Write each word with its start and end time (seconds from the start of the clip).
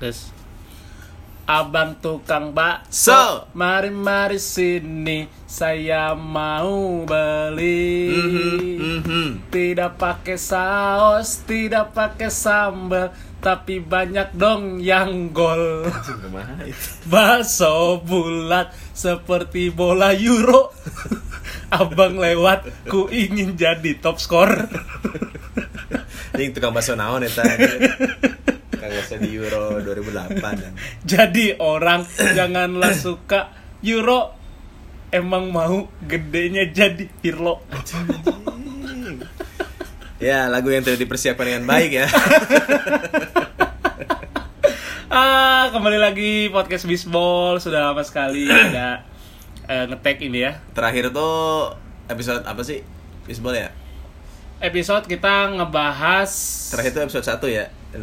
Terus 0.00 0.32
Abang 1.50 1.98
tukang 1.98 2.54
bakso 2.54 3.10
So. 3.10 3.22
Mari 3.58 3.90
mari 3.90 4.38
sini 4.38 5.26
Saya 5.44 6.14
mau 6.14 7.02
beli 7.02 8.06
Mhm, 8.14 8.58
mhm. 9.02 9.28
Tidak 9.50 9.98
pakai 9.98 10.38
saus 10.38 11.42
Tidak 11.42 11.90
pakai 11.90 12.30
sambal 12.30 13.10
Tapi 13.42 13.82
banyak 13.82 14.30
dong 14.38 14.78
yang 14.78 15.34
gol? 15.34 15.90
Bakso 17.10 17.98
bulat 18.06 18.70
Seperti 18.94 19.74
bola 19.74 20.14
euro 20.14 20.70
Abang 21.74 22.14
lewat 22.14 22.86
Ku 22.86 23.10
ingin 23.10 23.58
jadi 23.58 23.98
top 23.98 24.22
skor 24.22 24.54
Ini 26.38 26.54
tukang 26.54 26.70
bakso 26.70 26.94
naon. 26.94 27.26
Tukang 27.26 28.48
bakso 29.10 29.26
di 29.26 29.34
Euro 29.34 29.82
2008 29.82 30.38
dan. 30.38 30.72
Jadi 31.18 31.58
orang 31.58 32.06
janganlah 32.14 32.94
suka 32.94 33.50
euro 33.82 34.38
Emang 35.10 35.50
mau 35.50 35.90
gedenya 36.06 36.70
jadi 36.70 37.10
Pirlo 37.18 37.58
Ya, 40.22 40.46
lagu 40.46 40.70
yang 40.70 40.86
tidak 40.86 41.02
dipersiapkan 41.02 41.42
dengan 41.42 41.66
baik 41.66 41.90
ya. 41.90 42.06
Ah, 45.10 45.66
kembali 45.74 45.98
lagi 45.98 46.46
podcast 46.54 46.86
Bisbol 46.86 47.58
Sudah 47.58 47.90
lama 47.90 48.06
sekali 48.06 48.46
ada 48.46 49.02
eh, 49.66 49.90
ngetek 49.90 50.22
ini 50.22 50.46
ya 50.46 50.62
Terakhir 50.70 51.10
tuh 51.10 51.74
episode 52.06 52.46
apa 52.46 52.62
sih? 52.62 52.86
Baseball 53.26 53.58
ya? 53.58 53.74
Episode 54.62 55.10
kita 55.10 55.50
ngebahas 55.58 56.30
Terakhir 56.70 56.94
tuh 56.94 57.02
episode 57.10 57.26
1 57.26 57.58
ya. 57.58 57.66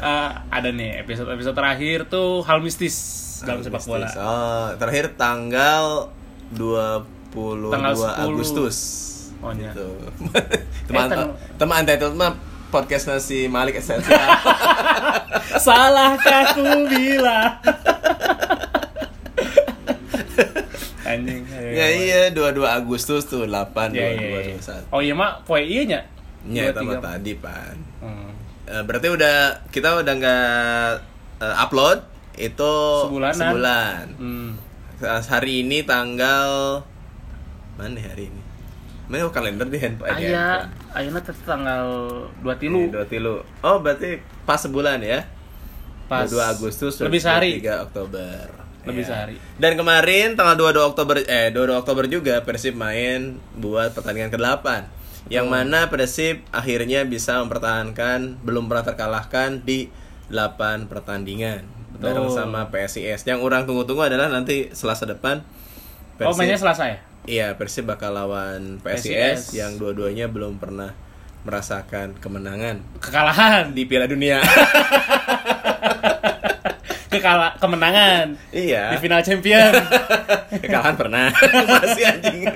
Eh, 0.00 0.30
Ada 0.48 0.72
nih 0.72 1.04
episode-episode 1.04 1.52
terakhir 1.52 2.08
tuh 2.08 2.40
hal 2.40 2.64
mistis 2.64 2.96
dalam 3.44 3.60
sepak 3.60 3.84
bola. 3.84 4.08
Oh, 4.16 4.66
terakhir 4.74 5.12
tanggal 5.12 6.08
22 6.50 7.68
Tanggal 7.68 7.92
10. 7.92 8.24
Agustus. 8.24 8.76
Oh, 9.40 9.52
iya. 9.52 9.72
Gitu. 9.72 9.88
teman 10.88 11.04
Eh, 11.04 11.10
tang- 11.10 11.36
teman 11.56 11.84
Untitled 11.84 12.16
mah 12.16 12.32
podcast 12.70 13.08
nasi 13.08 13.44
Malik 13.44 13.76
Esensial. 13.76 14.16
Salahkah 15.60 16.54
ku 16.54 16.64
bilang 16.86 17.60
Anjing 21.02 21.42
ya 21.50 21.86
iya 21.90 22.20
22 22.30 22.56
Agustus 22.62 23.26
tuh 23.26 23.44
8 23.44 23.52
Ya, 23.90 24.14
22 24.14 24.16
iya, 24.16 24.40
iya. 24.46 24.56
21. 24.56 24.94
Oh 24.94 25.00
iya 25.02 25.12
mak, 25.12 25.44
poe 25.44 25.60
iya 25.60 25.82
nya. 25.84 26.00
Ya, 26.42 26.62
itu 26.66 26.80
Dua, 26.80 26.96
tiga. 26.96 26.98
tadi, 27.02 27.32
Pan. 27.34 27.76
Hmm. 28.00 28.30
Eh, 28.64 28.82
berarti 28.82 29.08
udah 29.08 29.36
kita 29.68 29.98
udah 29.98 30.14
nggak 30.14 30.88
eh, 31.40 31.56
upload 31.58 31.98
itu 32.34 32.74
Sebulanan. 33.04 33.36
sebulan. 33.36 34.04
Hmm. 34.16 34.50
Hari 35.00 35.64
ini 35.64 35.80
tanggal 35.82 36.80
mana 37.74 37.96
ya 37.96 38.08
hari 38.08 38.28
ini? 38.28 38.42
Mana 39.06 39.26
oh, 39.26 39.32
kalender 39.32 39.66
di 39.66 39.76
handphone? 39.76 40.06
eh, 40.06 40.16
di 40.18 40.24
Aya, 40.28 40.38
handphone. 40.62 40.94
ayeuna 40.94 41.20
teh 41.20 41.36
tanggal 41.42 41.84
2 42.38 42.46
Ini 42.46 42.54
tilu 42.54 42.80
Dua 42.90 43.04
tilu. 43.04 43.34
Oh, 43.60 43.76
berarti 43.78 44.16
pas 44.44 44.56
sebulan 44.58 45.00
ya? 45.00 45.24
pas 46.06 46.26
2 46.26 46.36
Agustus 46.48 46.98
lebih 47.00 47.18
sehari. 47.18 47.58
3 47.58 47.84
Oktober. 47.84 48.44
Lebih 48.82 49.02
Ya. 49.02 49.08
sehari. 49.08 49.36
Dan 49.56 49.72
kemarin 49.74 50.34
tanggal 50.34 50.54
22 50.54 50.84
Oktober 50.86 51.16
eh 51.18 51.48
22 51.48 51.76
Oktober 51.76 52.04
juga 52.06 52.40
Persib 52.40 52.74
main 52.74 53.36
buat 53.54 53.92
pertandingan 53.92 54.28
ke-8. 54.28 54.66
Yang 55.30 55.46
mana 55.46 55.86
Persib 55.88 56.42
akhirnya 56.50 57.06
bisa 57.06 57.38
mempertahankan 57.40 58.42
belum 58.42 58.66
pernah 58.66 58.84
terkalahkan 58.84 59.62
di 59.62 59.86
8 60.28 60.90
pertandingan 60.90 61.64
bareng 62.02 62.26
Betul. 62.26 62.36
sama 62.36 62.66
PSIS. 62.74 63.24
Yang 63.24 63.40
orang 63.46 63.62
tunggu-tunggu 63.64 64.10
adalah 64.10 64.26
nanti 64.26 64.74
Selasa 64.74 65.06
depan 65.06 65.46
Oh 66.20 66.36
mainnya 66.36 66.58
Selasa 66.60 66.84
ya? 66.84 66.98
Iya, 67.24 67.48
Persib 67.56 67.88
bakal 67.88 68.12
lawan 68.12 68.76
PSIS, 68.84 69.48
PSIS. 69.48 69.56
yang 69.56 69.80
dua-duanya 69.80 70.28
belum 70.28 70.60
pernah 70.60 70.92
merasakan 71.48 72.20
kemenangan 72.20 72.84
Kekalahan, 73.00 73.72
di 73.72 73.88
Piala 73.88 74.04
Dunia. 74.04 74.44
kekala 77.10 77.58
kemenangan 77.58 78.38
iya. 78.54 78.94
di 78.94 79.02
final 79.02 79.18
champion. 79.26 79.74
Kekalahan 80.62 80.94
pernah. 80.94 81.26
Masih 81.82 82.04
anjing. 82.06 82.46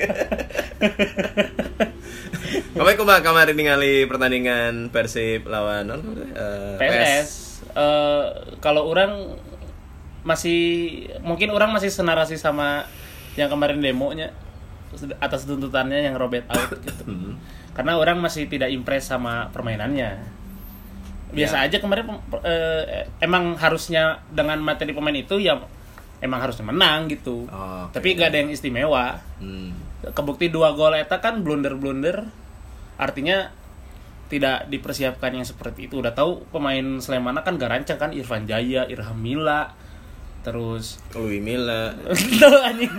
Kamu 2.74 2.90
kumaha 2.98 3.22
kemarin 3.22 3.54
ningali 3.54 4.02
pertandingan 4.10 4.90
Persib 4.90 5.46
lawan 5.46 5.86
non, 5.86 6.02
eh, 6.34 6.74
PSS. 6.74 7.62
Eh, 7.70 8.26
kalau 8.58 8.90
orang 8.90 9.38
masih 10.26 10.60
mungkin 11.22 11.54
orang 11.54 11.70
masih 11.70 11.92
senarasi 11.94 12.34
sama 12.34 12.90
yang 13.38 13.46
kemarin 13.46 13.78
demonya 13.78 14.34
atas 15.22 15.46
tuntutannya 15.46 16.02
yang 16.02 16.18
Robert 16.18 16.50
out 16.50 16.70
gitu. 16.82 17.04
Hmm. 17.14 17.38
Karena 17.74 17.98
orang 17.98 18.22
masih 18.22 18.46
tidak 18.46 18.70
impress 18.70 19.10
sama 19.10 19.50
permainannya. 19.50 20.22
Biasa 21.34 21.62
Ya. 21.62 21.66
aja 21.66 21.76
kemarin 21.82 22.06
eh, 22.42 23.06
emang 23.18 23.54
harusnya 23.58 24.22
dengan 24.30 24.58
materi 24.62 24.94
pemain 24.94 25.14
itu 25.14 25.38
ya 25.38 25.58
emang 26.22 26.42
harusnya 26.42 26.66
menang 26.66 27.06
gitu. 27.10 27.46
Oh, 27.50 27.86
oke. 27.90 27.94
Tapi 27.98 28.14
gak 28.14 28.34
ada 28.34 28.38
yang 28.42 28.50
istimewa. 28.50 29.18
Hmm. 29.38 29.74
Kebukti 30.10 30.50
dua 30.50 30.74
gol 30.74 30.94
eta 30.98 31.22
kan 31.22 31.42
blunder-blunder. 31.42 32.44
Artinya 32.94 33.50
tidak 34.25 34.66
dipersiapkan 34.66 35.31
yang 35.32 35.44
seperti 35.44 35.87
itu. 35.87 36.00
Udah 36.00 36.10
tahu 36.10 36.47
pemain 36.49 36.99
Slemana 36.99 37.41
kan 37.41 37.55
gak 37.55 37.71
rancang 37.71 37.99
kan 37.99 38.10
Irfan 38.10 38.44
Jaya, 38.44 38.84
Irham 38.84 39.15
Mila, 39.15 39.75
terus 40.41 40.99
Louis 41.15 41.38
Milla, 41.38 41.93
Tuh, 42.41 42.59
anjing. 42.60 42.91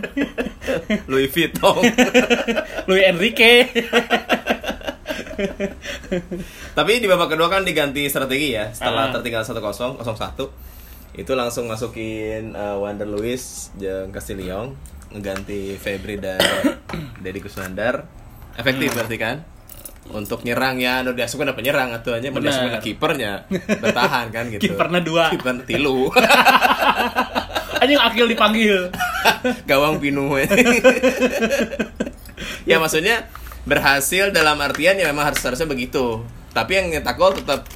Louis 1.11 1.27
Vuitton. 1.27 1.81
Luis 2.87 3.03
Enrique. 3.05 3.69
Tapi 6.71 6.91
di 6.97 7.07
babak 7.07 7.31
kedua 7.31 7.47
kan 7.49 7.63
diganti 7.63 8.05
strategi 8.05 8.53
ya. 8.53 8.71
Setelah 8.71 9.09
Ah. 9.09 9.13
tertinggal 9.13 9.43
1-0, 9.43 9.99
0-1 9.99 10.51
itu 11.15 11.31
langsung 11.31 11.65
masukin 11.65 12.51
uh, 12.51 12.75
Wander 12.75 13.07
Luis 13.07 13.71
jeung 13.73 14.11
Castillon 14.11 14.75
ngeganti 15.09 15.75
Febri 15.75 16.19
dan 16.19 16.39
Deddy 17.23 17.39
Kusnandar. 17.39 18.03
Efektif 18.55 18.91
Hmm. 18.91 18.97
berarti 18.97 19.17
kan? 19.17 19.35
Untuk 20.05 20.45
nyerang 20.45 20.77
ya, 20.77 21.01
anu 21.01 21.17
diasukeun 21.17 21.49
apa 21.49 21.65
nyerang 21.65 21.89
atuh 21.97 22.21
aja 22.21 22.29
Bener. 22.29 22.49
diasukeun 22.49 22.77
kipernya 22.77 23.49
bertahan 23.81 24.29
kan 24.29 24.53
gitu. 24.53 24.69
Kipernya 24.69 25.01
dua. 25.01 25.33
Kiper 25.33 25.65
tilu. 25.65 26.09
Anjing 27.81 27.99
Akil 27.99 28.25
dipanggil. 28.29 28.89
Gawang 29.69 30.01
pinu. 30.01 30.33
ya 32.69 32.77
maksudnya 32.81 33.29
berhasil 33.65 34.29
dalam 34.29 34.61
artian 34.61 34.97
ya 34.97 35.09
memang 35.09 35.33
harus 35.33 35.41
harusnya 35.41 35.67
begitu. 35.67 36.21
Tapi 36.53 36.71
yang 36.77 36.85
nyetak 36.93 37.17
gol 37.17 37.35
tetap 37.35 37.67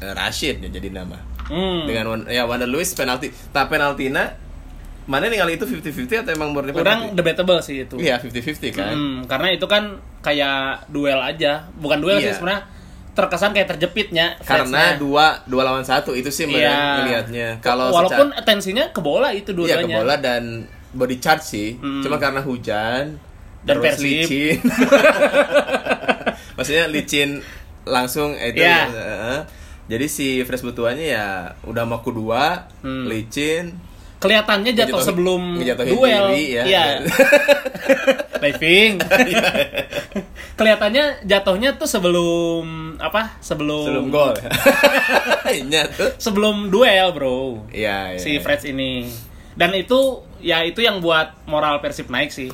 eh, 0.00 0.12
Rashid 0.12 0.62
ya 0.62 0.68
jadi 0.70 0.88
nama. 0.92 1.18
Hmm. 1.48 1.84
Dengan 1.84 2.24
ya 2.30 2.46
Wander 2.46 2.70
Luis 2.70 2.94
penalti. 2.94 3.34
Tak 3.50 3.68
penaltina 3.68 4.38
mana 5.04 5.26
ningali 5.26 5.54
itu 5.54 5.64
50-50 5.64 6.22
atau 6.22 6.32
emang 6.32 6.50
murni 6.50 6.70
penalti? 6.70 7.12
debatable 7.12 7.58
sih 7.58 7.82
itu. 7.82 7.96
Iya 7.96 8.18
50-50 8.18 8.70
kan. 8.70 8.92
Hmm, 8.92 9.16
karena 9.24 9.48
itu 9.50 9.66
kan 9.66 9.84
kayak 10.18 10.86
duel 10.88 11.18
aja, 11.18 11.66
bukan 11.74 11.98
duel 11.98 12.16
Iya. 12.16 12.30
sih 12.30 12.32
sebenarnya 12.36 12.62
terkesan 13.12 13.50
kayak 13.50 13.68
terjepitnya. 13.68 14.26
Karena 14.40 14.96
dua 14.96 15.42
dua 15.44 15.62
lawan 15.64 15.82
satu 15.82 16.12
itu 16.12 16.28
sih 16.28 16.46
Iya. 16.46 16.62
yeah. 16.62 16.94
ngelihatnya. 16.98 17.48
Kalau 17.58 17.90
walaupun 17.90 18.30
secara- 18.30 18.40
atensinya 18.40 18.84
ke 18.88 19.00
bola 19.00 19.28
itu 19.30 19.50
Iya 19.50 19.56
dua-duanya. 19.78 19.84
ke 19.84 19.98
bola 19.98 20.14
dan 20.16 20.42
body 20.92 21.16
charge 21.18 21.44
sih. 21.44 21.68
Hmm. 21.74 22.00
Cuma 22.00 22.16
karena 22.16 22.40
hujan 22.40 23.18
Dan 23.60 23.74
terus 23.74 23.84
Persib. 23.94 24.26
licin. 24.26 24.56
Maksudnya 26.56 26.84
licin 26.86 27.30
langsung 27.84 28.34
eh, 28.34 28.50
itu. 28.50 28.62
Iya. 28.62 28.80
eh, 28.88 29.40
jadi 29.88 30.06
si 30.06 30.40
Fresh 30.40 30.62
Butuannya 30.62 31.06
ya 31.08 31.26
udah 31.62 31.84
mau 31.84 32.00
kedua, 32.00 32.70
Hmm. 32.80 33.06
licin. 33.06 33.76
Kelihatannya 34.22 34.70
jatuh 34.70 35.02
sebelum 35.02 35.58
duel. 35.58 36.24
diri, 36.30 36.54
ya. 36.54 36.62
Iya. 36.62 36.84
Diving. 38.42 39.02
Kelihatannya 40.58 41.26
jatuhnya 41.26 41.74
tuh 41.74 41.90
sebelum 41.90 42.94
apa? 43.02 43.34
Sebelum 43.42 43.82
Sebelum 43.82 44.06
gol. 44.08 44.34
Iya. 45.52 45.90
Sebelum 46.16 46.70
duel, 46.70 47.10
Bro. 47.12 47.66
Iya, 47.68 48.16
iya. 48.16 48.20
si 48.22 48.38
Freds 48.38 48.64
ini. 48.64 49.10
Dan 49.52 49.74
itu 49.74 50.22
ya 50.38 50.64
itu 50.64 50.80
yang 50.80 51.02
buat 51.02 51.44
moral 51.44 51.82
Persib 51.82 52.08
naik 52.08 52.30
sih. 52.30 52.48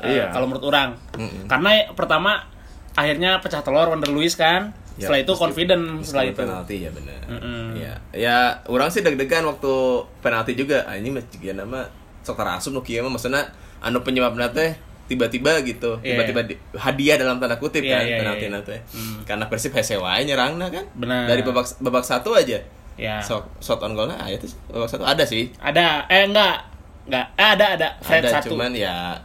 Eh, 0.00 0.16
Iya. 0.16 0.32
kalau 0.32 0.48
menurut 0.48 0.64
orang. 0.66 0.96
Mm-mm. 1.14 1.46
Karena 1.46 1.92
pertama 1.92 2.48
akhirnya 2.96 3.38
pecah 3.38 3.60
telur 3.60 3.92
Wander 3.92 4.08
Luis 4.08 4.34
kan. 4.34 4.72
Ya, 5.00 5.08
setelah 5.08 5.20
itu 5.22 5.32
confident 5.34 5.82
setelah 6.00 6.24
itu. 6.26 6.36
penalti 6.36 6.76
ya 6.78 6.90
benar. 6.90 7.20
Mm-mm. 7.26 7.64
Ya, 7.74 7.92
ya 8.12 8.36
orang 8.66 8.86
sih 8.86 9.00
deg-degan 9.00 9.42
waktu 9.42 9.72
penalti 10.20 10.52
juga. 10.52 10.84
Ah, 10.84 10.94
ini 10.94 11.08
mah 11.08 11.24
juga 11.26 11.56
nama 11.56 11.80
sok 12.20 12.36
terasum 12.36 12.70
nu 12.70 12.80
kieu 12.80 13.00
mah 13.00 13.08
maksudna 13.10 13.40
anu 13.80 14.00
penyebabna 14.00 14.46
teh 14.50 14.76
tiba-tiba 15.06 15.58
gitu 15.62 15.96
Iya, 15.98 16.14
tiba-tiba 16.14 16.40
di- 16.44 16.60
hadiah 16.76 17.16
dalam 17.16 17.36
tanda 17.36 17.56
kutip 17.56 17.80
Iya, 17.80 17.90
kan 17.90 18.02
iya, 18.04 18.16
penalti 18.16 18.44
iya. 18.44 18.52
nanti 18.52 18.76
Hmm. 18.92 19.18
karena 19.24 19.44
Persib 19.46 19.72
hese 19.72 19.96
wae 19.96 20.22
nyerangna 20.22 20.68
kan 20.68 20.84
Benar. 20.94 21.26
dari 21.26 21.40
babak 21.40 21.66
babak 21.78 22.04
satu 22.04 22.30
aja 22.32 22.60
Ya. 22.94 23.16
shot, 23.18 23.42
shot 23.58 23.80
on 23.80 23.96
goalnya 23.96 24.14
ah, 24.14 24.28
itu 24.28 24.44
sih, 24.46 24.58
babak 24.66 24.86
satu 24.86 25.02
ada 25.02 25.24
sih 25.24 25.48
Ada 25.56 26.04
eh 26.06 26.28
enggak. 26.28 26.60
Enggak. 27.08 27.26
Eh, 27.34 27.48
ada 27.48 27.66
ada. 27.74 27.88
Fred 27.98 28.22
ada 28.22 28.30
satu. 28.36 28.52
cuman 28.52 28.70
ya 28.70 29.16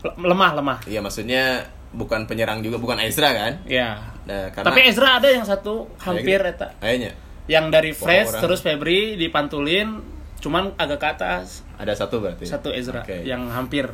Le- 0.00 0.16
lemah 0.24 0.50
lemah. 0.52 0.78
ya 0.84 0.98
maksudnya 0.98 1.60
bukan 1.92 2.24
penyerang 2.24 2.58
juga 2.58 2.78
bukan 2.78 2.96
Ezra 2.98 3.30
kan 3.30 3.52
Ya. 3.64 4.00
Nah, 4.30 4.46
karena 4.54 4.66
Tapi 4.70 4.80
Ezra 4.86 5.18
ada 5.18 5.28
yang 5.28 5.42
satu 5.42 5.90
hampir 5.98 6.38
eta. 6.38 6.70
kayaknya 6.78 7.10
Yang 7.50 7.66
dari 7.74 7.90
orang. 7.90 8.38
terus 8.38 8.60
Febri 8.62 9.18
dipantulin 9.18 9.98
cuman 10.38 10.70
agak 10.78 11.02
ke 11.02 11.08
atas. 11.18 11.66
ada 11.74 11.90
satu 11.90 12.22
berarti 12.22 12.46
Satu 12.46 12.70
Ezra 12.70 13.02
Oke. 13.02 13.26
yang 13.26 13.50
hampir 13.50 13.90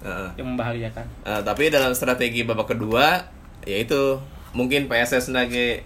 Heeh. 0.00 0.30
yang 0.38 0.54
membahayakan. 0.54 1.04
Uh, 1.26 1.42
tapi 1.42 1.68
dalam 1.68 1.92
strategi 1.92 2.46
babak 2.46 2.72
kedua 2.72 3.26
yaitu 3.66 4.16
mungkin 4.56 4.86
PSS 4.86 5.28
lagi 5.30 5.84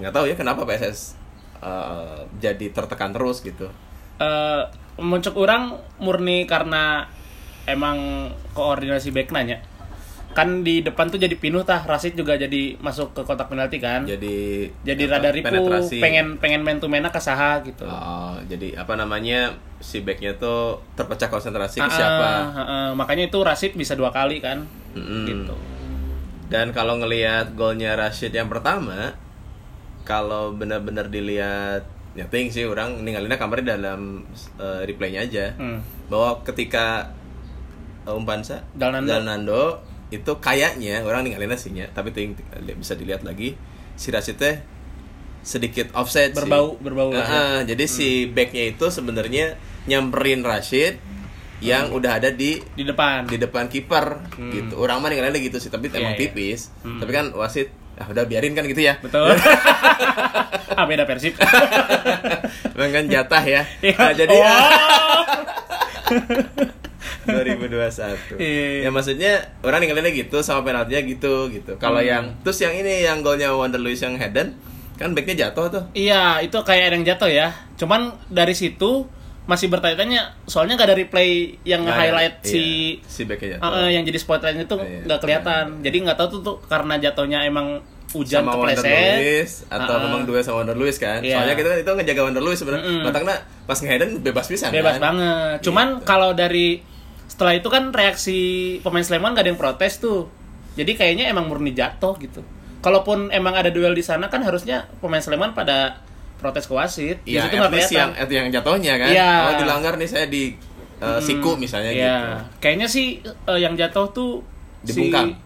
nggak 0.00 0.14
tahu 0.14 0.24
ya 0.24 0.34
kenapa 0.34 0.64
PSS 0.64 1.20
uh, 1.60 2.24
jadi 2.40 2.72
tertekan 2.72 3.12
terus 3.12 3.44
gitu 3.44 3.68
eh 4.16 4.62
muncul 4.96 5.32
orang 5.36 5.76
murni 6.00 6.44
karena 6.44 7.04
emang 7.64 8.28
koordinasi 8.52 9.12
back 9.12 9.32
nanya 9.32 9.60
kan 10.30 10.62
di 10.62 10.86
depan 10.86 11.10
tuh 11.10 11.18
jadi 11.18 11.34
pinuh 11.34 11.66
tah 11.66 11.82
Rasid 11.82 12.14
juga 12.14 12.38
jadi 12.38 12.78
masuk 12.78 13.10
ke 13.18 13.26
kotak 13.26 13.50
penalti 13.50 13.82
kan 13.82 14.06
jadi, 14.06 14.70
jadi 14.86 15.02
rada 15.10 15.34
apa, 15.34 15.36
ripuh 15.42 15.50
penetrasi. 15.50 15.98
pengen 15.98 16.38
pengen 16.38 16.62
main 16.62 16.78
to 16.78 16.86
mana 16.86 17.10
ke 17.10 17.18
saha 17.18 17.58
gitu 17.66 17.82
Oh, 17.82 18.38
jadi 18.46 18.78
apa 18.78 18.94
namanya 18.94 19.58
si 19.82 20.06
backnya 20.06 20.38
tuh 20.38 20.78
terpecah 20.94 21.26
konsentrasi 21.26 21.82
ke 21.82 21.86
Ah, 21.86 21.90
siapa 21.90 22.28
ah, 22.54 22.90
makanya 22.94 23.26
itu 23.26 23.42
Rasid 23.42 23.74
bisa 23.74 23.98
dua 23.98 24.14
kali 24.14 24.38
kan 24.38 24.62
Mm-mm. 24.94 25.26
gitu 25.26 25.54
dan 26.50 26.74
kalau 26.74 26.98
ngelihat 26.98 27.54
golnya 27.54 27.94
Rashid 27.94 28.34
yang 28.34 28.50
pertama 28.50 29.14
kalau 30.02 30.50
benar-benar 30.54 31.06
dilihat 31.06 31.86
ya 32.18 32.26
ting 32.26 32.50
sih 32.50 32.66
orang 32.66 33.06
ninggalinnya 33.06 33.38
kamarnya 33.38 33.78
dalam 33.78 34.26
uh, 34.58 34.82
replaynya 34.82 35.22
aja 35.22 35.54
hmm. 35.54 36.10
bahwa 36.10 36.42
ketika 36.42 37.14
uh, 38.02 38.18
umpansa 38.18 38.66
Dalnando. 38.74 39.06
Dalnando 39.06 39.62
itu 40.10 40.32
kayaknya 40.36 41.00
orang 41.00 41.22
ninggalin 41.22 41.50
aslinya 41.50 41.86
tapi 41.88 42.10
ting, 42.10 42.34
bisa 42.74 42.94
dilihat 42.94 43.22
lagi. 43.22 43.54
Si 43.94 44.10
Rashid 44.10 44.36
teh 44.36 44.58
sedikit 45.40 45.88
offset 45.94 46.30
sih. 46.30 46.36
berbau 46.36 46.76
berbau 46.76 47.08
lah 47.10 47.24
ya. 47.24 47.42
Jadi 47.64 47.84
si 47.86 48.08
backnya 48.26 48.68
itu 48.68 48.86
sebenarnya 48.86 49.56
nyamperin 49.84 50.42
Rashid 50.42 51.00
yang 51.60 51.92
udah 51.92 52.16
ada 52.16 52.28
di 52.28 52.56
di 52.72 52.82
depan. 52.82 53.24
di 53.24 53.36
depan 53.36 53.66
kiper 53.66 54.20
gitu. 54.50 54.74
Orang 54.76 55.00
mah 55.00 55.08
ninggalinnya 55.08 55.38
gitu 55.38 55.56
sih 55.56 55.68
tapi 55.68 55.88
Iya, 55.88 56.00
emang 56.00 56.14
iya. 56.14 56.20
tipis. 56.20 56.72
Tapi 56.80 57.10
kan 57.10 57.32
wasit 57.32 57.68
ah 57.96 58.08
udah 58.08 58.24
biarin 58.24 58.52
kan 58.52 58.64
gitu 58.64 58.80
ya. 58.80 58.96
Betul. 58.98 59.36
Ah 60.70 60.86
beda 60.86 61.02
persib. 61.04 61.34
Emang 62.72 62.90
kan 62.90 63.04
jatah 63.04 63.42
ya. 63.42 63.62
Iya. 63.80 63.96
Nah, 63.96 64.12
jadi 64.14 64.36
Oh. 64.38 65.22
2021 67.22 68.36
Iya. 68.36 68.68
ya 68.80 68.90
maksudnya 68.90 69.32
orang 69.60 69.80
ninggalinnya 69.80 70.12
gitu 70.16 70.40
sama 70.40 70.62
penaltinya 70.62 71.02
gitu 71.02 71.34
gitu 71.48 71.76
kalau 71.76 71.98
Hmm. 71.98 72.08
yang 72.08 72.24
terus 72.40 72.58
yang 72.58 72.72
ini 72.72 73.02
yang 73.02 73.20
golnya 73.20 73.50
Wonder 73.50 73.78
Lewis 73.78 74.00
yang 74.00 74.14
headen 74.14 74.56
kan 74.94 75.10
backnya 75.10 75.48
jatuh 75.48 75.66
tuh 75.66 75.84
Iya, 75.92 76.40
itu 76.40 76.56
kayak 76.58 76.84
ada 76.86 76.94
yang 76.94 77.06
jatuh 77.06 77.30
ya. 77.30 77.48
Cuman 77.74 78.00
dari 78.26 78.52
situ 78.52 79.08
masih 79.42 79.66
bertanya-tanya, 79.66 80.36
soalnya 80.44 80.76
nggak 80.76 80.86
ada 80.86 80.98
replay 80.98 81.30
yang 81.62 81.82
ada, 81.82 81.96
highlight 81.96 82.36
iya, 82.38 82.46
si 82.46 82.64
si 83.02 83.24
backnya 83.24 83.56
jatuh 83.56 83.80
eh, 83.80 83.90
yang 83.90 84.04
jadi 84.04 84.18
spotlight 84.18 84.60
itu 84.60 84.76
Iya, 84.76 85.00
nggak 85.02 85.18
kelihatan. 85.18 85.64
Jadi 85.80 85.96
nggak 86.00 86.16
tahu 86.16 86.28
tuh, 86.30 86.40
tuh 86.42 86.56
karena 86.66 86.94
jatuhnya 86.96 87.40
emang 87.42 87.80
hujan 88.10 88.42
sama 88.42 88.52
Wonder 88.54 88.76
kepleset. 88.76 89.16
Lewis 89.16 89.50
atau 89.68 89.94
Ah, 89.94 90.00
memang 90.02 90.22
dua 90.24 90.38
sama 90.40 90.56
Wonder 90.60 90.76
Lewis 90.76 90.98
kan 90.98 91.18
Iya. 91.20 91.34
soalnya 91.38 91.54
kita 91.54 91.68
kan 91.68 91.78
itu 91.78 91.90
ngejaga 91.96 92.20
Wonder 92.22 92.42
Lewis 92.42 92.58
sebenarnya 92.58 92.84
Mm-mm. 92.84 93.04
Batangna 93.06 93.34
pas 93.64 93.78
ngeheaden 93.78 94.10
bebas 94.20 94.46
pisan 94.46 94.68
bebas 94.68 94.94
kan? 94.94 95.02
banget. 95.02 95.56
Cuman 95.62 95.88
Gitu. 95.94 96.04
kalau 96.04 96.30
dari 96.34 96.68
setelah 97.40 97.56
itu 97.56 97.72
kan 97.72 97.88
reaksi 97.88 98.38
pemain 98.84 99.00
Sleman 99.00 99.32
gak 99.32 99.48
ada 99.48 99.50
yang 99.56 99.56
protes 99.56 99.96
tuh. 99.96 100.28
Jadi 100.76 100.92
kayaknya 100.92 101.32
emang 101.32 101.48
murni 101.48 101.72
jatuh 101.72 102.12
gitu. 102.20 102.44
Kalaupun 102.84 103.32
emang 103.32 103.56
ada 103.56 103.72
duel 103.72 103.96
di 103.96 104.04
sana 104.04 104.28
kan 104.28 104.44
harusnya 104.44 104.84
pemain 105.00 105.24
Sleman 105.24 105.56
pada 105.56 106.04
protes 106.36 106.68
ke 106.68 106.76
wasit. 106.76 107.16
Situ 107.24 107.40
at 107.40 107.48
nggak 107.48 107.72
yang, 107.88 108.12
yang 108.28 108.48
jatuhnya 108.52 109.00
kan. 109.00 109.08
Iya. 109.08 109.32
Oh, 109.48 109.52
dilanggar 109.56 109.96
nih 109.96 110.04
saya 110.12 110.28
di 110.28 110.52
uh, 111.00 111.16
siku 111.16 111.56
misalnya 111.56 111.96
Iya, 111.96 111.96
gitu. 111.96 112.60
kayaknya 112.60 112.88
sih 112.92 113.24
eh, 113.24 113.56
yang 113.56 113.72
jatuh 113.72 114.12
tuh 114.12 114.44
Dibungkam. 114.84 115.32
si 115.32 115.40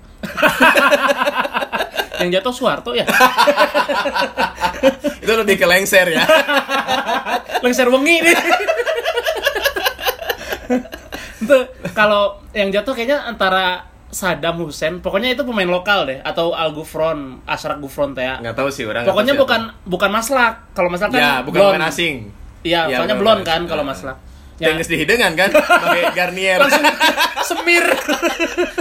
yang 2.26 2.30
jatuh 2.34 2.50
Soeharto 2.50 2.90
ya. 2.90 3.06
Itu 5.22 5.30
lebih 5.30 5.62
ke 5.62 5.66
lengser 5.70 6.10
ya. 6.10 6.26
Lengser 7.62 7.86
wengi 7.86 8.18
nih. 8.18 8.34
Itu 11.40 11.58
kalau 11.92 12.38
yang 12.52 12.70
jatuh 12.70 12.92
kayaknya 12.92 13.24
antara 13.24 13.86
Saddam 14.08 14.62
Hussein, 14.62 15.02
pokoknya 15.02 15.34
itu 15.34 15.42
pemain 15.42 15.66
lokal 15.66 16.06
deh 16.06 16.22
atau 16.22 16.54
Al 16.54 16.70
Gufron, 16.70 17.42
Ashraf 17.44 17.82
Gufron 17.82 18.14
teh 18.14 18.22
ya. 18.22 18.38
Nggak 18.38 18.54
tahu 18.54 18.68
sih 18.70 18.86
orang. 18.86 19.02
Pokoknya 19.02 19.34
tahu 19.34 19.42
bukan 19.42 19.60
bukan 19.84 20.10
maslak. 20.14 20.54
Kalau 20.70 20.86
maslak 20.86 21.10
kan. 21.10 21.18
Ya, 21.18 21.32
bukan 21.42 21.58
pemain 21.60 21.90
asing. 21.90 22.30
Iya, 22.62 22.86
Ya, 22.86 23.02
soalnya 23.02 23.18
pemain 23.18 23.42
kan 23.42 23.66
kalau 23.66 23.82
maslak. 23.82 24.14
Ya. 24.62 24.70
Tengges 24.70 24.86
di 24.86 25.02
hidangan 25.02 25.34
kan 25.34 25.50
pakai 25.50 26.02
Garnier. 26.18 26.62
langsung 26.62 26.86
semir. 27.50 27.82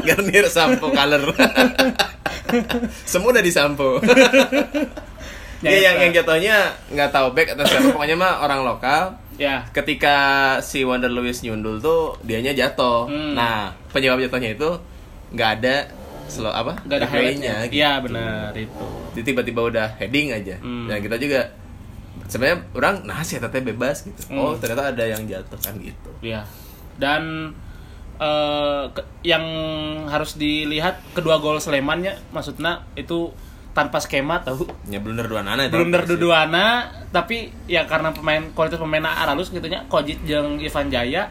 Garnier 0.06 0.46
sampo 0.46 0.94
color. 0.94 1.34
Semua 3.10 3.34
udah 3.34 3.42
disampo. 3.42 3.98
Ya, 5.64 5.72
Iya, 5.72 5.80
yang 5.90 5.96
yang 5.98 6.12
jatuhnya 6.14 6.56
nggak 6.92 7.10
tahu 7.10 7.32
back 7.32 7.56
atau 7.56 7.64
siapa 7.66 7.90
pokoknya 7.90 8.14
mah 8.14 8.44
orang 8.44 8.62
lokal. 8.62 9.16
Ya. 9.36 9.66
Ketika 9.70 10.16
si 10.60 10.82
Wonder 10.82 11.08
Lewis 11.08 11.42
nyundul 11.42 11.78
tuh 11.78 12.18
dianya 12.22 12.52
jatuh. 12.52 13.06
Hmm. 13.06 13.34
Nah, 13.34 13.72
penyebab 13.90 14.20
jatuhnya 14.20 14.54
itu 14.54 14.70
nggak 15.32 15.50
ada 15.60 15.76
slow 16.26 16.50
apa? 16.50 16.80
Gak 16.84 16.98
ada 17.00 17.08
highlightnya. 17.08 17.56
gitu. 17.68 17.78
Iya 17.78 17.92
benar 18.00 18.52
itu. 18.54 18.86
Jadi 19.14 19.24
tiba-tiba 19.26 19.62
udah 19.64 19.88
heading 19.98 20.32
aja. 20.32 20.56
Hmm. 20.58 20.88
Dan 20.88 20.98
kita 21.00 21.16
juga 21.18 21.42
sebenarnya 22.26 22.58
orang 22.72 22.96
nah 23.04 23.20
sih 23.22 23.38
teteh 23.38 23.62
bebas 23.62 24.04
gitu. 24.04 24.22
Hmm. 24.30 24.40
Oh, 24.40 24.54
ternyata 24.56 24.90
ada 24.90 25.04
yang 25.04 25.22
jatuh 25.24 25.60
kan 25.60 25.74
gitu. 25.78 26.10
Iya. 26.22 26.48
Dan 26.96 27.54
eh, 28.16 28.84
ke- 28.90 29.08
yang 29.22 29.44
harus 30.08 30.38
dilihat 30.38 31.02
kedua 31.12 31.38
gol 31.38 31.58
Slemannya 31.58 32.14
maksudnya 32.30 32.86
itu 32.94 33.34
tanpa 33.74 33.98
skema 33.98 34.40
tahu. 34.40 34.70
Ya 34.86 35.02
blunder 35.02 35.26
dua 35.26 35.42
nana 35.42 35.66
itu. 35.66 35.74
Blunder 35.74 36.06
duduana 36.06 36.88
tapi 37.10 37.50
ya 37.66 37.86
karena 37.90 38.14
pemain 38.14 38.42
kualitas 38.54 38.78
pemainnya 38.78 39.10
aralus 39.10 39.50
gitu 39.50 39.66
nya 39.66 39.82
Kojit 39.90 40.22
jeung 40.24 40.62
Ivan 40.62 40.88
Jaya 40.94 41.30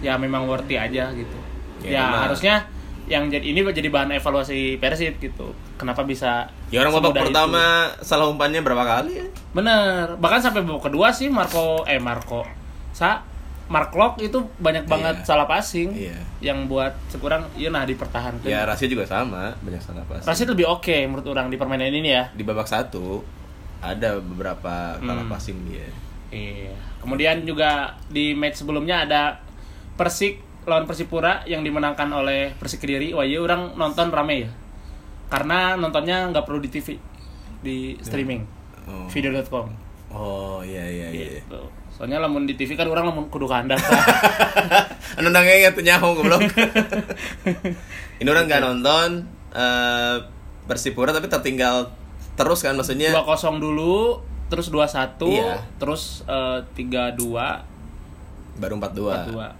ya 0.00 0.12
memang 0.16 0.48
worthy 0.48 0.80
aja 0.80 1.12
gitu. 1.12 1.36
Ya, 1.84 2.00
Ya, 2.00 2.04
harusnya 2.24 2.64
yang 3.04 3.28
jadi 3.28 3.44
ini 3.44 3.60
jadi 3.60 3.92
bahan 3.92 4.16
evaluasi 4.16 4.80
Persib 4.80 5.20
gitu. 5.20 5.52
Kenapa 5.76 6.00
bisa 6.02 6.48
Ya 6.72 6.80
orang 6.80 6.96
babak 6.96 7.12
semudah 7.12 7.20
itu? 7.20 7.28
pertama 7.28 7.64
salah 8.00 8.26
umpannya 8.32 8.64
berapa 8.64 8.80
kali 8.80 9.20
ya? 9.20 9.26
Bener, 9.52 10.16
bahkan 10.16 10.40
sampai 10.40 10.64
babak 10.64 10.88
kedua 10.88 11.12
sih 11.12 11.28
Marco 11.28 11.84
eh 11.84 12.00
Marco 12.00 12.48
sa 12.96 13.20
Mark 13.64 13.90
Locke 13.92 14.20
itu 14.22 14.38
banyak 14.56 14.84
banget 14.84 15.16
Iya. 15.18 15.26
salah 15.26 15.44
passing 15.44 15.88
Iya. 15.90 16.20
yang 16.42 16.64
buat 16.64 16.92
sekurang 17.08 17.48
iya 17.54 17.68
nah 17.68 17.82
dipertahankan. 17.82 18.44
Ya 18.44 18.62
Rasia 18.62 18.84
juga 18.84 19.04
sama, 19.04 19.56
banyak 19.58 19.80
salah 19.80 20.04
pas. 20.04 20.20
Rashid 20.20 20.46
lebih 20.46 20.68
oke 20.68 20.92
menurut 21.04 21.24
orang 21.26 21.48
di 21.48 21.56
permainan 21.56 21.88
ini 21.88 22.10
ya. 22.10 22.28
Di 22.30 22.42
babak 22.42 22.64
satu 22.64 23.24
ada 23.80 24.16
beberapa 24.16 24.96
kalah 24.96 25.22
Hmm. 25.22 25.32
passing 25.32 25.56
dia. 25.64 25.88
Iya. 26.28 26.76
Kemudian 26.98 27.42
juga 27.42 27.92
di 28.06 28.32
match 28.32 28.58
sebelumnya 28.58 29.02
ada 29.02 29.40
Persik 29.94 30.40
lawan 30.64 30.84
Persipura 30.84 31.44
yang 31.44 31.60
dimenangkan 31.60 32.08
oleh 32.10 32.52
Persik 32.54 32.80
Kediri. 32.80 33.12
Wah, 33.12 33.22
iya 33.22 33.38
orang 33.38 33.72
nonton 33.74 34.08
rame 34.08 34.42
ya. 34.42 34.50
Karena 35.26 35.72
nontonnya 35.74 36.26
nggak 36.26 36.42
perlu 36.42 36.58
di 36.58 36.68
TV, 36.68 36.96
di 37.60 37.76
streaming, 37.98 38.44
Oh. 38.84 39.06
video.com. 39.06 39.72
Oh 40.10 40.60
iya 40.60 40.84
iya 40.84 41.06
iya. 41.10 41.28
Gitu. 41.38 41.60
Soalnya 41.94 42.18
lamun 42.18 42.42
di 42.42 42.54
TV 42.54 42.74
kan 42.74 42.84
orang 42.84 43.06
lamun 43.06 43.30
kudu 43.30 43.46
kandak. 43.46 43.78
Anu 45.18 45.30
nangnya 45.30 45.70
tuh 45.70 45.80
nyaho 45.80 46.12
goblok. 46.12 46.42
Ini 48.20 48.26
orang 48.26 48.44
nggak 48.44 48.62
nonton 48.62 49.08
eh 49.50 50.16
Persipura 50.64 51.12
tapi 51.12 51.28
tertinggal 51.28 51.92
terus 52.34 52.60
kan 52.60 52.74
maksudnya. 52.74 53.12
2-0 53.14 53.22
dulu, 53.58 54.18
terus 54.48 54.72
2-1, 54.72 55.22
Iya. 55.28 55.60
terus 55.76 56.24
eh, 56.24 56.58
3-2, 56.72 57.62
baru 58.56 58.74
4-2. 58.74 59.30
4-2. 59.30 59.38
Nah, 59.38 59.54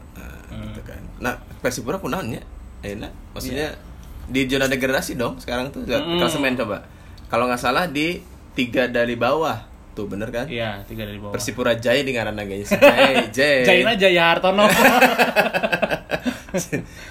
Hmm. 0.48 0.70
gitu 0.70 0.80
kan. 0.82 1.02
Nah, 1.20 1.34
Persipura 1.60 1.98
kunaonnya? 1.98 2.42
Enak. 2.80 3.12
Maksudnya 3.30 3.76
di 4.24 4.48
zona 4.48 4.64
degradasi 4.64 5.14
dong 5.14 5.36
sekarang 5.36 5.68
tuh 5.68 5.84
Mm. 5.84 6.16
klasemen 6.18 6.56
coba. 6.56 6.82
Kalau 7.28 7.44
nggak 7.44 7.60
salah 7.60 7.84
di 7.86 8.24
tiga 8.52 8.88
dari 8.88 9.14
bawah. 9.14 9.60
Tuh 9.94 10.04
bener 10.04 10.28
kan? 10.28 10.46
Iya, 10.46 10.82
3 10.82 10.94
dari 11.00 11.16
bawah. 11.16 11.30
Persipura 11.30 11.74
Jaya 11.74 12.02
di 12.02 12.10
ngaran 12.10 12.34
naganya 12.34 12.62
si 12.62 12.74
Jaya. 12.80 13.26
Jaya. 13.28 13.62
Jaina 13.62 13.92
Jaya 13.94 14.22
Hartono. 14.28 14.66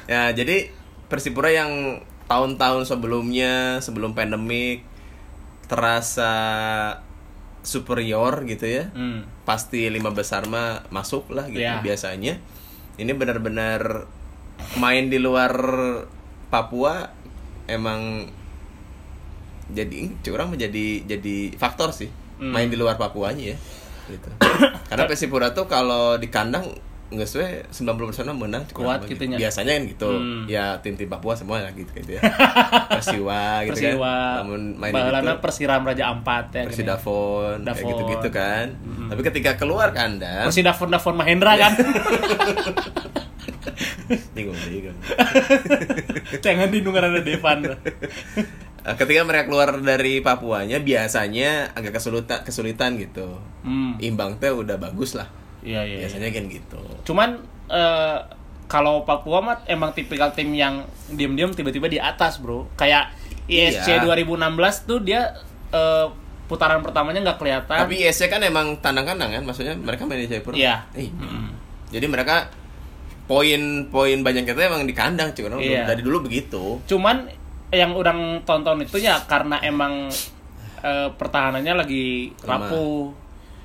ya, 0.06 0.32
jadi 0.32 0.70
Persipura 1.08 1.48
yang 1.48 2.02
tahun-tahun 2.26 2.84
sebelumnya 2.86 3.78
sebelum 3.80 4.12
pandemik 4.12 4.82
terasa 5.66 6.34
superior 7.62 8.44
gitu 8.44 8.66
ya 8.66 8.86
Hmm. 8.90 9.24
pasti 9.44 9.88
lima 9.88 10.10
besar 10.10 10.44
mah 10.46 10.84
masuk 10.90 11.30
lah 11.30 11.48
gitu 11.48 11.62
Ya. 11.62 11.80
biasanya 11.80 12.40
ini 12.98 13.12
benar-benar 13.12 14.04
main 14.76 15.08
di 15.08 15.18
luar 15.18 15.54
Papua 16.50 17.08
emang 17.66 18.28
jadi 19.66 20.12
curang 20.20 20.52
menjadi 20.52 21.08
jadi 21.08 21.38
faktor 21.56 21.90
sih 21.92 22.12
Hmm. 22.36 22.50
main 22.50 22.68
di 22.68 22.76
luar 22.76 22.96
Papuanya 22.96 23.52
ya 23.52 23.58
gitu 24.06 24.30
karena 24.90 25.04
Persipura 25.06 25.52
tuh 25.52 25.66
kalau 25.66 26.16
di 26.16 26.28
kandang 26.28 26.68
nggak 27.06 27.24
sesuai 27.24 27.70
90% 27.70 28.26
menang 28.34 28.66
Kuat 28.74 29.06
gitu 29.06 29.22
nya. 29.24 29.38
biasanya 29.38 29.78
kan 29.78 29.84
gitu 29.86 30.10
Hmm. 30.10 30.44
ya 30.44 30.82
tim-tim 30.82 31.06
Papua 31.06 31.38
semua 31.38 31.62
lah 31.62 31.70
gitu, 31.72 31.86
gitu 31.94 32.18
ya 32.18 32.22
Persiwa 32.90 33.62
gitu 33.64 33.78
Persiwa, 33.78 34.14
kan 34.34 34.38
namun 34.42 34.62
main 34.76 34.92
gitu 34.92 35.32
Persiram 35.38 35.82
Raja 35.84 36.10
Ampat 36.10 36.46
ya. 36.52 36.64
Persidafon 36.66 37.62
kayak 37.62 37.70
Davon. 37.70 37.88
gitu-gitu 37.88 38.28
kan 38.30 38.66
tapi 39.08 39.22
ketika 39.24 39.52
keluar 39.56 39.94
kandang 39.94 40.50
Persidafon 40.50 40.90
Davon 40.90 41.14
Mahendra 41.14 41.54
kan. 41.54 41.74
bingung 44.36 44.58
bingung 44.68 44.98
Jangan 46.44 46.68
dinungan 46.70 47.04
ada 47.06 47.22
Devan. 47.22 47.60
Eh, 48.84 49.00
ketika 49.00 49.24
mereka 49.24 49.48
keluar 49.48 49.80
dari 49.80 50.20
Papuanya 50.20 50.76
biasanya 50.78 51.72
agak 51.72 51.96
kesulitan 51.96 52.44
kesulitan 52.44 53.00
gitu 53.00 53.40
Hmm. 53.64 53.96
imbang 53.98 54.36
teh 54.36 54.52
udah 54.52 54.76
bagus 54.76 55.16
lah 55.16 55.32
Iya 55.64 55.88
iya. 55.88 55.98
biasanya 56.04 56.28
kan 56.28 56.44
gitu 56.52 56.80
Cuman 57.02 57.40
eh, 57.70 58.18
kalau 58.68 59.08
Papua 59.08 59.40
mah 59.40 59.58
emang 59.66 59.96
tipikal 59.96 60.30
tim 60.30 60.52
yang 60.52 60.84
diam-diam 61.08 61.50
tiba-tiba 61.50 61.88
di 61.88 61.96
atas, 61.96 62.44
Bro. 62.44 62.76
Kayak 62.76 63.16
ISC 63.46 63.88
Iya. 63.88 64.04
2016 64.04 64.52
tuh 64.84 65.00
dia 65.00 65.32
eh, 65.72 66.08
putaran 66.44 66.84
pertamanya 66.84 67.24
nggak 67.24 67.40
kelihatan. 67.40 67.78
tapi 67.80 68.04
ISC 68.04 68.28
kan 68.28 68.44
emang 68.44 68.76
tandang 68.78 69.08
kandang 69.08 69.32
kan 69.32 69.48
maksudnya 69.48 69.80
mereka 69.80 70.04
main 70.04 70.20
di 70.20 70.28
Jaipur 70.28 70.52
Iya. 70.52 70.92
Eh, 70.92 71.08
Mm. 71.08 71.56
jadi 71.88 72.04
mereka 72.06 72.52
poin-poin 73.24 74.20
banyak 74.20 74.44
kita 74.44 74.68
emang 74.68 74.84
di 74.84 74.92
kandang 74.92 75.32
cuy 75.32 75.48
Iya. 75.60 75.88
dari 75.88 76.02
dulu 76.02 76.28
begitu 76.28 76.80
Cuman 76.86 77.28
yang 77.74 77.92
udah 77.92 78.14
tonton 78.44 78.84
itu 78.84 79.00
ya 79.00 79.18
karena 79.24 79.58
emang 79.60 80.12
eh, 80.80 81.10
pertahanannya 81.10 81.74
lagi 81.74 82.30
rapuh. 82.40 83.10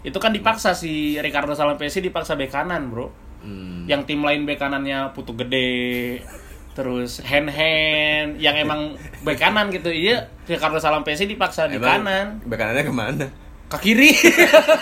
Itu 0.01 0.17
kan 0.17 0.31
dipaksa 0.31 0.73
si 0.73 1.19
Ricardo 1.19 1.53
Salampesi 1.53 1.99
dipaksa 1.99 2.33
bek 2.33 2.49
kanan, 2.49 2.89
Bro. 2.89 3.11
Hmm. 3.43 3.85
Yang 3.85 4.09
tim 4.09 4.23
lain 4.23 4.47
bek 4.47 4.57
kanannya 4.57 5.11
Putu 5.13 5.35
Gede, 5.35 6.23
terus 6.73 7.19
hand 7.21 7.51
hand 7.51 8.39
yang 8.39 8.55
emang 8.55 8.95
bek 9.21 9.37
kanan 9.37 9.69
gitu. 9.69 9.91
Iya, 9.91 10.31
Ricardo 10.47 10.79
Salampesi 10.79 11.27
dipaksa 11.27 11.67
di 11.67 11.77
Emang 11.77 12.01
kanan. 12.01 12.27
bek 12.47 12.57
kanannya 12.57 12.85
ke 12.87 12.95
mana 12.95 13.27
ke 13.69 13.77
kiri 13.83 14.17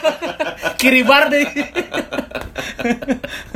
kiri 0.80 1.02
bar 1.02 1.26
deh 1.26 1.42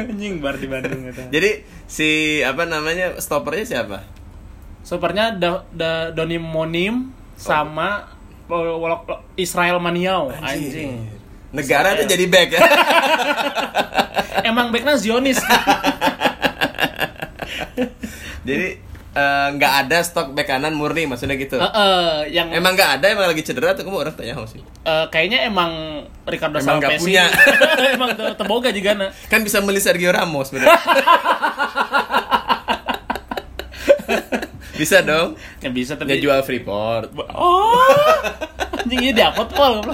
anjing 0.00 0.40
bar 0.40 0.56
di 0.56 0.66
Bandung 0.66 1.04
gitu 1.06 1.22
jadi 1.28 1.50
si 1.90 2.38
apa 2.46 2.64
namanya 2.70 3.18
stoppernya 3.18 3.66
siapa? 3.66 4.06
Supernya 4.86 5.34
da, 5.34 5.66
da, 5.74 6.14
Doni 6.14 6.38
Monim 6.38 7.10
sama 7.34 8.08
oh, 8.46 8.78
Israel 9.34 9.82
Maniau. 9.82 10.30
Anjing. 10.40 11.10
Negara 11.50 11.98
tuh 11.98 12.06
Israel. 12.06 12.12
jadi 12.14 12.24
back. 12.30 12.48
Ya 12.54 12.62
emang 14.50 14.70
backnya 14.70 14.94
Zionis. 14.96 15.42
Jadi 18.46 18.80
eh, 19.10 19.48
nggak 19.52 19.72
ada 19.84 19.98
stok 20.00 20.32
back 20.32 20.46
kanan 20.46 20.72
murni 20.72 21.06
maksudnya 21.06 21.34
gitu. 21.34 21.56
Heeh, 21.56 22.30
yang 22.30 22.50
emang 22.50 22.74
nggak 22.74 23.00
ada? 23.00 23.06
Emang 23.10 23.26
lagi 23.26 23.42
cedera 23.42 23.74
tuh 23.74 23.82
kamu 23.82 23.98
orang 24.00 24.14
tanya 24.14 24.38
sih. 24.46 24.60
Eh, 24.60 25.06
kayaknya 25.10 25.44
emang 25.44 26.02
Ricardo 26.24 26.58
Emang 26.58 26.78
nggak 26.78 26.98
punya. 26.98 27.26
emang 27.96 28.14
te- 28.14 28.36
teboga 28.36 28.70
juga 28.70 28.90
na 28.94 29.06
kan 29.26 29.42
bisa 29.42 29.58
beli 29.60 29.78
Sergio 29.78 30.10
Ramos 30.10 30.50
bener. 30.50 30.70
Bisa 34.80 35.04
dong. 35.04 35.36
Ya 35.60 35.68
bisa 35.68 35.92
dia 35.92 36.08
tapi 36.08 36.24
jual 36.24 36.40
Freeport. 36.40 37.12
Oh, 37.36 37.76
anjing 38.80 38.96
ini 38.96 39.12
diupload 39.12 39.50
pol. 39.52 39.84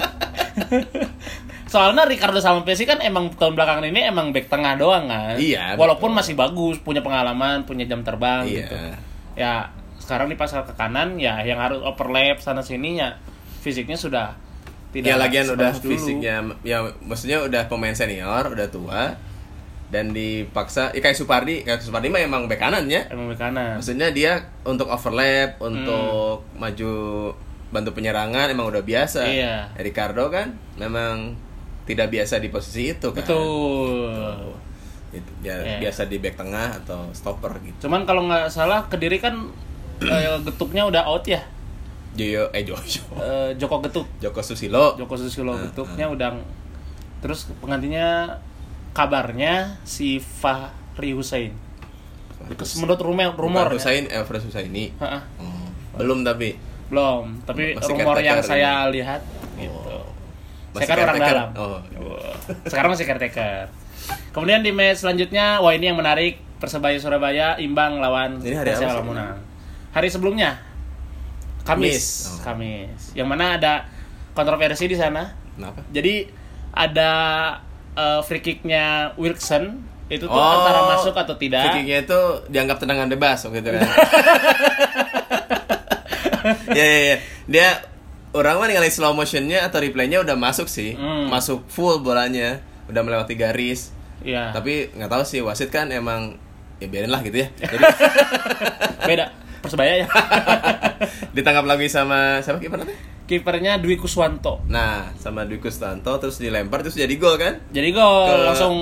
Soalnya 1.67 2.03
Ricardo 2.03 2.37
Salampesi 2.37 2.83
kan 2.83 2.99
emang 2.99 3.29
tahun 3.31 3.53
belakangan 3.53 3.85
ini 3.85 4.03
emang 4.03 4.31
back 4.31 4.47
tengah 4.47 4.73
doang 4.73 5.05
kan. 5.05 5.35
Iya, 5.35 5.75
Walaupun 5.75 6.09
betul. 6.09 6.19
masih 6.19 6.33
bagus, 6.33 6.75
punya 6.77 6.99
pengalaman, 6.99 7.63
punya 7.63 7.83
jam 7.83 8.01
terbang 8.01 8.43
Iya. 8.43 8.55
gitu. 8.57 8.77
Ya, 9.35 9.53
sekarang 9.97 10.27
dipasang 10.27 10.63
ke 10.63 10.73
kanan 10.73 11.15
ya 11.15 11.39
yang 11.41 11.57
harus 11.57 11.79
overlap 11.79 12.39
sana 12.39 12.59
sini 12.59 12.95
ya 12.95 13.11
fisiknya 13.59 13.93
sudah 13.93 14.31
ya 14.89 15.13
tidak 15.13 15.19
lagian 15.19 15.45
udah 15.51 15.71
dulu. 15.75 15.91
fisiknya 15.91 16.35
ya 16.63 16.77
maksudnya 17.01 17.43
udah 17.43 17.67
pemain 17.67 17.91
senior 17.91 18.47
udah 18.47 18.65
tua 18.67 19.13
dan 19.87 20.09
dipaksa 20.09 20.89
ya 20.89 20.99
kayak 20.99 21.11
Supardi 21.13 21.61
kayak 21.61 21.79
Supardi 21.79 22.07
mah 22.07 22.19
emang 22.19 22.43
bek 22.45 22.55
kanan 22.55 22.87
ya 22.87 23.03
emang 23.07 23.27
back 23.29 23.39
kanan. 23.41 23.77
maksudnya 23.77 24.09
dia 24.09 24.31
untuk 24.63 24.87
overlap 24.87 25.59
untuk 25.59 26.47
maju 26.53 26.91
bantu 27.67 27.89
penyerangan 27.91 28.47
emang 28.47 28.63
udah 28.65 28.81
biasa 28.81 29.27
Iya. 29.27 29.75
Ricardo 29.75 30.31
kan 30.31 30.55
memang 30.77 31.35
tidak 31.87 32.07
biasa 32.09 32.37
di 32.37 32.49
posisi 32.49 32.91
itu 32.91 33.07
kan 33.09 33.23
Betul. 33.23 34.35
Itu, 35.09 35.31
ya, 35.39 35.55
Iya. 35.57 35.79
biasa 35.81 36.05
di 36.05 36.19
back 36.19 36.35
tengah 36.35 36.77
atau 36.77 37.07
stopper 37.11 37.55
gitu 37.63 37.87
Cuman 37.87 38.03
kalau 38.03 38.27
nggak 38.27 38.51
salah 38.51 38.83
Kediri 38.85 39.17
kan 39.17 39.47
eh, 39.99 40.35
getuknya 40.43 40.83
udah 40.83 41.07
out 41.07 41.23
ya. 41.23 41.39
Joyo 42.13 42.51
eh 42.51 42.61
Joyo 42.61 43.01
Eh, 43.15 43.49
Joko 43.55 43.79
Getuk. 43.79 44.05
Joko 44.19 44.41
Susilo 44.41 44.93
Joko 44.93 45.15
Susilo 45.15 45.55
Nah, 45.55 45.63
bentuknya 45.63 46.05
udah 46.07 46.29
terus 47.17 47.49
penggantinya 47.57 48.35
kabarnya 48.91 49.79
si 49.81 50.17
Fahri 50.17 51.13
Hussein 51.13 51.49
menurut 52.77 53.01
rumor 53.01 53.33
rumor 53.33 53.65
Rumor 53.65 53.67
Husain 53.73 54.05
eh 54.05 54.21
Fred 54.21 54.43
Husaini 54.43 54.93
Ha-ha. 54.97 55.19
Oh, 55.41 55.65
belum 55.97 56.21
tapi 56.21 56.53
belum 56.87 57.41
tapi 57.43 57.73
Masih 57.73 57.89
rumor 57.91 58.17
yang 58.17 58.39
saya 58.39 58.85
ini. 58.85 59.01
lihat 59.01 59.19
gitu. 59.19 59.36
Masih 60.77 60.87
kan 60.87 60.97
orang 61.01 61.17
dalam 61.17 61.49
Oh. 61.57 61.81
sekarang 62.65 62.89
masih 62.93 63.05
caretaker 63.05 63.65
kemudian 64.31 64.61
di 64.61 64.71
match 64.71 65.03
selanjutnya 65.03 65.59
wah 65.59 65.73
ini 65.73 65.89
yang 65.89 65.97
menarik 65.97 66.37
persebaya 66.57 66.97
Surabaya 66.97 67.57
imbang 67.57 67.97
lawan 67.97 68.37
Persela? 68.39 69.01
Lamongan 69.01 69.35
hari 69.91 70.07
sebelumnya 70.07 70.61
Kamis 71.61 71.91
Kamis. 71.91 72.05
Oh. 72.31 72.39
Kamis 72.45 73.01
yang 73.13 73.27
mana 73.27 73.57
ada 73.57 73.73
kontroversi 74.31 74.85
di 74.85 74.95
sana 74.95 75.33
Kenapa? 75.57 75.81
Jadi 75.89 76.29
ada 76.69 77.11
eh, 77.97 78.21
free 78.21 78.39
kicknya 78.39 79.11
Wilson 79.17 79.81
itu 80.07 80.23
tuh 80.23 80.31
Oh, 80.31 80.39
antara 80.39 80.95
masuk 80.95 81.11
atau 81.11 81.35
tidak. 81.35 81.65
Free 81.67 81.81
kicknya 81.81 82.05
itu 82.05 82.19
dianggap 82.47 82.77
tendangan 82.77 83.09
bebas 83.09 83.41
waktu 83.43 83.59
itu 83.59 83.73
kan. 83.73 83.81
ya, 86.77 86.85
ya, 86.85 86.99
ya. 87.03 87.17
Dia 87.49 87.69
orang 88.37 88.55
mah 88.55 88.65
ninggalin 88.65 88.89
slow 88.89 89.11
motionnya 89.11 89.61
atau 89.61 89.77
replaynya 89.77 90.21
udah 90.21 90.33
masuk 90.33 90.65
sih, 90.65 90.93
Hmm. 90.93 91.27
masuk 91.27 91.65
full 91.65 91.99
bolanya, 91.99 92.59
udah 92.85 93.01
melewati 93.01 93.33
garis. 93.33 93.91
Iya. 94.19 94.49
Tapi 94.51 94.91
nggak 94.91 95.07
tahu 95.07 95.23
sih 95.23 95.39
wasit 95.39 95.67
kan 95.67 95.89
emang 95.89 96.37
ya 96.75 96.85
biarin 96.85 97.09
lah 97.09 97.21
gitu 97.21 97.37
ya. 97.39 97.47
Jadi 97.59 97.77
Beda 99.03 99.25
Persebaya 99.57 99.93
ya. 99.99 100.07
ditangkap 101.35 101.65
lagi 101.65 101.87
sama 101.87 102.39
siapa 102.39 102.57
kiper 102.57 102.77
nanti? 102.77 102.95
Kipernya 103.25 103.75
Dwi 103.75 103.95
Kuswanto. 103.95 104.63
Nah, 104.65 105.11
sama 105.15 105.43
Dwi 105.43 105.57
Kustanto 105.57 106.15
terus 106.15 106.37
dilempar 106.37 106.79
terus 106.79 106.95
jadi 106.95 107.11
gol 107.13 107.35
kan? 107.35 107.59
Jadi 107.69 107.91
gol 107.91 108.23
Ke- 108.25 108.45
langsung 108.45 108.75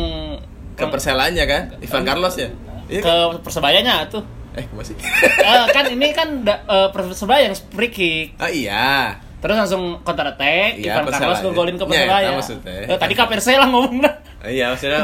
Ke 0.74 0.86
Perselanya 0.86 1.44
kan? 1.44 1.74
Ivan 1.80 2.04
Carlos 2.04 2.36
ya? 2.36 2.52
Iya 2.86 3.00
ke 3.00 3.08
kan? 3.08 3.42
Persebayanya 3.42 4.06
tuh. 4.06 4.22
Eh, 4.54 4.64
masih? 4.70 4.94
Eh, 4.96 5.66
kan 5.68 5.84
ini 5.86 6.12
kan 6.12 6.44
da- 6.44 6.62
eh, 6.62 6.88
Persebaya 6.90 7.48
yang 7.48 7.56
free 7.70 7.90
kick. 7.90 8.28
Ah 8.38 8.48
iya. 8.48 9.18
Terus 9.46 9.56
langsung 9.56 10.02
counter 10.02 10.26
attack, 10.28 10.70
Iya, 10.76 10.90
Ivan 10.92 11.04
Persela 11.06 11.22
Carlos 11.22 11.40
ngegolin 11.40 11.76
ke 11.78 11.86
itu 11.86 12.34
maksudnya. 12.34 12.78
Eh, 12.90 12.98
tadi 12.98 13.14
ke 13.14 13.24
Persela 13.30 13.66
ngomongnya. 13.70 14.12
Ah, 14.42 14.50
Iya, 14.50 14.66
maksudnya 14.74 15.02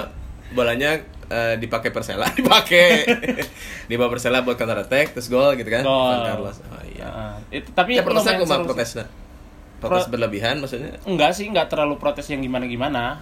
bolanya 0.52 0.98
eh, 1.30 1.56
dipakai 1.62 1.94
Persela, 1.94 2.26
dipakai 2.40 3.06
di 3.86 3.94
bawah 3.94 4.10
Persela 4.10 4.42
buat 4.42 4.58
counter 4.58 4.82
attack 4.82 5.14
terus 5.14 5.30
gol 5.30 5.54
gitu 5.54 5.70
kan? 5.70 5.86
Gol. 5.86 5.94
Ivan 6.10 6.22
Carlos. 6.26 6.58
Oh 6.66 6.82
iya. 6.84 7.06
Nah, 7.06 7.38
itu, 7.54 7.70
tapi 7.70 7.96
Ya 7.96 8.02
cuma 8.02 8.18
seru 8.18 8.42
sih. 8.44 8.66
protesnya. 8.66 9.06
Protes 9.78 10.06
Pro- 10.06 10.12
berlebihan 10.12 10.58
maksudnya. 10.58 10.98
Enggak 11.06 11.38
sih, 11.38 11.46
enggak 11.46 11.70
terlalu 11.70 12.02
protes 12.02 12.26
yang 12.26 12.42
gimana-gimana. 12.42 13.22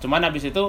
Cuman 0.00 0.20
abis 0.22 0.48
itu 0.48 0.64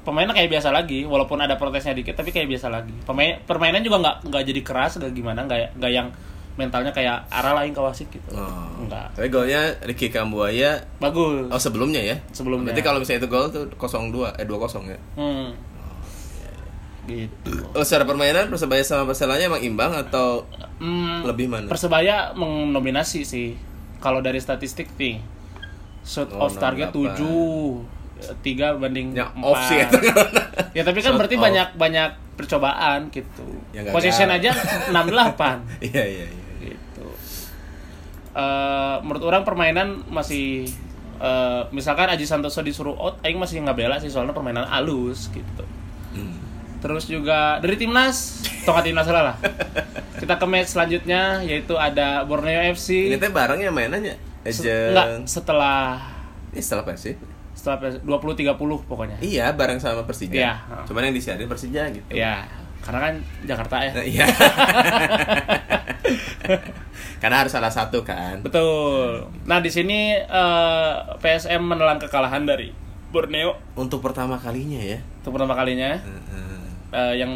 pemainnya 0.00 0.32
kayak 0.32 0.48
biasa 0.50 0.68
lagi, 0.68 1.04
walaupun 1.04 1.36
ada 1.36 1.56
protesnya 1.56 1.92
dikit, 1.92 2.12
tapi 2.12 2.28
kayak 2.28 2.48
biasa 2.48 2.68
lagi. 2.68 2.92
Pemain 3.04 3.40
permainan 3.40 3.80
juga 3.80 4.00
nggak 4.00 4.16
nggak 4.28 4.42
jadi 4.46 4.60
keras, 4.60 4.96
nggak 4.96 5.12
gimana, 5.12 5.44
nggak 5.44 5.76
nggak 5.76 5.92
yang 5.92 6.08
mentalnya 6.54 6.90
kayak 6.90 7.24
arah 7.28 7.54
lain 7.54 7.70
ke 7.70 7.80
wasit 7.80 8.06
gitu. 8.06 8.26
Oh. 8.32 8.68
Enggak. 8.76 9.10
Tapi 9.12 9.28
golnya 9.28 9.60
Ricky 9.80 10.08
Kambuaya 10.08 10.76
Bagus. 10.96 11.46
oh 11.46 11.56
sebelumnya 11.56 12.00
ya? 12.00 12.16
Sebelumnya. 12.30 12.70
Berarti 12.70 12.82
kalau 12.82 12.98
misalnya 12.98 13.20
itu 13.20 13.28
gol 13.28 13.46
tuh 13.48 13.64
0-2 13.72 14.34
eh 14.34 14.44
2-0 14.44 14.50
ya. 14.86 14.98
Hmm. 15.14 15.48
gitu 17.02 17.52
Oh, 17.72 17.82
secara 17.82 18.04
permainan 18.04 18.46
Persebaya 18.46 18.82
sama 18.82 19.02
Perselanya 19.04 19.48
emang 19.48 19.58
imbang 19.58 19.90
atau 19.92 20.44
Hmm, 20.78 21.24
lebih 21.24 21.44
mana? 21.44 21.66
Persebaya 21.66 22.32
mendominasi 22.32 23.20
sih. 23.20 23.52
Kalau 23.98 24.18
dari 24.18 24.38
statistik 24.38 24.88
nih, 24.94 25.20
shot 26.00 26.30
Oh, 26.30 26.46
off 26.46 26.56
target 26.56 26.88
68. 26.88 27.20
7 27.20 28.40
3 28.42 28.76
banding 28.76 29.12
Ya, 29.12 29.28
4. 29.30 29.40
off 29.42 29.60
sih 29.62 29.76
ya. 30.76 30.82
tapi 30.82 30.98
kan 30.98 31.12
Shot 31.12 31.18
berarti 31.18 31.36
off. 31.36 31.42
banyak 31.42 31.68
banyak 31.74 32.10
percobaan 32.34 33.08
gitu. 33.10 33.44
Ya. 33.72 33.84
Possession 33.90 34.28
aja 34.28 34.56
68 34.88 34.96
Iya 35.88 36.04
iya 36.06 36.24
iya. 36.26 36.39
Eh, 38.40 38.96
menurut 39.04 39.20
orang 39.22 39.42
permainan 39.44 40.00
masih 40.08 40.64
eh, 41.16 41.62
misalkan 41.70 42.08
Aji 42.08 42.24
Santoso 42.24 42.64
disuruh 42.64 42.96
out, 42.96 43.20
aing 43.20 43.36
masih 43.36 43.60
nggak 43.60 43.76
bela 43.76 43.96
sih 44.00 44.08
soalnya 44.08 44.32
permainan 44.32 44.64
alus 44.64 45.28
gitu. 45.28 45.64
Hmm. 46.16 46.40
Terus 46.80 47.04
juga 47.04 47.60
dari 47.60 47.76
timnas, 47.76 48.40
tongkat 48.64 48.88
timnas 48.88 49.04
lah 49.04 49.22
lah. 49.22 49.36
Kita 50.16 50.40
ke 50.40 50.46
match 50.48 50.72
selanjutnya 50.72 51.44
yaitu 51.44 51.76
ada 51.76 52.24
Borneo 52.24 52.72
FC. 52.72 53.12
Ini 53.12 53.20
teh 53.20 53.28
bareng 53.28 53.60
ya 53.60 53.68
mainannya. 53.68 54.16
Se- 54.48 54.64
Ejeng. 54.64 54.96
Enggak, 54.96 55.06
setelah 55.28 56.00
Ini 56.50 56.62
setelah 56.64 56.84
Persib. 56.88 57.20
setelah 57.52 57.92
20 58.00 58.56
30 58.56 58.56
pokoknya. 58.88 59.20
Iya, 59.20 59.52
bareng 59.52 59.76
sama 59.76 60.08
Persija. 60.08 60.32
Iya. 60.32 60.54
Cuman 60.88 61.04
yang 61.04 61.12
disiarin 61.12 61.44
Persija 61.44 61.92
gitu. 61.92 62.08
Ya, 62.08 62.48
karena 62.80 62.98
kan 63.02 63.14
Jakarta 63.44 63.76
ya. 63.80 63.92
Nah, 63.92 64.04
Iya. 64.04 64.26
Karena 67.20 67.44
harus 67.44 67.52
salah 67.52 67.68
satu 67.68 68.00
kan. 68.00 68.40
Betul. 68.40 69.28
Nah, 69.44 69.60
di 69.60 69.68
sini 69.68 70.16
eh, 70.16 70.92
PSM 71.20 71.60
menelan 71.60 72.00
kekalahan 72.00 72.42
dari 72.42 72.72
Borneo 73.10 73.58
Untuk 73.74 74.00
pertama 74.00 74.38
kalinya 74.38 74.80
ya. 74.80 74.98
untuk 75.20 75.36
pertama 75.36 75.52
kalinya. 75.52 76.00
Eh, 76.90 77.14
yang 77.14 77.30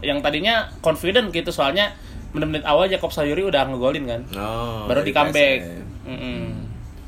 yang 0.00 0.20
tadinya 0.20 0.68
confident 0.78 1.32
gitu 1.32 1.48
soalnya 1.48 1.90
menit-menit 2.30 2.62
awal 2.62 2.86
Jakob 2.86 3.10
Sayuri 3.10 3.42
udah 3.42 3.64
ngegolin 3.64 4.04
kan. 4.04 4.20
Oh. 4.36 4.84
Baru 4.84 5.00
di 5.00 5.10
comeback. 5.10 5.58
PSM. 5.64 5.82
Mm-mm. 6.04 6.42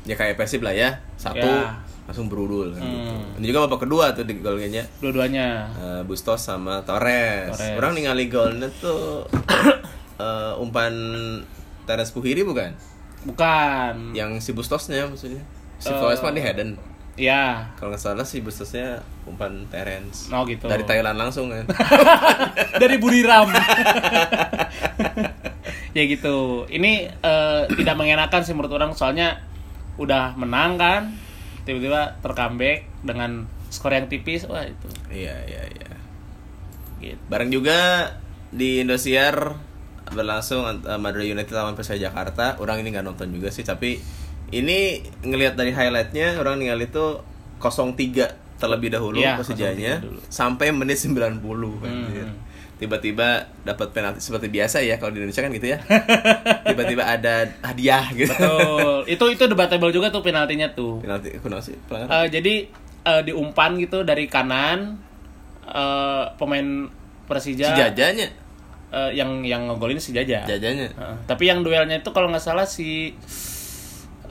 Ya 0.03 0.15
kayak 0.17 0.35
Persib 0.35 0.65
lah 0.65 0.73
ya. 0.73 0.97
Satu 1.15 1.45
Ya. 1.45 1.77
Langsung 2.07 2.31
berudul 2.31 2.71
kan 2.71 2.81
gitu. 2.81 3.11
Hmm. 3.11 3.37
Ini 3.37 3.45
juga 3.45 3.67
babak 3.67 3.83
kedua 3.83 4.15
tuh 4.15 4.23
di 4.23 4.39
golnya. 4.39 4.83
Dua-duanya. 5.03 5.47
Eh, 5.75 6.01
Bustos 6.07 6.39
sama 6.39 6.79
Torres. 6.81 7.51
Torres. 7.51 7.75
Orang 7.75 7.99
ningali 7.99 8.31
golnya 8.31 8.71
tuh 8.79 9.27
eh, 10.23 10.53
umpan 10.55 10.93
Teres 11.83 12.15
Puhiri 12.15 12.47
bukan? 12.47 12.71
Bukan. 13.27 14.15
Yang 14.15 14.39
si 14.39 14.51
Bustosnya 14.55 15.03
maksudnya. 15.03 15.43
Si 15.77 15.91
Eh, 15.91 15.99
Torres 15.99 16.23
mah 16.23 16.31
di 16.31 16.39
Hayden. 16.39 16.79
Ya. 17.17 17.73
Kalau 17.75 17.91
nggak 17.91 17.99
salah 17.99 18.23
si 18.23 18.39
Bustosnya 18.39 19.03
umpan 19.25 19.67
Terence. 19.67 20.31
Oh 20.31 20.47
gitu. 20.47 20.69
Dari 20.71 20.87
Thailand 20.87 21.17
langsung 21.17 21.51
kan. 21.51 21.67
dari 22.81 22.95
Buriram. 22.95 23.51
ya 25.97 26.03
gitu. 26.05 26.63
Ini 26.69 26.91
eh, 27.11 27.61
tidak 27.73 27.95
mengenakan 27.97 28.41
sih 28.45 28.53
menurut 28.53 28.71
orang 28.71 28.93
soalnya 28.93 29.41
udah 29.97 30.37
menang 30.37 30.77
kan, 30.77 31.01
tiba-tiba 31.67 32.15
tercomeback 32.17 32.87
dengan 33.03 33.43
skor 33.67 33.91
yang 33.91 34.07
tipis, 34.07 34.47
wah 34.47 34.63
itu. 34.63 34.87
iya 35.11 35.35
iya 35.43 35.63
iya. 35.67 35.91
Gitu. 36.97 37.19
Bareng 37.27 37.51
juga 37.51 38.09
di 38.49 38.79
Indosiar 38.79 39.59
berlangsung 40.07 40.63
eh, 40.63 40.95
Madura 40.95 41.21
United 41.21 41.51
lawan 41.51 41.75
Persija 41.75 42.09
Jakarta. 42.09 42.55
Orang 42.57 42.79
ini 42.79 42.89
nggak 42.89 43.03
nonton 43.03 43.29
juga 43.29 43.51
sih, 43.51 43.61
tapi 43.61 43.99
ini 44.49 45.03
ngelihat 45.21 45.53
dari 45.53 45.75
highlightnya 45.75 46.39
orang 46.39 46.57
ningali 46.57 46.87
itu 46.87 47.19
03 47.59 48.55
terlebih 48.57 48.89
dahulu 48.89 49.19
Iya, 49.19 49.35
Persijanya 49.35 49.99
0-3 49.99 50.07
dulu. 50.07 50.19
sampai 50.31 50.67
menit 50.71 50.97
90 50.97 51.37
Hmm. 51.77 52.33
Tiba-tiba 52.77 53.41
dapat 53.65 53.89
penalti 53.89 54.21
seperti 54.21 54.47
biasa 54.47 54.85
ya 54.85 55.01
kalau 55.01 55.09
di 55.09 55.19
Indonesia 55.19 55.41
kan 55.41 55.49
gitu 55.49 55.67
ya. 55.73 55.77
Tiba-tiba 56.69 57.03
ada 57.03 57.49
hadiah 57.65 58.05
gitu. 58.13 58.29
Betul. 58.29 58.97
itu 59.09 59.25
itu 59.33 59.43
debatable 59.49 59.89
juga 59.89 60.13
tuh 60.13 60.21
penaltinya 60.21 60.69
tuh. 60.71 61.01
Penalti 61.01 61.33
kuno 61.41 61.57
sih. 61.57 61.73
Eh, 61.73 62.25
jadi 62.29 62.55
eh, 63.03 63.21
diumpan 63.25 63.81
gitu 63.81 64.05
dari 64.05 64.29
kanan 64.29 64.97
eh, 65.65 66.23
pemain 66.37 66.85
Persija 67.27 67.75
si 67.75 67.75
jajanya, 67.75 68.27
eh, 68.87 69.11
yang 69.11 69.43
yang 69.43 69.67
ngegolin 69.67 69.99
si 69.99 70.15
Jaja. 70.15 70.47
jajanya. 70.47 70.87
Heeh. 70.95 71.15
tapi 71.27 71.43
yang 71.51 71.59
duelnya 71.59 71.99
itu 71.99 72.07
kalau 72.15 72.31
nggak 72.31 72.39
salah 72.39 72.63
si 72.63 73.11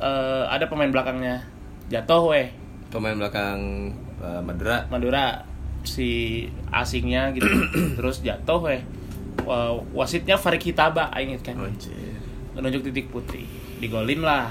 eh, 0.00 0.44
ada 0.48 0.64
pemain 0.64 0.88
belakangnya 0.88 1.44
jatuh 1.92 2.32
weh 2.32 2.48
Pemain 2.88 3.18
belakang 3.18 3.92
eh, 4.22 4.40
Madura. 4.40 4.86
Madura 4.88 5.44
si 5.86 6.10
asingnya 6.68 7.30
gitu. 7.30 7.46
Terus 7.98 8.20
jatuh 8.20 8.60
weh 8.60 8.82
Wa- 9.42 9.78
wasitnya 9.94 10.34
Farid 10.34 10.60
Hitaba 10.60 11.08
inget 11.16 11.40
kan? 11.42 11.54
Anjir. 11.56 11.94
menunjuk 12.52 12.82
titik 12.84 13.08
putih 13.08 13.44
digolin 13.76 14.20
lah. 14.20 14.48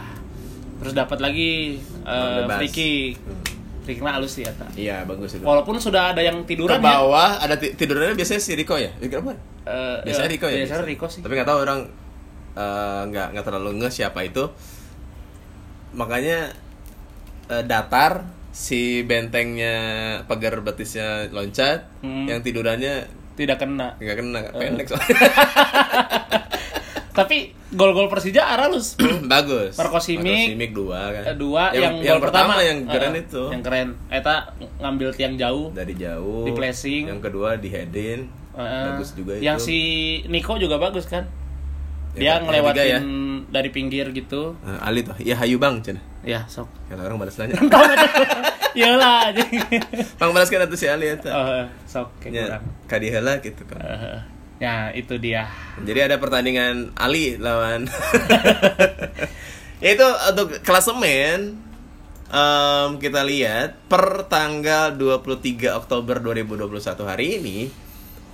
Terus 0.78 0.94
dapat 0.94 1.20
lagi 1.20 1.78
eh, 2.06 2.38
Bebas. 2.42 2.58
free 2.58 2.72
kick. 2.72 3.14
Hmm. 3.86 4.08
halus 4.08 4.34
sih 4.34 4.42
kata 4.42 4.66
Iya, 4.74 5.06
bagus 5.06 5.38
itu. 5.38 5.46
walaupun 5.46 5.78
sudah 5.78 6.10
ada 6.10 6.18
yang 6.18 6.42
ke 6.42 6.50
tiduran 6.50 6.78
ya. 6.78 6.86
bawah 6.98 7.38
ada 7.38 7.54
ti- 7.54 7.74
tidurnya 7.74 8.14
biasanya 8.14 8.42
si 8.42 8.54
Riko 8.54 8.74
ya? 8.76 8.90
Riko 8.96 9.22
apa? 9.22 9.38
Eh, 9.62 9.98
biasanya 10.02 10.30
Riko 10.32 10.46
ya? 10.48 10.58
biasanya 10.60 10.86
Riko 10.86 11.06
sih. 11.06 11.22
Tapi 11.22 11.34
nggak 11.34 11.46
tahu 11.46 11.60
orang 11.62 11.80
eh, 12.56 13.02
nggak 13.06 13.28
nggak 13.32 13.46
terlalu 13.46 13.70
nge 13.78 13.90
siapa 13.92 14.22
itu. 14.22 14.42
Makanya 15.94 16.52
eh, 17.48 17.64
datar 17.64 18.26
si 18.56 19.04
bentengnya 19.04 19.76
pagar 20.24 20.56
betisnya 20.62 21.28
loncat 21.30 21.92
Hmm. 22.00 22.24
yang 22.24 22.40
tidurannya 22.40 23.04
tidak 23.36 23.60
kena. 23.60 24.00
Nggak 24.00 24.16
kena 24.16 24.40
Eh. 24.40 24.52
pendek 24.56 24.88
soalnya. 24.88 25.20
Tapi 27.16 27.38
gol-gol 27.70 28.08
Persija 28.08 28.44
aralus. 28.46 28.96
Bagus. 29.28 29.76
Marco 29.76 30.00
Simic. 30.00 30.52
Marco 30.52 30.72
dua 30.74 31.02
kan. 31.12 31.24
Eh, 31.26 31.36
dua 31.36 31.64
yang, 31.72 32.00
yang, 32.00 32.16
gol 32.18 32.28
pertama, 32.28 32.60
pertama, 32.60 32.64
yang 32.66 32.80
keren 32.86 33.14
Eh, 33.14 33.24
itu. 33.24 33.44
yang 33.50 33.64
keren. 33.64 33.88
Eta 34.10 34.36
ngambil 34.80 35.10
tiang 35.12 35.36
jauh. 35.36 35.68
Dari 35.72 35.94
jauh. 35.94 36.44
Di 36.44 36.52
flashing. 36.54 37.04
yang 37.08 37.20
kedua 37.20 37.56
di 37.56 37.68
headin 37.68 38.28
Eh, 38.56 38.84
bagus 38.88 39.12
juga 39.12 39.36
yang 39.36 39.60
itu. 39.60 39.68
si 39.68 39.78
Niko 40.28 40.56
juga 40.56 40.76
bagus 40.78 41.04
kan? 41.06 41.28
Yang 41.28 41.45
dia 42.16 42.40
ketiga 42.40 42.44
ngelewatin 42.48 42.88
ya. 42.88 43.00
dari 43.52 43.70
pinggir 43.70 44.06
gitu. 44.16 44.56
Eh, 44.64 44.80
Ali 44.80 45.04
tuh. 45.04 45.16
Ya 45.20 45.36
Hayu 45.36 45.60
Bang 45.60 45.84
cina 45.84 46.00
ya 46.26 46.50
sok. 46.50 46.68
Kalau 46.90 47.06
orang 47.06 47.22
balas 47.22 47.38
nanya 47.40 47.56
iyalah 48.74 49.32
Bang 50.18 50.34
balas 50.34 50.50
kan 50.50 50.66
itu 50.66 50.76
si 50.76 50.90
Ali 50.90 51.14
itu 51.14 51.30
oh, 51.30 51.70
sok 51.86 52.10
kayak 52.20 52.34
ya, 52.34 52.44
kurang. 52.50 52.64
Kadihela 52.90 53.34
gitu 53.40 53.62
kan. 53.70 53.80
Eh, 53.80 54.20
ya 54.60 54.76
itu 54.98 55.16
dia. 55.22 55.48
Jadi 55.86 56.00
ada 56.02 56.18
pertandingan 56.18 56.98
Ali 56.98 57.38
lawan 57.38 57.86
itu 59.96 60.08
untuk 60.32 60.66
klasemen 60.66 61.62
em, 62.32 62.90
kita 62.98 63.22
lihat 63.22 63.86
per 63.86 64.26
tanggal 64.26 64.98
23 64.98 65.78
Oktober 65.78 66.18
2021 66.24 67.06
hari 67.06 67.26
ini 67.38 67.58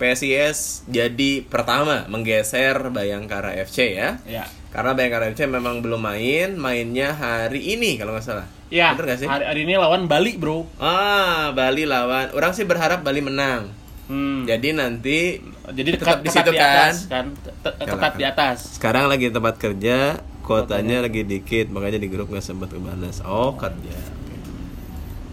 PSIS 0.02 0.82
jadi 0.90 1.46
pertama 1.46 2.10
menggeser 2.10 2.90
Bayangkara 2.90 3.54
FC 3.56 3.94
ya. 3.94 4.18
Ya. 4.26 4.50
Karena 4.74 4.98
Bayangkara 4.98 5.30
FC 5.30 5.46
memang 5.46 5.80
belum 5.80 6.02
main 6.02 6.58
mainnya 6.58 7.14
hari 7.14 7.78
ini 7.78 7.96
kalau 7.96 8.18
nggak 8.18 8.26
salah. 8.26 8.50
Ya 8.74 8.98
Bener 8.98 9.14
nggak 9.14 9.20
sih? 9.22 9.28
hari, 9.30 9.46
hari 9.46 9.62
ini 9.64 9.78
lawan 9.78 10.10
Bali 10.10 10.34
bro. 10.34 10.66
Ah 10.82 11.54
Bali 11.54 11.86
lawan. 11.86 12.34
Orang 12.34 12.52
sih 12.52 12.66
berharap 12.66 13.06
Bali 13.06 13.22
menang. 13.22 13.78
Hmm. 14.12 14.44
jadi 14.44 14.76
nanti 14.76 15.40
jadi 15.72 15.96
tetap 15.96 16.20
tetap, 16.20 16.20
di 16.20 16.30
situ 16.30 16.52
di 16.52 16.60
kan? 16.60 16.68
atas 16.68 16.96
kan 17.08 17.26
Tet- 17.64 17.78
tetap 17.80 18.12
di 18.20 18.26
atas. 18.28 18.58
Sekarang 18.76 19.08
lagi 19.08 19.32
tempat 19.32 19.56
kerja, 19.56 20.20
kuotanya 20.44 21.00
lagi 21.00 21.24
dikit, 21.24 21.72
makanya 21.72 21.96
di 21.96 22.12
grup 22.12 22.28
nggak 22.28 22.44
sempat 22.44 22.76
kebalas. 22.76 23.24
Oh 23.24 23.56
kerja. 23.56 23.96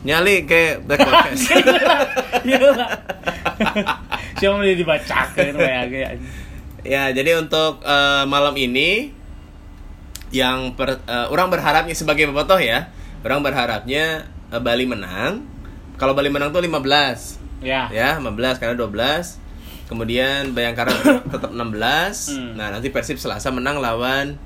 Nyali 0.06 0.46
kayak 0.46 0.87
back 0.87 1.00
podcast. 1.02 1.42
iyalah 2.48 2.90
siapa 4.38 4.54
mau 4.54 4.62
dibacakan 4.62 5.46
kayak 5.58 5.84
kayak 5.90 6.11
ya, 6.87 7.11
jadi 7.11 7.42
untuk 7.42 7.82
eh, 7.82 8.24
malam 8.30 8.54
ini 8.54 9.11
yang 10.30 10.78
per- 10.78 11.02
eh, 11.02 11.26
orang 11.28 11.50
berharapnya 11.50 11.96
sebagai 11.98 12.30
bobotoh 12.30 12.62
ya, 12.62 12.94
orang 13.26 13.42
berharapnya 13.42 14.30
eh, 14.54 14.61
Bali 14.62 14.87
menang. 14.87 15.42
Kalau 15.98 16.14
Bali 16.14 16.30
menang 16.30 16.54
tuh 16.54 16.62
15. 16.62 17.66
ya 17.66 17.90
Ya, 17.90 18.22
15 18.22 18.62
karena 18.62 18.78
12. 18.78 19.42
Kemudian 19.90 20.54
Bayangkara 20.54 20.94
tetap 21.26 21.50
16. 21.50 21.58
Hmm. 21.58 22.54
Nah, 22.54 22.70
nanti 22.70 22.94
Persib 22.94 23.18
Selasa 23.18 23.50
menang 23.50 23.82
lawan 23.82 24.38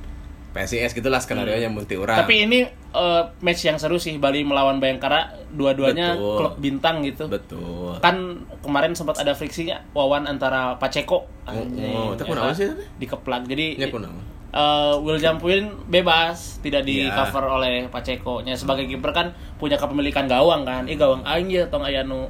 PSIS 0.53 0.93
gitulah 0.93 1.17
skenario 1.17 1.53
nya 1.55 1.67
multi 1.67 1.97
orang. 1.97 2.15
Hmm. 2.15 2.23
Tapi 2.23 2.35
ini 2.43 2.59
eh, 2.69 3.23
match 3.41 3.63
yang 3.63 3.77
seru 3.77 3.97
sih 3.97 4.17
Bali 4.17 4.41
melawan 4.41 4.77
Bayangkara, 4.77 5.33
dua-duanya 5.49 6.13
klub 6.15 6.57
bintang 6.57 7.01
gitu. 7.03 7.27
betul. 7.27 7.97
Kan 7.99 8.17
kemarin 8.61 8.93
sempat 8.93 9.17
ada 9.17 9.33
friksinya 9.33 9.81
Wawan 9.91 10.25
antara 10.25 10.77
Paceko 10.77 11.25
anjing, 11.43 11.91
oh, 11.91 12.13
itu 12.13 12.23
ya 12.23 12.29
kunaon 12.29 12.47
kan? 12.47 12.55
sih? 12.55 12.69
Dikeplak. 12.97 13.43
Jadi 13.47 13.67
Ya 13.77 13.89
kunaon? 13.89 14.21
eh, 14.51 14.95
Will 14.99 15.17
Jampuin 15.17 15.73
bebas, 15.87 16.61
tidak 16.61 16.85
di 16.85 17.03
Iya. 17.03 17.17
cover 17.17 17.49
oleh 17.51 17.89
Paceko. 17.89 18.41
Nya 18.41 18.53
sebagai 18.53 18.85
kiper 18.85 19.11
kan 19.11 19.27
punya 19.57 19.75
kepemilikan 19.75 20.25
gawang 20.27 20.63
kan. 20.63 20.85
Ih 20.85 20.95
gawang 20.95 21.25
aing 21.25 21.49
ya 21.49 21.65
tong 21.67 21.83
aya 21.83 22.05
nu 22.05 22.29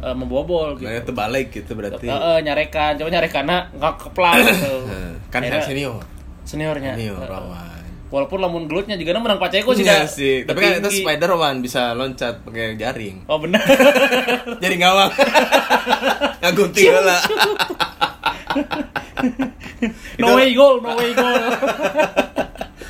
eh, 0.00 0.10
membobol 0.10 0.74
gitu. 0.74 0.84
Makanya 0.84 1.04
terbalik 1.04 1.46
gitu 1.52 1.72
berarti. 1.72 2.04
Eh, 2.04 2.10
eh, 2.10 2.38
nyarekan, 2.42 2.96
coba 2.96 3.10
nyarekannya 3.10 3.58
nggak 3.76 3.94
keplak 4.00 4.34
gitu. 4.42 4.74
Nah, 4.82 5.12
kan 5.32 5.40
Akhirnya 5.40 5.62
senior. 5.62 6.02
Seniornya. 6.50 6.98
Senior 6.98 7.22
Eh, 7.22 7.30
lawan. 7.30 7.78
Walaupun 8.10 8.42
lamun 8.42 8.66
gelutnya 8.66 8.98
juga 8.98 9.14
menang 9.14 9.38
Pacheco 9.38 9.70
sih 9.70 9.86
Iya 9.86 10.02
sih, 10.02 10.42
tapi 10.42 10.58
kan 10.58 10.82
itu. 10.82 11.06
Spider-Man 11.06 11.62
bisa 11.62 11.94
loncat 11.94 12.42
pakai 12.42 12.74
jaring. 12.74 13.22
Oh 13.30 13.38
benar. 13.38 13.62
Jaring 14.62 14.82
gawang. 14.82 15.14
Ngagunting 16.42 16.90
lah. 16.90 17.22
no 20.18 20.34
way 20.34 20.50
goal, 20.50 20.82
no 20.82 20.98
way 20.98 21.14
goal. 21.14 21.38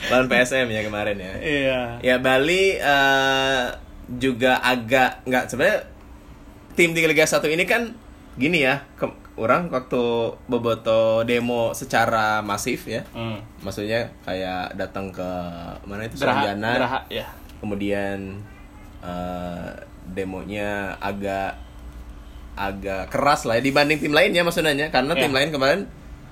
Lawan 0.08 0.26
PSM 0.26 0.66
ya 0.68 0.80
kemarin 0.82 1.20
ya. 1.20 1.32
Iya. 1.38 1.80
Ya 2.00 2.16
Bali 2.16 2.74
eh, 2.74 3.64
juga 4.10 4.58
agak 4.58 5.22
nggak 5.22 5.44
sebenarnya 5.46 5.78
tim 6.72 6.90
di 6.90 7.04
Liga 7.04 7.22
1 7.22 7.44
ini 7.46 7.64
kan 7.64 7.92
gini 8.34 8.64
ya. 8.64 8.88
ke- 8.96 9.29
orang 9.40 9.66
waktu 9.66 10.02
Boboto 10.44 11.00
demo 11.24 11.72
secara 11.72 12.38
masif 12.40 12.84
ya. 12.84 13.00
Hmm. 13.10 13.40
Maksudnya 13.58 14.12
kayak 14.20 14.76
datang 14.76 15.08
ke 15.08 15.30
mana 15.82 16.04
itu 16.04 16.14
Sarjana. 16.14 16.76
Ya. 17.08 17.24
kemudian 17.58 18.40
eh, 19.00 19.68
demonya 20.06 20.96
agak 20.96 21.56
agak 22.52 23.08
keras 23.08 23.44
lah 23.44 23.56
ya 23.56 23.62
dibanding 23.62 23.96
tim 23.96 24.10
lainnya 24.10 24.42
maksudnya 24.42 24.88
karena 24.88 25.12
tim 25.14 25.28
Ya. 25.28 25.36
lain 25.36 25.48
kemarin 25.50 25.80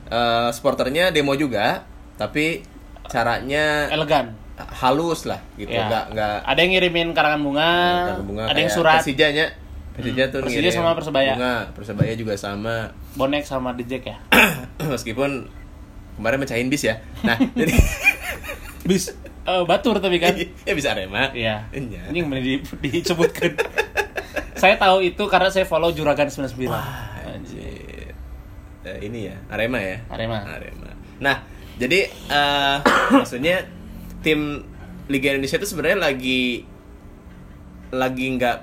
eh, 0.06 0.48
supporternya 0.50 1.08
demo 1.08 1.32
juga 1.32 1.84
tapi 2.14 2.60
caranya 3.06 3.88
Elegan. 3.88 4.36
halus 4.74 5.24
lah 5.24 5.38
gitu 5.54 5.70
Ya. 5.70 5.86
nggak 5.86 6.04
nggak 6.12 6.36
Ada 6.44 6.58
yang 6.58 6.70
ngirimin 6.74 7.08
karangan 7.12 7.40
bunga, 7.40 7.70
nggak 8.10 8.26
bunga 8.26 8.42
ada 8.46 8.58
yang 8.58 8.72
surat, 8.72 8.98
Persijanya 8.98 9.46
Persija 9.98 10.24
tuh 10.30 10.40
Persija 10.46 10.62
ngirim 10.62 10.72
sama 10.78 10.90
Persebaya. 10.94 11.32
bunga 11.34 11.54
Persebaya 11.74 12.12
juga 12.14 12.32
sama 12.38 12.94
bonek 13.18 13.42
sama 13.42 13.74
dijek 13.74 14.02
ya. 14.06 14.16
meskipun 14.94 15.50
kemarin 16.14 16.38
mecahin 16.38 16.70
bis 16.70 16.86
ya 16.86 17.02
nah 17.26 17.34
jadi 17.58 17.74
Bis 18.88 19.12
eh, 19.44 19.62
batur 19.68 20.00
tapi 20.00 20.16
kan. 20.16 20.32
ya 20.68 20.72
bisa 20.72 20.96
Arema 20.96 21.28
Iya. 21.36 21.68
Iya. 21.76 22.08
Ini 22.08 22.16
yang 22.24 22.32
di, 22.40 22.56
disebutkan. 22.88 23.52
saya 24.62 24.80
tahu 24.80 25.04
itu 25.04 25.22
karena 25.28 25.52
saya 25.52 25.68
follow 25.68 25.92
Juragan 25.92 26.32
99. 26.32 26.72
Anjir. 27.28 28.16
Eh, 28.88 28.98
ini 29.04 29.28
ya, 29.28 29.36
Arema 29.52 29.76
ya. 29.76 30.00
Arema. 30.08 30.40
Arema. 30.40 30.88
Nah, 31.20 31.44
jadi 31.76 32.08
eh 32.08 32.76
maksudnya 33.20 33.68
tim 34.24 34.64
Liga 35.12 35.36
Indonesia 35.36 35.60
itu 35.60 35.68
sebenarnya 35.68 36.00
lagi 36.08 36.64
lagi 37.92 38.26
nggak 38.36 38.58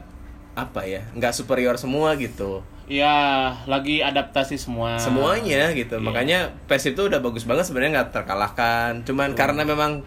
apa 0.56 0.88
ya, 0.88 1.04
nggak 1.14 1.36
superior 1.36 1.76
semua 1.76 2.16
gitu. 2.16 2.64
Ya, 2.86 3.50
lagi 3.66 4.00
adaptasi 4.00 4.56
semua. 4.56 4.96
Semuanya 5.02 5.74
gitu. 5.74 5.98
Iya. 5.98 6.06
Makanya 6.06 6.40
Persib 6.70 6.94
itu 6.94 7.10
udah 7.10 7.18
bagus 7.20 7.44
banget 7.44 7.66
sebenarnya 7.66 8.02
nggak 8.02 8.10
terkalahkan. 8.14 9.02
Cuman 9.04 9.34
karena 9.34 9.66
memang 9.66 10.06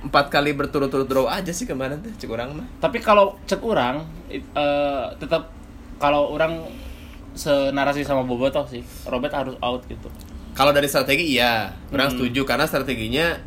empat 0.00 0.32
kali 0.32 0.56
berturut-turut 0.56 1.06
draw 1.06 1.28
aja 1.28 1.52
sih 1.52 1.68
kemarin 1.68 2.00
tuh 2.02 2.10
cek 2.16 2.30
orang 2.32 2.56
mah. 2.56 2.66
Tapi 2.82 2.98
kalau 2.98 3.38
cek 3.46 3.60
orang 3.62 4.02
it- 4.26 4.42
eh, 4.52 5.04
tetap 5.22 5.52
kalau 6.00 6.32
orang 6.34 6.64
senarasi 7.30 8.02
sama 8.02 8.26
Bobotoh 8.26 8.66
sih, 8.66 8.82
Robert 9.06 9.30
harus 9.30 9.54
out 9.62 9.86
gitu. 9.86 10.10
Kalau 10.50 10.74
dari 10.74 10.90
strategi 10.90 11.38
iya, 11.38 11.70
orang 11.94 12.10
Hmm. 12.10 12.16
setuju 12.18 12.42
karena 12.42 12.66
strateginya 12.66 13.38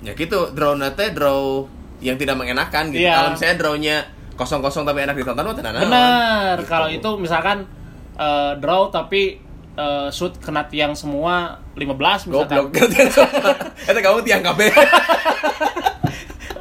ya 0.00 0.16
gitu, 0.16 0.54
draw 0.56 0.72
nate 0.78 1.12
draw 1.12 1.66
yang 2.00 2.16
tidak 2.16 2.40
mengenakan 2.40 2.88
gitu. 2.88 3.04
Iya. 3.04 3.14
Kalau 3.14 3.28
misalnya 3.36 3.56
drawnya 3.60 3.96
kosong-kosong 4.38 4.86
tapi 4.86 5.02
enak 5.02 5.18
ditonton 5.18 5.42
mah 5.42 5.54
tenan 5.58 5.74
naon. 5.74 5.90
Benar. 5.90 6.56
Gitu. 6.62 6.70
Kalau 6.70 6.88
itu 6.88 7.10
misalkan 7.18 7.66
eh, 8.14 8.52
draw 8.62 8.94
tapi 8.94 9.42
eh, 9.74 10.08
shoot 10.14 10.38
kena 10.38 10.70
tiang 10.70 10.94
semua 10.94 11.58
15 11.74 12.30
misalkan. 12.30 12.70
goblok. 12.70 12.70
Eta 13.90 13.98
kamu 13.98 14.22
tiang 14.22 14.42
kabeh. 14.46 14.70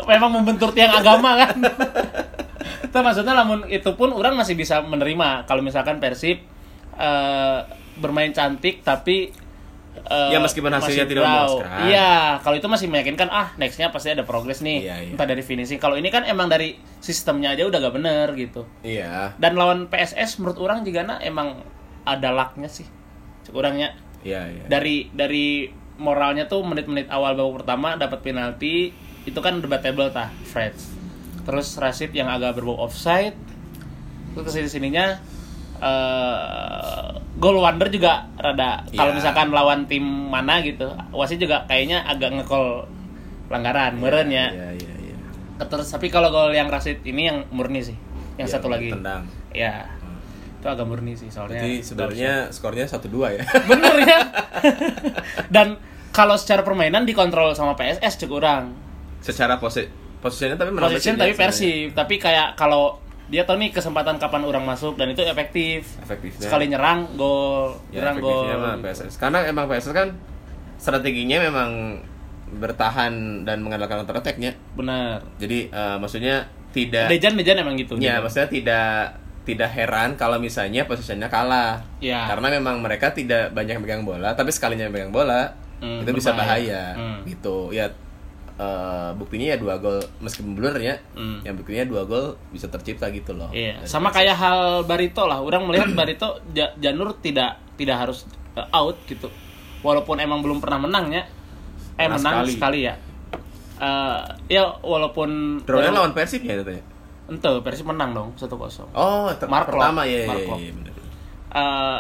Memang 0.10 0.42
membentur 0.42 0.74
tiang 0.74 0.98
agama 0.98 1.38
kan. 1.38 1.56
itu 2.88 2.98
maksudnya 3.04 3.38
namun 3.38 3.70
itu 3.70 3.94
pun 3.94 4.10
orang 4.10 4.34
masih 4.34 4.58
bisa 4.58 4.82
menerima 4.82 5.46
kalau 5.46 5.62
misalkan 5.62 6.02
Persib 6.02 6.42
eh, 6.98 7.60
bermain 8.02 8.34
cantik 8.34 8.82
tapi 8.82 9.30
eh, 10.06 10.30
Ya, 10.34 10.38
meskipun 10.38 10.70
hasilnya 10.70 11.06
tidak 11.10 11.24
memuaskan. 11.26 11.90
Iya, 11.90 12.38
kalau 12.46 12.56
itu 12.60 12.68
masih 12.70 12.88
meyakinkan 12.92 13.30
ah 13.34 13.54
nextnya 13.58 13.90
pasti 13.90 14.14
ada 14.14 14.22
progres 14.22 14.62
nih. 14.62 14.86
Iya, 14.86 14.96
iya. 15.08 15.12
Entah 15.18 15.26
dari 15.26 15.42
finishing. 15.42 15.82
Kalau 15.82 15.98
ini 15.98 16.14
kan 16.14 16.28
emang 16.28 16.46
dari 16.48 16.78
sistemnya 17.02 17.58
aja 17.58 17.66
udah 17.66 17.80
gak 17.82 17.96
bener 17.98 18.28
gitu. 18.38 18.68
Iya. 18.86 19.34
Dan 19.42 19.58
lawan 19.58 19.90
PSS 19.90 20.38
menurut 20.42 20.58
orang 20.62 20.86
juga 20.86 21.02
na 21.08 21.16
emang 21.24 21.62
ada 22.06 22.30
lucknya 22.32 22.70
sih. 22.70 22.86
Cuk 23.48 23.58
orangnya 23.58 23.96
Iya, 24.26 24.42
iya. 24.50 24.64
dari 24.68 25.08
dari 25.14 25.72
moralnya 25.98 26.46
tuh 26.46 26.62
menit-menit 26.62 27.10
awal 27.10 27.34
babak 27.34 27.64
pertama 27.64 27.98
dapat 27.98 28.20
penalti 28.22 28.94
itu 29.26 29.40
kan 29.42 29.60
debatable 29.60 30.10
tah 30.14 30.30
Freds. 30.48 30.94
Terus 31.48 31.80
Rashid 31.80 32.12
yang 32.12 32.28
agak 32.28 32.60
berbau 32.60 32.78
offside. 32.80 33.36
Terus 34.36 34.44
ke 34.46 34.52
sini 34.52 34.70
sininya 34.70 35.18
eh 35.78 37.06
goal 37.36 37.58
wonder 37.58 37.88
juga 37.88 38.26
rada 38.36 38.82
kalau 38.90 39.12
Iya. 39.12 39.16
misalkan 39.16 39.48
lawan 39.50 39.86
tim 39.86 40.02
mana 40.02 40.60
gitu 40.60 40.90
wasit 41.12 41.38
juga 41.38 41.64
kayaknya 41.64 42.02
agak 42.04 42.34
ngekol 42.34 42.90
pelanggaran 43.46 43.94
meren 43.96 44.28
ya 44.28 44.50
Iya, 44.50 44.70
iya, 44.76 44.94
iya. 45.04 45.16
terus 45.62 45.88
tapi 45.88 46.10
kalau 46.10 46.28
gol 46.28 46.50
yang 46.50 46.68
Rashid 46.68 47.02
ini 47.04 47.26
yang 47.26 47.46
murni 47.50 47.82
sih 47.82 47.98
yang 48.36 48.46
Iya, 48.46 48.54
satu 48.54 48.68
lagi 48.68 48.90
tendang. 48.90 49.30
ya 49.50 49.86
itu 50.56 50.66
agak 50.66 50.84
murni 50.84 51.14
sih 51.14 51.30
soalnya 51.30 51.62
Jadi 51.62 51.74
sebenarnya 51.80 52.34
skornya 52.50 52.86
1-2 52.86 52.98
ya. 53.32 53.44
bener 53.70 53.96
ya 54.00 54.20
dan 55.56 55.78
kalau 56.10 56.34
secara 56.34 56.62
permainan 56.62 57.06
dikontrol 57.06 57.54
sama 57.54 57.78
PSS 57.78 58.18
cukup 58.20 58.42
kurang 58.42 58.74
Secara 59.20 59.58
posi 59.58 59.86
posisinya 60.18 60.58
tapi 60.58 60.72
menang 60.72 60.90
ya 60.90 60.98
tapi 60.98 61.06
sebenarnya. 61.06 61.38
Persib 61.38 61.88
tapi 61.94 62.16
kayak 62.18 62.54
kalau 62.54 62.98
dia 63.28 63.44
tahu 63.44 63.58
nih 63.58 63.70
kesempatan 63.70 64.16
kapan 64.16 64.42
orang 64.42 64.64
masuk 64.64 64.96
dan 64.96 65.10
itu 65.10 65.20
efektif 65.22 66.00
Efektifnya. 66.00 66.42
sekali 66.42 66.66
nyerang 66.68 67.12
gol 67.14 67.76
Ya, 67.90 68.02
nyerang 68.02 68.18
gol 68.18 68.48
PSS. 68.80 69.16
Karena 69.16 69.44
emang 69.44 69.68
PSS 69.68 69.92
kan 69.92 70.16
strateginya 70.76 71.42
memang 71.42 72.00
bertahan 72.50 73.44
dan 73.44 73.60
mengandalkan 73.60 74.02
counter 74.02 74.18
attack-nya. 74.18 74.56
benar 74.74 75.20
Jadi 75.36 75.68
eh, 75.68 75.96
maksudnya 75.98 76.48
tidak 76.70 77.10
Dejan 77.10 77.36
Dejan 77.36 77.58
emang 77.58 77.76
gitu 77.76 77.96
Ya, 77.96 78.18
juga. 78.18 78.24
maksudnya 78.24 78.50
tidak 78.50 78.90
tidak 79.44 79.70
heran 79.70 80.16
kalau 80.16 80.38
misalnya 80.38 80.84
posisinya 80.84 81.28
kalah. 81.28 81.80
Ya. 82.00 82.28
Karena 82.28 82.52
memang 82.54 82.80
mereka 82.80 83.12
tidak 83.12 83.52
banyak 83.52 83.80
megang 83.80 84.04
bola, 84.04 84.32
tapi 84.32 84.52
sekalinya 84.52 84.88
megang 84.88 85.10
bola 85.10 85.56
Hmm, 85.78 86.02
itu 86.02 86.10
bisa 86.12 86.32
berbahaya. 86.32 86.96
bahaya. 86.96 87.00
Hmm. 87.00 87.20
Gitu. 87.24 87.58
Ya 87.72 87.88
eh, 88.58 89.10
buktinya 89.14 89.54
ya 89.54 89.58
dua 89.58 89.78
gol 89.78 90.02
meskipun 90.20 90.54
blur 90.54 90.76
ya. 90.78 90.98
Hmm. 91.14 91.42
Yang 91.42 91.56
buktinya 91.62 91.86
dua 91.86 92.04
gol 92.04 92.26
bisa 92.50 92.68
tercipta 92.68 93.08
gitu 93.10 93.32
loh. 93.32 93.50
Iya, 93.50 93.80
Dari 93.80 93.88
sama 93.88 94.10
kayak 94.10 94.36
hal 94.36 94.60
Barito 94.84 95.24
lah. 95.24 95.38
Orang 95.38 95.66
melihat 95.66 95.94
Barito 95.94 96.42
Ja- 96.52 96.74
Janur 96.76 97.18
tidak 97.18 97.62
tidak 97.76 97.98
harus 98.00 98.26
uh, 98.54 98.66
out 98.72 98.98
gitu. 99.06 99.30
Walaupun 99.80 100.18
emang 100.18 100.42
belum 100.42 100.58
pernah 100.58 100.82
menangnya. 100.82 101.30
Eh 101.96 102.06
Pernah 102.06 102.18
menang 102.18 102.36
sekali. 102.44 102.54
sekali, 102.54 102.80
ya. 102.84 102.96
Eh 103.78 104.20
ya 104.50 104.64
walaupun 104.82 105.62
Draw-nya 105.62 105.94
lawan 105.94 106.12
Persib 106.12 106.42
ya 106.42 106.58
katanya. 106.58 106.82
Ente 107.28 107.50
Persib 107.62 107.86
menang 107.86 108.16
dong 108.16 108.30
1-0. 108.34 108.50
Oh, 108.96 109.28
ter- 109.36 109.46
Mark 109.46 109.68
pertama 109.68 110.02
ya, 110.02 110.24
ya, 110.24 110.28
Mark 110.28 110.42
ya, 110.42 110.56
ya, 110.58 110.72
benar. 110.74 110.94
Eh, 111.48 112.00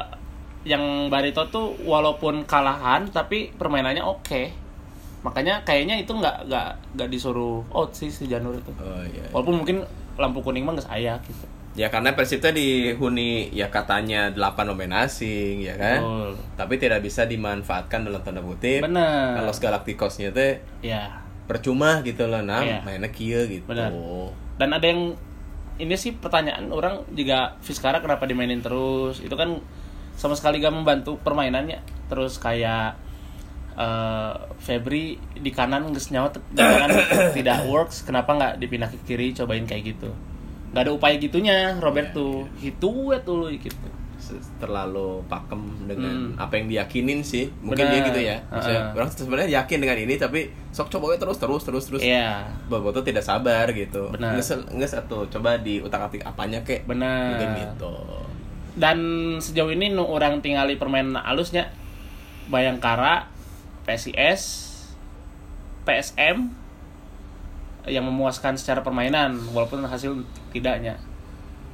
yang 0.67 0.83
Barito 1.07 1.45
tuh 1.47 1.77
walaupun 1.83 2.43
kalahan 2.43 3.05
tapi 3.07 3.53
permainannya 3.53 4.01
oke. 4.01 4.66
Makanya 5.27 5.59
kayaknya 5.67 5.99
itu 5.99 6.15
nggak 6.15 6.47
nggak 6.47 6.67
nggak 6.95 7.09
disuruh 7.11 7.59
out 7.69 7.91
sih 7.91 8.07
si 8.07 8.31
Janur 8.31 8.55
itu. 8.55 8.71
Oh 8.79 9.03
iya. 9.03 9.27
Walaupun 9.35 9.59
mungkin 9.59 9.83
lampu 10.15 10.39
kuning 10.39 10.63
mah 10.63 10.79
nggak 10.79 10.87
saya 10.87 11.19
gitu. 11.27 11.43
Ya 11.75 11.91
karena 11.91 12.15
Persib 12.15 12.41
tuh 12.41 12.49
dihuni 12.49 13.53
ya 13.53 13.69
katanya 13.69 14.33
8 14.33 14.65
pemain 14.65 15.05
asing 15.05 15.61
ya 15.61 15.75
kan. 15.75 15.99
Betul. 16.01 16.29
Tapi 16.55 16.73
tidak 16.79 17.03
bisa 17.03 17.27
dimanfaatkan 17.27 18.07
dalam 18.07 18.23
tanda 18.23 18.39
kutip. 18.41 18.81
Bener. 18.81 19.35
Kalau 19.35 19.51
Galacticosnya 19.51 20.31
teh 20.31 20.63
Ya. 20.81 21.21
percuma 21.45 22.01
gitu 22.01 22.25
loh 22.25 22.41
nah 22.41 22.63
Iya. 22.65 22.81
mainnya 22.81 23.11
kieu 23.11 23.45
gitu. 23.45 23.67
Benar. 23.69 23.93
Dan 24.57 24.73
ada 24.73 24.85
yang 24.87 25.13
ini 25.77 25.93
sih 25.93 26.17
pertanyaan 26.17 26.73
orang 26.73 27.05
juga 27.13 27.53
Fiskara 27.61 28.01
kenapa 28.01 28.25
dimainin 28.25 28.65
terus? 28.65 29.21
Itu 29.21 29.37
kan 29.37 29.61
sama 30.17 30.33
sekali 30.33 30.57
gak 30.57 30.73
membantu 30.73 31.21
permainannya. 31.21 31.77
Terus 32.09 32.41
kayak 32.41 32.97
eh, 33.77 34.33
Febri 34.57 35.05
di 35.33 35.49
kanan 35.49 35.87
nggak 35.87 36.09
nyawa 36.09 36.27
di 36.33 36.59
kanan 36.59 36.89
tidak 37.37 37.57
works. 37.65 38.01
Kenapa 38.01 38.33
nggak 38.33 38.53
dipindah 38.57 38.89
ke 38.89 38.97
kiri? 39.05 39.31
Cobain 39.31 39.63
kayak 39.63 39.95
gitu. 39.95 40.09
Nggak 40.73 40.83
ada 40.83 40.91
upaya 40.91 41.15
gitunya 41.15 41.77
Robert 41.77 42.11
Iya, 42.11 42.17
tuh. 42.17 42.35
Itu 42.59 42.89
ya 43.13 43.19
tuh 43.21 43.47
gitu. 43.53 43.77
Se- 44.17 44.33
terlalu 44.57 45.21
pakem 45.29 45.61
dengan 45.85 46.33
Hmm. 46.33 46.41
apa 46.41 46.57
yang 46.57 46.67
diyakinin 46.67 47.21
sih. 47.21 47.47
Mungkin 47.61 47.85
Benar. 47.85 47.93
dia 47.95 48.07
gitu 48.09 48.19
ya. 48.19 48.37
Maksudnya, 48.49 48.81
Heeh. 48.83 48.97
orang 48.97 49.09
sebenarnya 49.09 49.49
yakin 49.61 49.77
dengan 49.77 49.97
ini 50.01 50.13
tapi 50.17 50.39
sok 50.73 50.89
coba 50.89 51.15
terus 51.15 51.37
terus 51.37 51.61
terus 51.63 51.83
terus. 51.85 52.01
Iya. 52.01 52.49
Boboto 52.67 52.99
tidak 52.99 53.21
sabar 53.21 53.69
gitu. 53.71 54.09
Nggak 54.11 54.89
satu 54.91 55.29
coba 55.29 55.61
di 55.61 55.79
utak 55.79 56.11
atik 56.11 56.25
apanya 56.25 56.59
kek. 56.65 56.83
Benar. 56.83 57.37
Mungkin 57.37 57.49
gitu. 57.55 57.93
dan 58.77 58.97
sejauh 59.41 59.73
ini 59.73 59.89
nu 59.89 60.05
orang 60.05 60.37
tinggali 60.37 60.77
permainan 60.77 61.17
alusnya 61.17 61.73
Bayangkara 62.45 63.25
PSIS 63.87 64.41
PSM 65.83 66.51
yang 67.87 68.03
memuaskan 68.03 68.59
secara 68.59 68.83
permainan 68.83 69.39
walaupun 69.49 69.79
hasil 69.81 70.19
tidaknya 70.51 70.99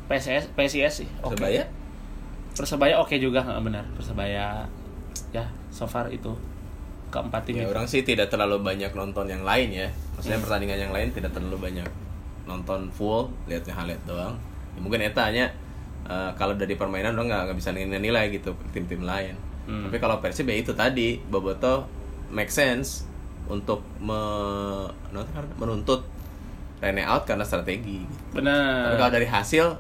PSIS 0.05 0.53
PSIS 0.53 0.93
sih 1.01 1.09
oke 1.19 1.33
Persebaya? 1.33 1.65
Persebaya 2.53 2.95
oke 3.01 3.17
juga 3.17 3.41
nggak 3.41 3.61
benar 3.65 3.85
Persebaya 3.97 4.69
ya 5.33 5.45
so 5.73 5.89
far 5.89 6.07
itu 6.07 6.29
keempat 7.09 7.45
tim 7.45 7.57
Ya, 7.57 7.65
itu. 7.65 7.73
orang 7.73 7.85
sih 7.85 8.01
tidak 8.01 8.29
terlalu 8.29 8.57
banyak 8.59 8.89
nonton 8.89 9.29
yang 9.29 9.45
lain 9.45 9.69
ya. 9.69 9.85
Maksudnya 10.13 10.37
Hmm. 10.37 10.45
pertandingan 10.45 10.79
yang 10.81 10.93
lain 10.93 11.09
tidak 11.09 11.29
terlalu 11.29 11.57
banyak 11.61 11.85
nonton 12.43 12.89
full, 12.89 13.29
lihatnya 13.45 13.69
highlight 13.71 14.01
doang. 14.03 14.33
Ya, 14.73 14.79
mungkin 14.81 14.97
eta 14.99 15.29
hanya 15.29 15.45
eh, 16.03 16.31
kalau 16.33 16.53
dari 16.53 16.73
permainan 16.73 17.13
orang 17.13 17.29
nggak 17.49 17.53
bisa 17.55 17.69
nilai 17.71 18.27
gitu 18.27 18.51
tim-tim 18.73 19.05
lain. 19.05 19.37
Hmm. 19.63 19.85
Tapi 19.85 19.97
kalau 19.97 20.17
Persib 20.19 20.45
ya 20.45 20.57
itu 20.57 20.73
tadi 20.73 21.21
Boboto 21.23 21.85
make 22.33 22.49
sense 22.49 23.05
untuk 23.45 23.85
me, 24.01 24.17
menuntut 25.61 26.01
Rene 26.83 27.05
out 27.07 27.23
karena 27.23 27.47
strategi. 27.47 28.03
Tapi 28.03 28.43
benar 28.43 28.99
kalau 28.99 29.11
dari 29.13 29.23
hasil 29.29 29.79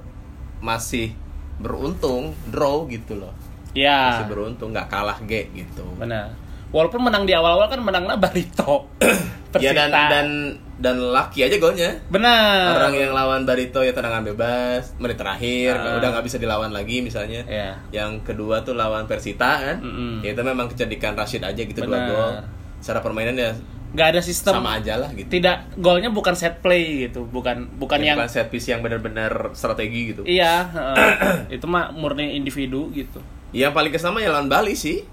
masih 0.63 1.11
beruntung 1.59 2.31
draw 2.47 2.87
gitu 2.87 3.19
loh. 3.19 3.35
ya 3.75 4.15
Masih 4.15 4.29
beruntung 4.31 4.71
nggak 4.71 4.87
kalah 4.87 5.19
G 5.25 5.49
gitu. 5.51 5.83
benar 5.99 6.31
walaupun 6.73 7.05
menang 7.05 7.23
di 7.29 7.33
awal-awal 7.37 7.69
kan 7.69 7.79
menangnya 7.79 8.17
Barito 8.17 8.89
Ya 9.59 9.71
dan 9.71 9.87
Persita. 9.87 10.09
dan 10.09 10.27
dan 10.75 10.95
laki 10.99 11.39
aja 11.41 11.55
golnya. 11.57 11.89
benar 12.07 12.73
Orang 12.75 12.93
yang 12.93 13.11
lawan 13.11 13.43
Barito 13.43 13.79
ya 13.79 13.91
tendangan 13.91 14.23
bebas 14.23 14.97
menit 14.97 15.15
terakhir 15.15 15.75
Ah. 15.75 15.97
udah 15.97 16.07
nggak 16.09 16.25
bisa 16.25 16.37
dilawan 16.37 16.69
lagi 16.69 16.99
misalnya. 16.99 17.43
ya 17.43 17.77
Yang 17.91 18.23
kedua 18.23 18.61
tuh 18.61 18.73
lawan 18.73 19.03
Persita 19.03 19.51
kan. 19.59 19.77
Mm-mm. 19.79 20.21
Ya 20.21 20.31
itu 20.31 20.41
memang 20.41 20.65
kecerdikan 20.67 21.13
Rashid 21.13 21.41
aja 21.41 21.57
gitu 21.57 21.79
dua 21.79 21.93
Benar. 21.93 22.09
gol. 22.09 22.31
Secara 22.79 22.99
permainan 22.99 23.35
ya 23.35 23.53
nggak 23.89 24.07
ada 24.09 24.21
sistem 24.21 24.57
sama 24.57 24.75
aja 24.75 24.97
lah 24.97 25.13
gitu. 25.13 25.29
tidak 25.29 25.69
golnya 25.77 26.09
bukan 26.09 26.33
set 26.33 26.59
play 26.59 27.05
gitu 27.05 27.23
bukan 27.23 27.69
bukan 27.77 28.01
Ya, 28.01 28.05
yang 28.09 28.17
bukan 28.17 28.25
set 28.27 28.49
piece 28.49 28.65
yang 28.65 28.81
benar-benar 28.81 29.53
strategi 29.53 30.09
gitu. 30.09 30.25
iya 30.25 30.65
heeh. 30.73 31.53
itu 31.53 31.65
mah 31.65 31.93
murni 31.93 32.33
individu 32.33 32.89
gitu 32.89 33.21
Yang 33.51 33.69
paling 33.71 33.93
kesama 33.93 34.17
ya 34.17 34.33
lawan 34.33 34.49
Bali 34.49 34.73
sih. 34.73 35.05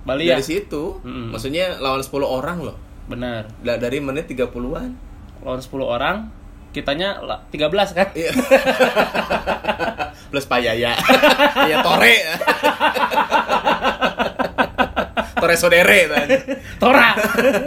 Bali 0.00 0.24
ya 0.24 0.38
Dari 0.38 0.46
situ. 0.46 1.02
Mm-mm. 1.02 1.34
Maksudnya 1.34 1.76
lawan 1.76 2.00
10 2.00 2.22
orang 2.22 2.58
loh. 2.62 2.78
Benar 3.10 3.50
Da- 3.58 3.76
Dari 3.76 3.98
menit 3.98 4.24
30-an. 4.26 4.90
lawan 5.40 5.58
10 5.58 5.66
orang 5.82 6.16
kitanya 6.70 7.18
la- 7.18 7.42
13 7.48 7.66
kan 7.90 8.08
Iya. 8.12 8.30
Plus 10.30 10.46
Payaya. 10.46 10.94
ya 11.66 11.82
Tore. 11.82 12.16
Tore 15.34 15.56
Sodere 15.56 16.00
kan. 16.06 16.26
Tora 16.78 17.10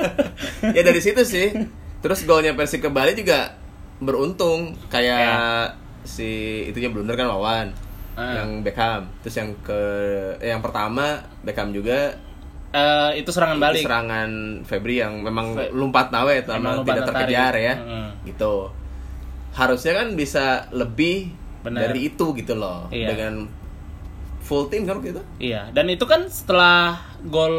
ya 0.75 0.81
dari 0.81 1.01
situ 1.01 1.23
sih. 1.23 1.51
Terus 1.99 2.23
golnya 2.23 2.53
Persik 2.53 2.79
ke 2.79 2.89
Bali 2.89 3.11
juga 3.11 3.55
beruntung 3.97 4.75
kayak 4.87 5.75
si 6.03 6.27
itunya 6.67 6.87
blunder 6.87 7.15
kan 7.15 7.27
Wawan. 7.27 7.67
Ah. 8.13 8.39
Yang 8.39 8.49
Beckham. 8.63 9.01
Terus 9.19 9.35
yang 9.35 9.49
ke 9.59 9.81
eh, 10.37 10.47
yang 10.47 10.61
pertama 10.61 11.17
Beckham 11.41 11.73
juga 11.73 12.13
Eh, 12.73 13.21
itu 13.21 13.29
serangan 13.29 13.57
itu 13.57 13.65
balik 13.69 13.83
serangan 13.85 14.31
Febri 14.65 14.97
yang 14.97 15.21
memang 15.21 15.53
Fe- 15.53 15.69
lompat 15.69 16.09
nawe 16.09 16.33
Emang 16.33 16.49
sama 16.49 16.69
lompat 16.81 16.95
tidak 16.97 17.05
terkejar 17.13 17.53
ya. 17.53 17.73
Mm. 17.77 18.09
Gitu. 18.25 18.53
Harusnya 19.53 19.93
kan 19.93 20.07
bisa 20.17 20.65
lebih 20.73 21.29
Benar. 21.61 21.93
dari 21.93 22.09
itu 22.09 22.33
gitu 22.33 22.57
loh. 22.57 22.89
Iya. 22.89 23.13
Dengan 23.13 23.33
full 24.43 24.67
tim 24.67 24.83
kan 24.83 24.99
gitu. 24.99 25.21
Iya, 25.39 25.71
dan 25.71 25.87
itu 25.87 26.03
kan 26.03 26.27
setelah 26.27 26.99
gol 27.23 27.55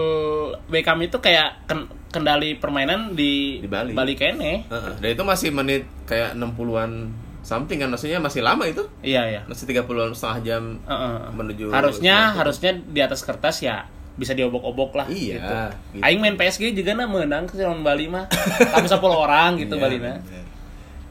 Beckham 0.68 1.00
itu 1.00 1.16
kayak 1.16 1.64
ken- 1.64 1.88
kendali 2.12 2.60
permainan 2.60 3.16
di, 3.16 3.62
Di 3.62 3.70
Bali. 3.70 3.96
Bali 3.96 4.12
kene. 4.12 4.68
Heeh. 4.68 4.92
Dan 5.00 5.08
itu 5.14 5.22
masih 5.24 5.48
menit 5.48 5.88
kayak 6.04 6.36
60-an 6.36 7.08
something 7.40 7.80
kan 7.80 7.88
maksudnya 7.88 8.20
masih 8.20 8.44
lama 8.44 8.68
itu. 8.68 8.84
Iya, 9.00 9.22
iya. 9.30 9.40
Masih 9.46 9.64
30-an 9.64 10.12
setengah 10.12 10.38
jam 10.42 10.62
Heeh. 10.84 11.16
menuju 11.32 11.70
harusnya 11.70 12.34
90. 12.34 12.40
harusnya 12.42 12.70
di 12.84 13.00
atas 13.00 13.20
kertas 13.22 13.62
ya 13.62 13.88
bisa 14.14 14.30
diobok-obok 14.30 14.94
lah 14.94 15.06
Iya, 15.06 15.36
gitu. 15.36 15.54
gitu. 15.92 16.02
Aing 16.02 16.18
main 16.18 16.34
PSG 16.34 16.70
juga 16.70 16.94
nah 16.94 17.04
menang 17.04 17.44
ke 17.44 17.58
lawan 17.58 17.82
Bali 17.82 18.06
mah. 18.06 18.30
Kami 18.30 18.86
10 18.86 18.94
orang 19.26 19.50
gitu 19.56 19.74
Iya, 19.74 19.82
Bali 19.82 19.96
nah. 19.98 20.18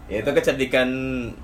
Ya 0.05 0.17
itu 0.19 0.29
kecerdikan 0.29 0.87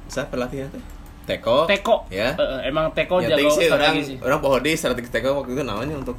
siapa 0.05 0.31
pelatihnya 0.31 0.67
teh? 0.69 0.83
Teko. 1.25 1.65
Teko. 1.65 2.07
Ya. 2.09 2.33
Eh, 2.33 2.67
emang 2.67 2.89
Teko 2.91 3.19
Yang 3.19 3.37
jago 3.37 3.49
sih 3.51 3.67
orang 3.67 3.93
sih. 4.01 4.17
orang 4.17 4.39
pohodi 4.39 4.71
strategi 4.73 5.09
Teko 5.09 5.37
waktu 5.37 5.53
itu 5.53 5.63
namanya 5.63 5.95
untuk 5.95 6.17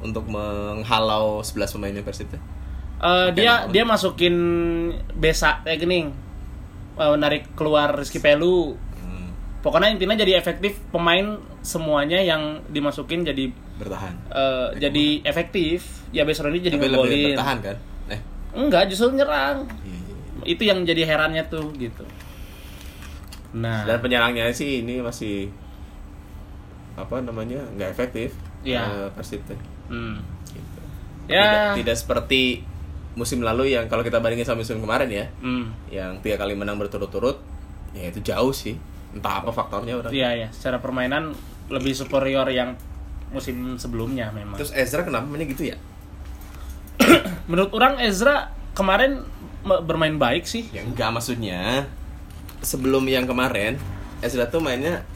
untuk 0.00 0.24
menghalau 0.24 1.38
11 1.38 1.70
pemainnya 1.70 2.00
Persib 2.00 2.28
teh. 2.28 2.40
Eh, 3.00 3.28
dia 3.32 3.64
naon. 3.64 3.72
dia 3.72 3.84
masukin 3.84 4.36
Besa 5.12 5.60
kayak 5.60 5.78
gini. 5.78 6.08
Eh, 6.96 7.14
narik 7.16 7.52
keluar 7.52 7.92
Rizky 7.94 8.18
Pelu. 8.18 8.76
Pokoknya 9.60 9.92
intinya 9.92 10.14
jadi 10.14 10.34
efektif 10.34 10.80
pemain 10.88 11.36
semuanya 11.60 12.16
yang 12.16 12.40
dimasukin 12.66 13.20
jadi 13.22 13.52
bertahan. 13.76 14.14
eh, 14.28 14.68
jadi 14.78 15.06
efektif. 15.22 15.84
Ya 16.10 16.24
Besroni 16.24 16.58
jadi 16.58 16.74
Tapi 16.74 16.86
lebih 16.86 16.96
ngegolin. 16.96 17.26
bertahan 17.30 17.58
kan? 17.60 17.76
Eh, 18.08 18.20
Enggak, 18.52 18.88
justru 18.88 19.12
nyerang. 19.12 19.68
iya, 19.82 19.98
iya. 20.00 20.16
Itu 20.46 20.62
yang 20.64 20.82
jadi 20.82 21.04
herannya 21.04 21.44
tuh 21.46 21.68
gitu. 21.74 22.02
Nah, 23.52 23.82
Dan 23.84 23.98
penyerangnya 23.98 24.48
sih 24.50 24.80
ini 24.80 24.98
masih 24.98 25.50
apa 26.94 27.18
namanya? 27.18 27.60
nggak 27.74 27.90
efektif. 27.90 28.32
Iya. 28.60 28.80
eh, 28.82 29.08
Persib 29.10 29.40
teh. 29.42 29.56
hmm. 29.88 30.16
Gitu. 30.46 30.80
Ya. 31.26 31.76
Tidak, 31.76 31.84
tidak 31.84 31.96
seperti 31.96 32.42
musim 33.12 33.40
lalu 33.40 33.70
yang 33.70 33.86
kalau 33.86 34.00
kita 34.00 34.18
bandingin 34.18 34.44
sama 34.44 34.60
musim 34.60 34.78
kemarin 34.78 35.08
ya, 35.08 35.26
Hmm. 35.38 35.68
yang 35.88 36.16
tiga 36.18 36.38
kali 36.38 36.54
menang 36.54 36.76
berturut-turut, 36.76 37.42
ya 37.90 38.06
itu 38.06 38.20
jauh 38.20 38.50
sih. 38.50 38.78
Entah 39.10 39.42
apa 39.42 39.50
faktornya 39.50 39.98
orang. 39.98 40.10
Iya 40.14 40.46
ya, 40.46 40.48
secara 40.54 40.78
permainan 40.78 41.34
lebih 41.70 41.94
superior 41.94 42.46
yang 42.50 42.74
musim 43.30 43.78
sebelumnya 43.78 44.34
memang. 44.34 44.58
Terus 44.58 44.74
Ezra 44.74 45.06
kenapa 45.06 45.26
mainnya 45.26 45.46
gitu 45.46 45.70
ya? 45.70 45.76
Menurut 47.50 47.70
orang 47.74 48.02
Ezra 48.02 48.50
kemarin 48.74 49.22
bermain 49.62 50.18
baik 50.18 50.44
sih. 50.46 50.66
Ya 50.74 50.82
enggak 50.82 51.14
maksudnya 51.14 51.86
sebelum 52.60 53.06
yang 53.08 53.24
kemarin 53.24 53.80
Ezra 54.20 54.50
tuh 54.50 54.60
mainnya 54.60 55.06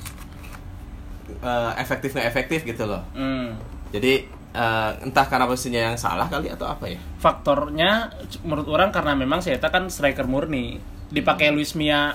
eh, 1.42 1.72
efektif 1.82 2.14
nggak 2.14 2.28
efektif 2.30 2.60
gitu 2.64 2.86
loh. 2.86 3.02
Hmm. 3.12 3.58
Jadi 3.90 4.26
eh, 4.54 4.90
entah 5.02 5.26
karena 5.26 5.50
posisinya 5.50 5.92
yang 5.92 5.96
salah 5.98 6.30
kali 6.30 6.50
atau 6.54 6.70
apa 6.70 6.86
ya? 6.86 6.98
Faktornya 7.18 8.14
menurut 8.46 8.70
orang 8.70 8.94
karena 8.94 9.18
memang 9.18 9.42
Seta 9.42 9.68
kan 9.74 9.90
striker 9.90 10.30
murni. 10.30 10.78
Dipakai 11.10 11.50
Luis 11.54 11.74
Mia 11.78 12.14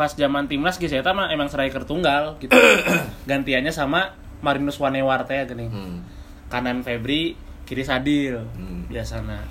pas 0.00 0.08
zaman 0.08 0.48
timnas 0.48 0.80
gitu 0.80 0.88
Seta 0.88 1.12
mah 1.12 1.28
emang 1.28 1.52
striker 1.52 1.84
tunggal 1.84 2.40
gitu. 2.40 2.56
Gantiannya 3.28 3.68
sama 3.68 4.16
Marinus 4.40 4.80
Wanewar 4.80 5.28
teh 5.28 5.44
gini. 5.44 5.68
Hmm. 5.68 6.00
Kanan 6.48 6.80
Febri, 6.80 7.36
kiri 7.68 7.84
Sadil. 7.84 8.40
Hmm. 8.56 8.88
Biasana. 8.88 9.44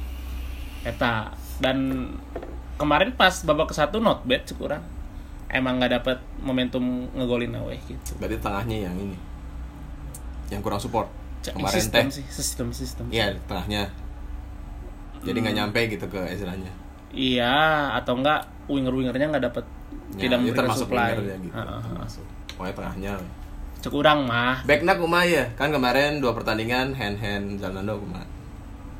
Eta 0.81 1.29
dan 1.61 2.09
kemarin 2.81 3.13
pas 3.13 3.45
babak 3.45 3.69
ke 3.69 3.75
satu 3.77 4.01
not 4.01 4.25
bad 4.25 4.41
cek 4.41 4.57
urang. 4.57 4.81
Emang 5.53 5.77
nggak 5.77 6.01
dapet 6.01 6.17
momentum 6.41 6.81
ngegolin 7.13 7.53
awe 7.53 7.77
gitu. 7.85 8.17
Berarti 8.17 8.41
tengahnya 8.41 8.89
yang 8.89 8.95
ini 8.97 9.17
yang 10.49 10.65
kurang 10.65 10.81
support. 10.81 11.05
Kemarin 11.45 11.73
sistem 11.77 12.05
teh. 12.09 12.17
sih, 12.17 12.25
sistem 12.25 12.67
sistem. 12.73 13.05
Iya, 13.13 13.37
tengahnya. 13.45 13.85
Jadi 15.21 15.37
nggak 15.39 15.53
Hmm. 15.53 15.61
nyampe 15.69 15.79
gitu 15.93 16.05
ke 16.09 16.21
Ezranya. 16.25 16.73
Iya, 17.09 17.53
atau 17.93 18.17
enggak 18.17 18.49
winger-wingernya 18.65 19.29
nggak 19.29 19.45
dapet 19.45 19.65
Ya, 20.11 20.19
tidak 20.19 20.37
itu 20.37 20.43
memberikan 20.43 20.57
termasuk 20.59 20.85
supply. 20.85 21.09
wingernya 21.11 21.37
gitu. 21.39 21.53
Heeh. 21.53 21.79
Termasuk. 21.83 22.25
Pokoknya 22.51 22.73
tengahnya. 22.73 23.13
Cek 23.79 23.93
urang 23.93 24.19
mah. 24.25 24.55
Backnya 24.63 24.93
kumaha 24.95 25.23
ya? 25.23 25.43
Kan 25.53 25.69
kemarin 25.69 26.19
dua 26.19 26.33
pertandingan 26.33 26.91
hand 26.91 27.17
hand 27.17 27.45
Zalando 27.57 27.95
kumaha. 27.97 28.25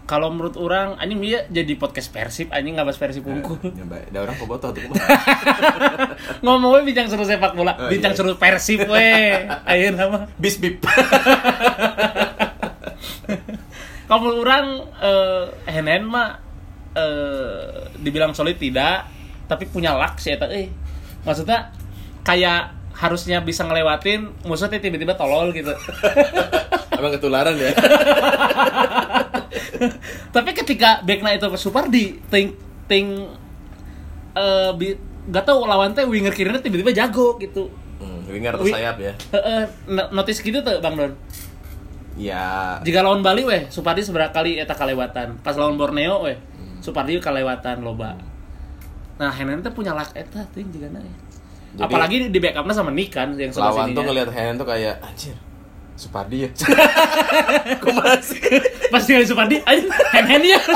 Kalau 0.06 0.34
menurut 0.34 0.58
orang, 0.58 0.98
anjing 0.98 1.22
dia 1.22 1.46
jadi 1.46 1.78
podcast 1.78 2.10
Persib, 2.10 2.50
anjing 2.50 2.74
nggak 2.74 2.82
bahas 2.84 2.98
Persib 2.98 3.22
unggul. 3.24 3.62
Nyoba, 3.62 4.02
ada 4.02 4.20
orang 4.24 4.36
bobotoh 4.38 4.74
tuh. 4.74 4.82
Ngomongnya 6.42 6.82
bincang 6.82 7.08
seru 7.08 7.22
sepak 7.22 7.54
bola, 7.54 7.78
Oh, 7.78 7.94
bincang 7.94 8.14
iya. 8.14 8.18
seru 8.18 8.34
Persib 8.34 8.90
we. 8.90 9.10
Ayo 9.70 9.94
nama. 9.94 10.26
Bis 10.34 10.58
bip. 10.58 10.82
Kalau 14.10 14.20
menurut 14.20 14.42
orang 14.42 14.66
eh 14.98 15.46
Henen 15.70 16.10
mah 16.10 16.42
eh 16.98 17.94
dibilang 18.02 18.34
solid 18.34 18.58
tidak, 18.58 19.06
tapi 19.46 19.70
punya 19.70 19.94
luck 19.94 20.18
sih 20.18 20.34
eta 20.34 20.50
eh. 20.50 20.74
Maksudnya 21.22 21.70
kayak 22.22 22.78
harusnya 22.94 23.40
bisa 23.40 23.64
ngelewatin 23.64 24.28
musuhnya 24.44 24.78
tiba-tiba 24.78 25.14
tolol 25.14 25.50
gitu. 25.52 25.72
Emang 26.94 27.12
ketularan 27.12 27.56
ya? 27.56 27.72
tapi 30.30 30.50
ketika 30.54 31.00
backnya 31.02 31.36
itu 31.36 31.46
super 31.56 31.88
di 31.88 32.18
ting 32.28 32.52
ting 32.86 33.06
eh 34.32 34.70
bi, 34.74 34.94
gak 35.28 35.44
tau 35.44 35.64
lawan 35.64 35.92
teh 35.92 36.04
winger 36.04 36.32
kirinya 36.32 36.60
tiba-tiba 36.60 36.92
jago 36.92 37.36
gitu. 37.38 37.68
Hmm, 38.00 38.24
winger 38.26 38.56
atau 38.56 38.66
sayap 38.66 38.96
ya 38.96 39.12
Heeh, 39.30 39.62
no- 39.88 40.10
notice 40.14 40.40
gitu 40.40 40.60
tuh 40.60 40.80
Bang 40.80 40.96
Don. 40.96 41.12
ya 42.16 42.78
Jika 42.80 43.00
lawan 43.00 43.20
Bali 43.20 43.44
weh, 43.44 43.68
Supardi 43.68 44.00
seberapa 44.00 44.30
kali 44.30 44.56
eta 44.56 44.72
kalewatan. 44.72 45.40
Pas 45.40 45.56
lawan 45.56 45.76
Borneo 45.76 46.24
weh, 46.24 46.36
Hmm. 46.36 46.78
Supardi 46.80 47.16
kalewatan 47.18 47.80
loba. 47.80 48.14
Nah, 49.20 49.30
Henen 49.30 49.60
teh 49.60 49.70
punya 49.70 49.92
lak 49.92 50.16
eta 50.16 50.42
teh 50.50 50.64
juga 50.64 50.88
ya. 50.90 51.02
Jadi- 51.70 51.84
Apalagi 51.84 52.16
di 52.32 52.40
backupnya 52.40 52.74
sama 52.74 52.90
Nick 52.90 53.12
kan 53.12 53.36
yang 53.36 53.52
sebelah 53.52 53.70
lawan 53.70 53.86
tuh 53.86 53.94
sininya. 53.94 54.08
ngelihat 54.10 54.30
Henen 54.32 54.56
tuh 54.58 54.66
kayak 54.66 54.96
anjir 55.00 55.36
Supardi 55.94 56.38
ya 56.42 56.50
kumaha 57.84 58.16
sih 58.18 58.40
Pas 58.88 59.04
tinggal 59.04 59.22
Supardi, 59.22 59.60
aja 59.62 59.84
Henen 60.16 60.44
ya. 60.48 60.60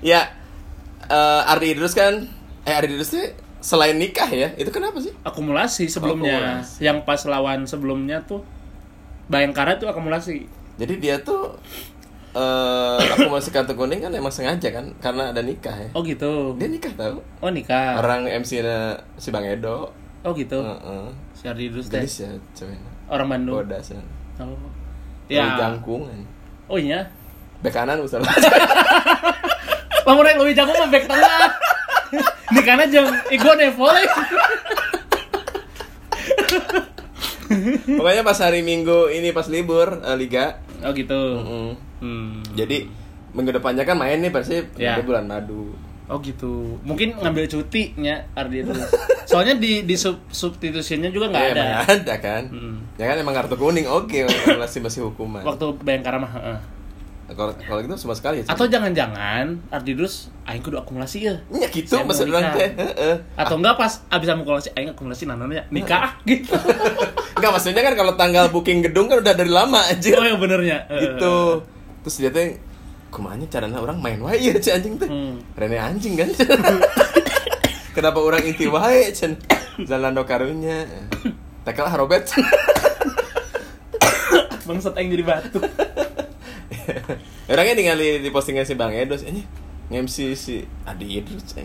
ya 0.00 0.20
eh, 1.04 1.42
Ardi 1.44 1.74
Idrus 1.74 1.92
kan 1.92 2.26
eh 2.62 2.74
Ardi 2.74 2.94
Idrus 2.94 3.10
tuh 3.10 3.24
selain 3.58 3.98
nikah 3.98 4.30
ya 4.30 4.54
itu 4.54 4.70
kenapa 4.70 5.02
sih 5.02 5.10
Akumulasi 5.20 5.90
sebelumnya. 5.90 6.62
Akumulasi. 6.62 6.78
Yang 6.78 6.98
pas 7.02 7.20
lawan 7.26 7.66
sebelumnya 7.66 8.22
tuh 8.22 8.46
Bayangkara 9.28 9.76
tuh 9.76 9.84
akumulasi. 9.84 10.48
jadi 10.78 10.94
dia 10.96 11.16
tuh 11.20 11.58
eh 12.30 12.98
aku 13.08 13.28
masih 13.28 13.50
kartu 13.50 13.72
kuning 13.72 13.98
kan 13.98 14.10
emang 14.10 14.28
sengaja 14.28 14.68
kan 14.68 14.84
karena 14.98 15.32
ada 15.32 15.40
nikah 15.40 15.72
ya 15.72 15.88
Oh 15.92 16.02
gitu. 16.02 16.52
dia 16.54 16.68
nikah 16.68 16.92
tau 16.92 17.24
Oh 17.40 17.48
nikah. 17.48 17.96
orang 17.98 18.28
MC 18.28 18.60
nya 18.60 18.96
si 19.16 19.30
Bang 19.30 19.44
Edo 19.44 19.88
Oh 20.20 20.34
gitu. 20.34 20.58
Heeh. 20.58 21.06
Si 21.32 21.46
Ardi 21.46 21.70
teh. 21.70 22.02
Ya 22.02 22.28
ceweknya 22.52 22.90
Orang 23.06 23.30
Bandung. 23.30 23.62
bodas 23.62 23.88
ya 23.88 24.02
Oh. 24.38 24.54
ya. 25.26 25.46
Ya. 25.46 25.56
jangkungan 25.58 26.20
Oh 26.66 26.76
iya. 26.76 27.06
bek 27.58 27.72
kanan 27.72 27.98
misalnya 27.98 28.28
Lamun 30.06 30.24
rek 30.24 30.36
leuwih 30.36 30.52
jago 30.52 30.72
mah 30.72 30.88
back 30.88 31.04
tengah. 31.04 31.52
Di 32.54 32.60
kana 32.62 32.88
jeung 32.88 33.12
Igo 33.28 33.52
Nevole. 33.54 34.00
pokoknya 37.88 38.22
pas 38.22 38.38
hari 38.38 38.60
Minggu 38.60 39.08
ini 39.10 39.32
pas 39.32 39.48
libur 39.48 40.00
eh, 40.00 40.16
liga 40.16 40.60
Oh 40.80 40.92
gitu. 40.92 41.20
Mm. 41.36 41.70
Hmm. 41.98 42.30
jadi 42.52 42.86
minggu 43.30 43.50
depannya 43.50 43.82
kan 43.82 43.94
main 43.94 44.18
nih 44.18 44.30
Persib 44.30 44.70
Ya. 44.74 44.94
di 44.94 45.02
bulan 45.02 45.24
madu 45.24 45.74
Oh 46.06 46.16
gitu. 46.18 46.80
Mungkin 46.82 47.12
ngambil 47.14 47.44
cuti 47.46 47.92
nya 47.94 48.24
Ardi 48.32 48.62
itu. 48.62 48.72
Soalnya 49.24 49.52
di 49.54 49.84
di 49.84 49.92
sub 49.92 50.24
substitusinya 50.26 51.06
juga 51.06 51.28
nggak 51.28 51.42
Ya, 51.42 51.50
ada. 51.50 51.60
emang 51.60 51.72
ada 51.84 52.14
kan 52.16 52.42
Mm. 52.48 52.76
ya 52.96 53.04
kan 53.04 53.16
emang 53.18 53.34
kartu 53.34 53.54
kuning 53.54 53.84
oke 53.84 54.16
masih 54.56 54.80
masih 54.80 55.00
hukuman 55.04 55.44
Waktu 55.44 55.68
Bayangkara 55.78 56.16
mah 56.16 56.32
heeh. 56.32 56.58
kalau 57.28 57.52
kalau 57.58 57.84
gitu 57.84 57.92
sama 57.94 58.16
sekali 58.16 58.40
ya 58.40 58.48
Atau 58.48 58.64
jangan-jangan 58.66 59.60
Ardidus 59.68 60.32
aing 60.42 60.64
kudu 60.64 60.80
akumulasi 60.80 61.28
ya. 61.28 61.36
ya 61.52 61.68
gitu 61.68 61.92
Saya 61.92 62.00
mau 62.00 62.08
maksud 62.08 62.24
orang 62.26 62.40
nikah. 62.42 62.56
teh 62.56 62.68
heeh. 62.80 63.14
Atau 63.36 63.54
enggak 63.56 63.76
pas 63.76 63.92
abis 64.08 64.28
akumulasi 64.30 64.68
aing 64.72 64.88
akumulasi 64.88 65.28
nanonnya 65.28 65.68
nikah 65.68 66.16
gitu. 66.24 66.56
Enggak 67.38 67.52
maksudnya 67.54 67.82
kan 67.86 67.94
kalau 67.94 68.12
tanggal 68.18 68.44
booking 68.50 68.82
gedung 68.82 69.06
kan 69.06 69.22
udah 69.22 69.34
dari 69.34 69.50
lama 69.50 69.80
aja 69.86 70.18
oh 70.18 70.26
yang 70.26 70.42
benernya. 70.42 70.90
Gitu. 71.02 71.36
Terus 72.04 72.16
dia 72.18 72.30
teh 72.34 72.58
kumanya 73.08 73.46
caranya 73.48 73.80
orang 73.80 74.02
main 74.02 74.20
wae 74.20 74.36
ya 74.42 74.58
si 74.58 74.74
anjing 74.74 74.98
teh. 74.98 75.06
Hmm. 75.06 75.38
Rene 75.54 75.78
anjing 75.78 76.18
kan. 76.18 76.28
Kenapa 77.96 78.18
orang 78.18 78.42
inti 78.42 78.66
wae 78.66 79.14
cen? 79.14 79.38
Zalando 79.86 80.26
karunya. 80.26 80.84
Tekel 81.62 81.86
harobet 81.86 82.26
Bangsat 84.68 84.98
aing 85.00 85.08
jadi 85.08 85.24
batu. 85.24 85.62
orangnya 87.52 87.74
ningali 87.80 88.20
di 88.20 88.28
postingan 88.28 88.68
si 88.68 88.76
Bang 88.76 88.92
Edos 88.92 89.24
ini 89.24 89.67
MC 89.88 90.36
si 90.36 90.60
Adi 90.84 91.16
Idrus. 91.16 91.56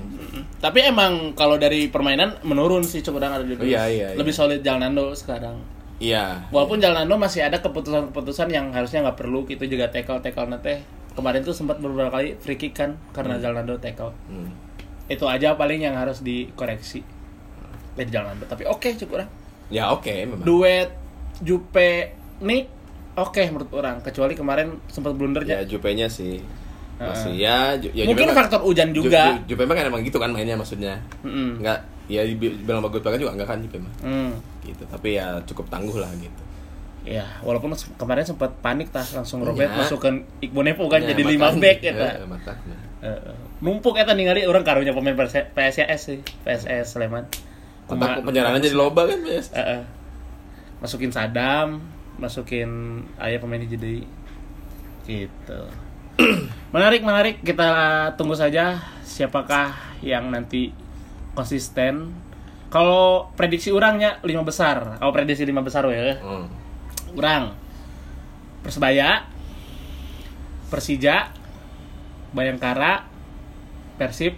Tapi 0.63 0.79
emang 0.79 1.35
kalau 1.35 1.59
dari 1.59 1.91
permainan 1.91 2.39
menurun 2.47 2.87
sih 2.87 3.03
cukup 3.03 3.19
Ardidus. 3.27 3.59
Oh, 3.59 3.67
iya, 3.67 3.83
iya, 3.91 4.07
Lebih 4.15 4.31
iya. 4.31 4.39
solid 4.39 4.61
Jalnando 4.63 5.11
sekarang. 5.11 5.59
iya 5.99 6.47
Walaupun 6.51 6.79
Jalnando 6.79 7.19
masih 7.19 7.43
ada 7.43 7.59
keputusan-keputusan 7.59 8.47
yang 8.47 8.71
harusnya 8.71 9.03
nggak 9.03 9.19
perlu 9.19 9.43
gitu 9.47 9.67
juga 9.67 9.91
tackle 9.91 10.23
tackle 10.23 10.47
nate. 10.47 10.83
Kemarin 11.13 11.43
tuh 11.43 11.53
sempat 11.53 11.77
beberapa 11.83 12.09
kali 12.09 12.39
free 12.39 12.55
kick 12.55 12.73
kan 12.73 12.95
karena 13.11 13.37
Jalnando 13.43 13.75
tackle. 13.77 14.15
Hmm. 14.31 14.55
Itu 15.11 15.27
aja 15.27 15.59
paling 15.59 15.83
yang 15.83 15.99
harus 15.99 16.23
dikoreksi 16.23 17.03
dari 17.93 18.07
Jalnando. 18.07 18.47
Tapi 18.47 18.63
oke 18.63 18.87
cukup 19.03 19.19
orang. 19.19 19.29
ya 19.71 19.89
oke 19.91 20.11
memang 20.11 20.43
Duet 20.45 20.91
Jupe 21.41 22.13
Nick 22.43 22.67
oke 23.15 23.41
menurut 23.51 23.71
orang 23.73 23.99
kecuali 23.99 24.33
kemarin 24.33 24.79
sempat 24.87 25.11
blunder 25.15 25.43
ya 25.43 25.59
ya. 25.63 25.67
Jupe-nya 25.67 26.07
sih 26.07 26.39
masih 26.95 27.33
ya, 27.35 27.73
ya 27.75 28.03
Mungkin 28.05 28.27
mah- 28.27 28.37
faktor 28.37 28.61
hujan 28.61 28.89
Ju- 28.89 29.03
juga. 29.03 29.35
Ju- 29.41 29.53
Jupe 29.53 29.63
mah 29.63 29.75
kan 29.75 29.85
emang 29.85 30.01
gitu 30.01 30.15
kan 30.15 30.29
mainnya 30.29 30.53
maksudnya 30.53 30.95
Mm-mm. 31.19 31.59
Enggak, 31.59 31.79
ya 32.05 32.21
dibilang 32.23 32.79
bagus 32.81 32.99
banget 32.99 33.21
juga 33.21 33.33
enggak 33.33 33.49
kan 33.49 33.57
Jupe 33.59 33.77
mah 33.77 33.93
Hmm. 33.99 34.31
gitu 34.61 34.83
tapi 34.85 35.15
ya 35.15 35.37
cukup 35.43 35.67
tangguh 35.67 35.97
lah 35.97 36.09
gitu 36.15 36.41
Ya, 37.03 37.27
walaupun 37.39 37.67
kemarin 37.93 38.23
sempat 38.23 38.55
panik 38.57 38.87
tas 38.87 39.11
langsung 39.11 39.43
Robert 39.43 39.67
Ya. 39.67 39.75
masukkan 39.77 40.23
Iqbal 40.39 40.63
Nepo 40.63 40.87
kan 40.87 40.99
Ya, 40.99 41.11
jadi 41.11 41.21
lima 41.27 41.51
back 41.51 41.79
Ya, 41.79 41.91
eta. 41.91 42.23
makanya. 42.23 42.77
Heeh. 43.01 43.35
numpuk 43.59 43.95
eta 43.95 44.11
ningali 44.11 44.43
orang 44.43 44.61
karunya 44.61 44.91
pemain 44.91 45.11
PS- 45.13 45.51
PSIS 45.51 45.99
sih, 46.01 46.19
PSS 46.41 46.95
Sleman. 46.95 47.27
Kotak 47.83 48.23
penyerangan 48.23 48.55
jadi 48.57 48.71
loba 48.73 49.03
kan 49.03 49.19
biasa 49.19 49.51
Heeh. 49.51 49.81
Masukin 50.79 51.11
Sadam, 51.11 51.83
masukin 52.15 52.71
ayah 53.17 53.35
pemain 53.37 53.59
jadi 53.59 54.07
gitu. 55.03 55.59
menarik, 56.75 57.01
menarik. 57.01 57.41
Kita 57.41 57.69
tunggu 58.17 58.37
saja 58.37 58.81
siapakah 59.05 59.99
yang 60.05 60.29
nanti 60.29 60.73
konsisten. 61.33 62.13
Kalau 62.73 63.29
prediksi 63.37 63.69
orangnya 63.69 64.17
lima 64.25 64.41
besar, 64.41 64.97
kalau 64.97 65.13
prediksi 65.13 65.45
lima 65.45 65.61
besar 65.61 65.85
ya. 65.93 66.17
Hmm. 66.17 66.49
Urang 67.13 67.53
Persebaya 68.65 69.29
Persija 70.73 71.29
Bayangkara 72.33 73.05
Persib 74.01 74.33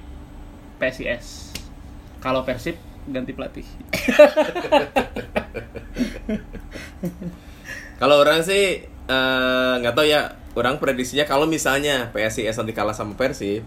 PSIS 0.76 1.56
Kalau 2.20 2.44
Persib 2.44 2.76
ganti 3.08 3.32
pelatih 3.32 3.64
Kalau 8.02 8.20
orang 8.20 8.44
sih 8.44 8.84
eh, 8.84 9.74
nggak 9.80 9.96
tahu 9.96 10.04
ya, 10.04 10.36
orang 10.56 10.76
prediksinya 10.76 11.24
kalau 11.24 11.46
misalnya 11.46 12.10
PSIS 12.10 12.56
nanti 12.56 12.72
kalah 12.72 12.92
sama 12.92 13.14
Persib, 13.14 13.62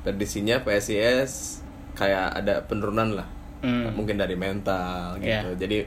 prediksinya 0.00 0.62
PSIS 0.62 1.60
kayak 1.92 2.40
ada 2.40 2.64
penurunan 2.64 3.12
lah, 3.14 3.28
Hmm. 3.60 3.92
mungkin 3.92 4.16
dari 4.16 4.32
mental 4.34 5.18
gitu. 5.18 5.28
Iya. 5.52 5.58
Jadi 5.58 5.78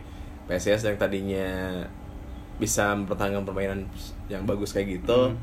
PSIS 0.46 0.84
yang 0.84 0.98
tadinya 0.98 1.50
bisa 2.56 2.94
mempertahankan 2.94 3.42
permainan 3.42 3.90
yang 4.28 4.44
bagus 4.44 4.70
kayak 4.72 5.02
gitu, 5.02 5.32
Hmm. 5.32 5.40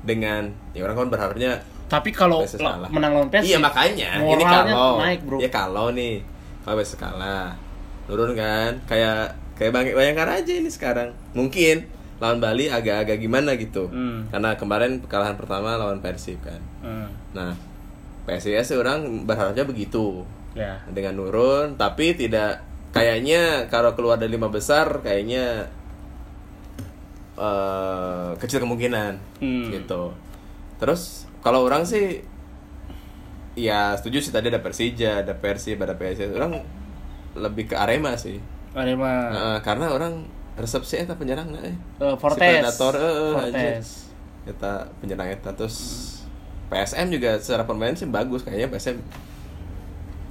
dengan 0.00 0.48
ya 0.72 0.82
orang 0.82 0.96
kan 0.96 1.10
berharapnya 1.10 1.52
Tapi 1.86 2.10
kalau 2.10 2.42
la- 2.58 2.88
menang 2.88 3.14
lawan 3.14 3.28
Persib 3.28 3.46
Iya 3.46 3.58
makanya. 3.60 4.08
Ini 4.18 4.42
kalau. 4.42 4.98
naik 4.98 5.20
bro. 5.22 5.38
Ya 5.38 5.46
kalau 5.48 5.86
nih. 5.90 6.18
Kalau 6.62 6.74
PSIS 6.76 6.96
kalah 6.96 7.54
turun 8.06 8.34
kan. 8.34 8.82
Kayak 8.86 9.34
kayak 9.54 9.70
bang 9.70 9.86
bayangkan 9.92 10.28
aja 10.34 10.52
ini 10.52 10.66
sekarang. 10.66 11.14
Mungkin 11.30 11.86
lawan 12.16 12.40
Bali 12.40 12.66
agak-agak 12.66 13.20
gimana 13.20 13.54
gitu. 13.56 13.88
Hmm. 13.88 14.24
karena 14.32 14.56
kemarin 14.56 15.04
kekalahan 15.04 15.36
pertama 15.36 15.76
lawan 15.76 16.00
Persib 16.00 16.40
kan. 16.40 16.60
Hmm. 16.80 17.08
nah 17.32 17.52
PSIS 18.26 18.74
orang 18.74 19.22
berharapnya 19.22 19.62
begitu. 19.62 20.26
Ya. 20.56 20.80
Dengan 20.88 21.14
nurun 21.14 21.76
tapi 21.76 22.16
tidak 22.16 22.64
kayaknya 22.90 23.68
kalau 23.68 23.92
keluar 23.92 24.16
dari 24.16 24.34
lima 24.34 24.48
besar 24.48 25.04
kayaknya 25.04 25.68
eh, 27.36 28.30
kecil 28.40 28.64
kemungkinan 28.64 29.20
Hmm. 29.38 29.68
gitu. 29.68 30.12
Terus 30.80 31.28
kalau 31.44 31.62
orang 31.62 31.84
sih 31.84 32.24
ya 33.56 33.96
setuju 33.96 34.20
sih 34.20 34.32
tadi 34.32 34.52
ada 34.52 34.60
Persija 34.60 35.24
ada 35.24 35.32
Persib 35.32 35.80
ada 35.80 35.96
PSIS 35.96 36.32
orang 36.32 36.60
lebih 37.36 37.68
ke 37.70 37.76
Arema 37.76 38.16
sih. 38.16 38.40
Arema. 38.72 39.12
Nah, 39.32 39.58
karena 39.60 39.92
orang 39.92 40.24
resepsi 40.56 40.96
eta 40.98 41.12
penyerang 41.12 41.48
nah, 41.48 41.60
eh. 41.60 41.76
Eh, 41.98 42.14
Fortes 42.16 42.40
Si 42.40 42.48
Predator, 42.56 42.94
eh, 42.94 43.04
eh, 43.04 43.32
Fortes 43.32 43.86
eta 44.46 44.70
penyerang 44.96 45.28
eta 45.28 45.50
terus 45.52 45.76
PSM 46.66 47.06
juga 47.10 47.36
secara 47.36 47.62
permainan 47.62 47.94
sih 47.94 48.06
bagus 48.06 48.40
kayaknya 48.40 48.66
PSM 48.68 48.96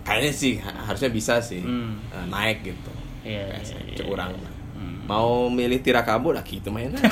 kayaknya 0.03 0.31
sih 0.31 0.53
ha- 0.57 0.85
harusnya 0.85 1.09
bisa 1.09 1.39
sih 1.39 1.59
Hmm. 1.59 2.01
eh, 2.09 2.25
naik 2.25 2.61
gitu 2.63 2.91
Iya, 3.21 3.53
PSM 3.55 3.81
iya, 3.83 3.95
cek 3.95 4.03
iya. 4.03 4.11
urang 4.11 4.31
mah. 4.33 4.53
Hmm. 4.73 4.97
mau 5.05 5.29
milih 5.47 5.79
Tirakabu 5.79 6.29
lah 6.29 6.41
gitu 6.41 6.67
mainnya 6.67 6.99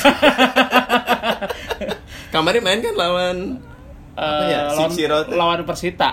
kemarin 2.29 2.61
main 2.61 2.79
kan 2.79 2.93
lawan 2.93 3.37
apa 4.13 4.43
ya 4.45 4.59
Eh, 4.63 4.75
lawan, 4.75 4.89
teh. 4.91 5.07
lawan 5.31 5.59
Persita 5.63 6.09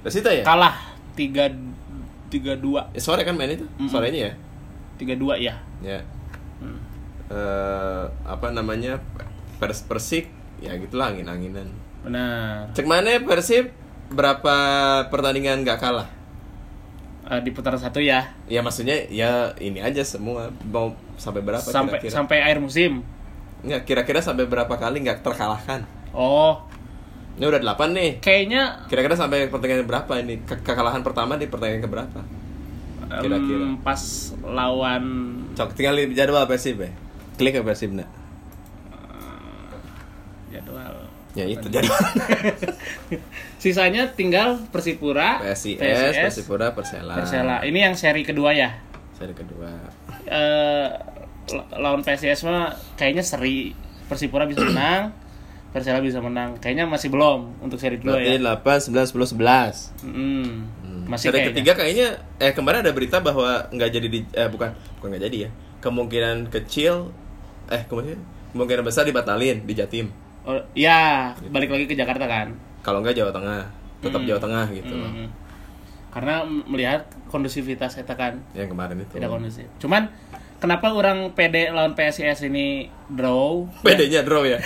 Persita 0.00 0.30
ya 0.30 0.42
kalah 0.42 0.76
tiga 1.12 1.50
tiga 2.28 2.54
dua 2.54 2.88
Eh, 2.90 3.00
sore 3.00 3.20
kan 3.22 3.34
main 3.34 3.50
itu 3.50 3.64
Mm-mm. 3.66 3.88
sorenya 3.88 4.20
ya 4.28 4.34
tiga 4.96 5.14
dua 5.14 5.34
ya 5.36 5.54
ya 5.80 6.00
Hmm. 6.58 6.78
eh 7.28 8.04
apa 8.24 8.50
namanya 8.50 8.98
pers 9.56 9.82
persik 9.82 10.26
ya 10.58 10.74
gitulah 10.74 11.10
angin 11.10 11.26
anginan 11.26 11.68
benar 12.00 12.66
cek 12.72 12.84
mana 12.84 13.20
persib 13.20 13.70
berapa 14.08 14.56
pertandingan 15.06 15.60
nggak 15.60 15.78
kalah? 15.78 16.08
Eh, 17.28 17.40
di 17.40 17.52
putaran 17.52 17.76
satu 17.76 18.00
ya 18.00 18.24
Ya 18.46 18.58
maksudnya 18.58 19.04
ya 19.06 19.52
ini 19.56 19.76
aja 19.78 20.00
semua 20.00 20.48
mau 20.64 20.88
sampai 21.14 21.44
berapa 21.44 21.60
sampai 21.60 22.00
kira-kira? 22.00 22.14
sampai 22.14 22.38
akhir 22.40 22.58
musim 22.58 23.04
Nggak, 23.60 23.84
kira-kira 23.84 24.18
sampai 24.18 24.46
berapa 24.46 24.70
kali 24.70 25.02
nggak 25.02 25.20
terkalahkan? 25.20 25.84
oh 26.10 26.56
Ini 27.36 27.44
udah 27.44 27.60
8 27.60 27.92
nih. 27.92 28.10
kayaknya 28.18 28.80
Kira-kira 28.86 29.12
sampai 29.12 29.46
pertandingan 29.46 29.84
berapa 29.84 30.12
ini? 30.16 30.40
Ke- 30.40 30.58
kekalahan 30.58 31.02
pertama 31.02 31.36
di 31.36 31.46
pertandingan 31.46 31.84
keberapa? 31.84 32.20
Kira-kira. 33.08 33.66
pas 33.80 34.00
lawan 34.40 35.04
Cok, 35.52 35.72
tinggal 35.72 35.96
jadwal 36.12 36.44
Persib 36.44 36.78
ya. 36.78 36.90
Klik 37.34 37.56
ke 37.56 37.62
Persib 37.62 37.92
nah. 37.92 38.08
jadwal 40.48 40.94
Ya 41.36 41.44
itu 41.44 41.66
jadwal. 41.68 41.94
sisanya 43.62 44.10
tinggal 44.10 44.58
Persipura 44.70 45.38
PSIS, 45.40 45.78
Persipura, 45.78 46.72
Persela. 46.72 47.14
Persela 47.14 47.56
ini 47.62 47.80
yang 47.80 47.94
seri 47.94 48.22
kedua 48.22 48.54
ya 48.54 48.70
Seri 49.14 49.34
kedua. 49.34 49.70
eh 50.24 50.88
la- 51.48 51.68
lawan 51.78 52.02
PSIS 52.02 52.42
mah 52.44 52.70
kayaknya 52.94 53.22
seri 53.22 53.72
Persipura 54.08 54.46
bisa 54.46 54.64
menang 54.68 55.10
Persela 55.68 56.00
bisa 56.00 56.18
menang 56.18 56.56
kayaknya 56.56 56.88
masih 56.88 57.12
belum 57.12 57.60
untuk 57.60 57.76
seri 57.76 58.00
kedua 58.00 58.18
Berarti 58.18 58.40
ya 58.40 58.56
8, 58.56 58.88
9, 58.88 59.04
10, 59.04 59.36
11. 59.36 60.08
Hmm, 60.08 60.50
masih 61.04 61.28
Seri 61.28 61.38
kayaknya. 61.38 61.50
ketiga 61.52 61.72
kayaknya 61.74 62.08
eh 62.38 62.50
kemarin 62.50 62.80
ada 62.80 62.90
berita 62.90 63.16
bahwa 63.18 63.46
nggak 63.68 63.90
jadi 63.90 64.06
di 64.06 64.20
eh 64.32 64.46
bukan 64.46 64.70
bukan 64.96 65.08
nggak 65.10 65.24
jadi 65.24 65.36
ya. 65.38 65.50
Kemungkinan 65.78 66.48
kecil 66.48 67.14
eh 67.66 67.84
kemungkinan 67.84 68.20
kemungkinan 68.50 68.82
besar 68.82 69.04
dibatalin 69.04 69.62
di 69.62 69.72
Jatim. 69.72 70.08
Oh, 70.42 70.56
ya 70.72 71.30
balik 71.46 71.68
lagi 71.68 71.84
ke 71.84 71.92
Jakarta 71.92 72.24
kan 72.24 72.56
Kalau 72.80 72.98
nggak 72.98 73.12
Jawa 73.12 73.28
Tengah, 73.28 73.68
tetap 74.00 74.16
Hmm. 74.16 74.26
Jawa 74.26 74.40
Tengah 74.40 74.66
gitu. 74.72 74.94
Hmm. 74.94 75.28
karena 76.08 76.40
melihat 76.64 77.04
kondusivitas 77.26 77.94
eta 77.94 78.10
kan 78.12 78.40
Yang 78.52 78.72
kemarin 78.72 78.96
itu. 78.98 79.12
tidak 79.12 79.28
kondusif 79.28 79.68
cuman 79.76 80.08
kenapa 80.56 80.88
orang 80.90 81.30
PD 81.30 81.68
lawan 81.68 81.92
PSIS 81.92 82.42
ini 82.42 82.88
draw 83.06 83.68
PD-nya 83.82 84.24
draw 84.24 84.40
ya. 84.42 84.56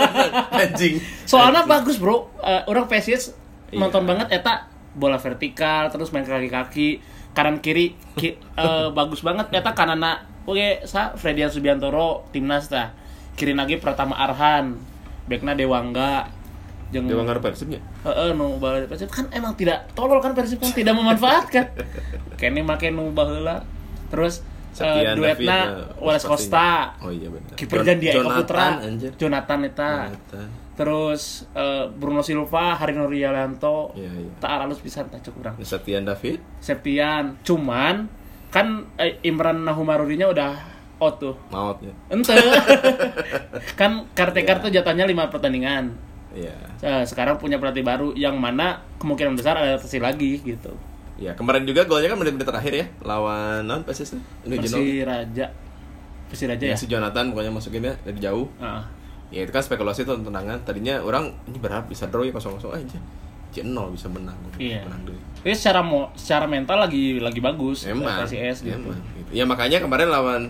Anjing. 0.64 0.96
soalnya 1.24 1.62
bagus 1.64 1.96
bro 1.96 2.32
Eh, 2.40 2.62
orang 2.64 2.86
PSIS 2.86 3.36
Iya. 3.68 3.78
nonton 3.78 4.08
banget 4.08 4.32
eta 4.32 4.64
bola 4.94 5.20
vertikal 5.20 5.90
terus 5.92 6.12
main 6.12 6.24
kaki 6.24 6.48
kaki 6.48 6.88
kanan 7.36 7.60
kiri 7.60 7.96
ki- 8.16 8.38
eh, 8.60 8.88
bagus 8.92 9.20
banget 9.20 9.52
eta 9.52 9.76
kanana 9.76 10.24
oke 10.48 10.84
sa 10.88 11.12
Fredian 11.14 11.52
Subiantoro 11.52 12.28
timnas 12.32 12.72
tah 12.72 12.94
kiri 13.36 13.54
lagi 13.54 13.78
Pratama 13.78 14.16
Arhan 14.18 14.74
backna 15.28 15.52
Dewangga 15.54 16.38
jeung 16.88 17.04
Dewa 17.04 17.20
ngaruh 17.20 17.44
Persibnya. 17.44 17.84
Heeh, 18.00 18.32
nu 18.32 18.56
baheula 18.56 18.88
Persib 18.88 19.12
kan 19.12 19.28
emang 19.28 19.52
tidak 19.60 19.92
tolol 19.92 20.24
kan 20.24 20.32
Persib 20.32 20.56
kan 20.56 20.72
tidak 20.72 20.96
memanfaatkan. 20.96 21.68
Kene 22.40 22.64
make 22.64 22.88
nu 22.88 23.12
baheula. 23.12 23.60
Terus 24.08 24.40
Septian 24.72 25.16
duetna 25.20 25.84
pastinya. 26.00 26.28
Costa. 26.32 26.70
Oh 27.04 27.12
iya 27.12 27.28
benar. 27.28 27.56
Kiper 27.60 27.84
Jandia 27.84 28.10
Eko 28.14 28.24
Jonathan, 28.24 28.38
Putra. 28.40 28.66
Jonathan 29.20 29.58
eta. 29.68 29.90
Jonathan. 30.08 30.48
Terus 30.78 31.50
eh, 31.58 31.90
Bruno 31.90 32.22
Silva, 32.22 32.78
Harino 32.78 33.10
Rialanto. 33.10 33.90
Iya, 33.98 34.14
iya. 34.14 34.30
Tak 34.38 34.70
pisan 34.78 35.10
tak 35.10 35.26
cukup 35.26 35.50
urang. 35.50 35.54
Septian 35.58 36.06
David. 36.06 36.38
Septian. 36.62 37.34
Cuman 37.42 38.06
kan 38.54 38.86
eh, 38.94 39.18
Imran 39.26 39.66
Nahumarurinya 39.66 40.30
udah 40.30 40.52
out 41.02 41.18
tuh. 41.18 41.34
Maut 41.50 41.82
ya. 41.82 41.90
Ente. 42.14 42.30
kan 43.80 44.06
Kartekar 44.14 44.62
tuh 44.62 44.70
jatahnya 44.70 45.02
5 45.02 45.34
pertandingan. 45.34 45.90
Iya. 46.30 46.54
Eh, 46.78 47.02
sekarang 47.10 47.42
punya 47.42 47.58
pelatih 47.58 47.82
baru 47.82 48.14
yang 48.14 48.38
mana 48.38 48.78
kemungkinan 49.02 49.34
besar 49.34 49.58
adaptasi 49.58 49.98
lagi 49.98 50.38
gitu. 50.46 50.70
Ya, 51.18 51.34
kemarin 51.34 51.66
juga 51.66 51.82
golnya 51.82 52.14
kan 52.14 52.22
menit-menit 52.22 52.46
terakhir 52.46 52.72
ya 52.78 52.86
lawan 53.02 53.66
non 53.66 53.82
Genoa. 54.62 54.78
Persiraja. 54.78 55.46
Persiraja 56.30 56.64
ya? 56.70 56.78
Yang 56.78 56.86
si 56.86 56.86
Jonathan 56.86 57.34
pokoknya 57.34 57.50
masukinnya 57.50 57.98
dari 58.06 58.22
jauh. 58.22 58.46
Ah. 58.62 58.86
Ya 59.28 59.44
itu 59.44 59.52
kan 59.52 59.60
spekulasi 59.60 60.02
tuh 60.02 60.16
tendangan. 60.18 60.56
Tadinya 60.62 60.98
orang 60.98 61.32
ini 61.44 61.56
berharap 61.56 61.84
bisa 61.84 62.08
draw 62.08 62.24
ya 62.24 62.32
kosong-kosong 62.32 62.72
aja. 62.74 62.98
C 63.48 63.64
0 63.64 63.72
bisa 63.90 64.08
menang. 64.08 64.36
Iya. 64.56 64.84
Menang 64.84 65.08
dulu. 65.08 65.20
Tapi 65.40 65.52
secara 65.52 65.80
mo 65.80 66.12
secara 66.12 66.44
mental 66.44 66.78
lagi 66.78 67.16
lagi 67.16 67.40
bagus 67.40 67.84
Emang. 67.84 68.24
PSIS 68.24 68.60
gitu. 68.60 68.76
emang, 68.76 68.96
gitu. 69.14 69.30
Ya 69.32 69.44
makanya 69.44 69.80
kemarin 69.80 70.08
lawan 70.08 70.42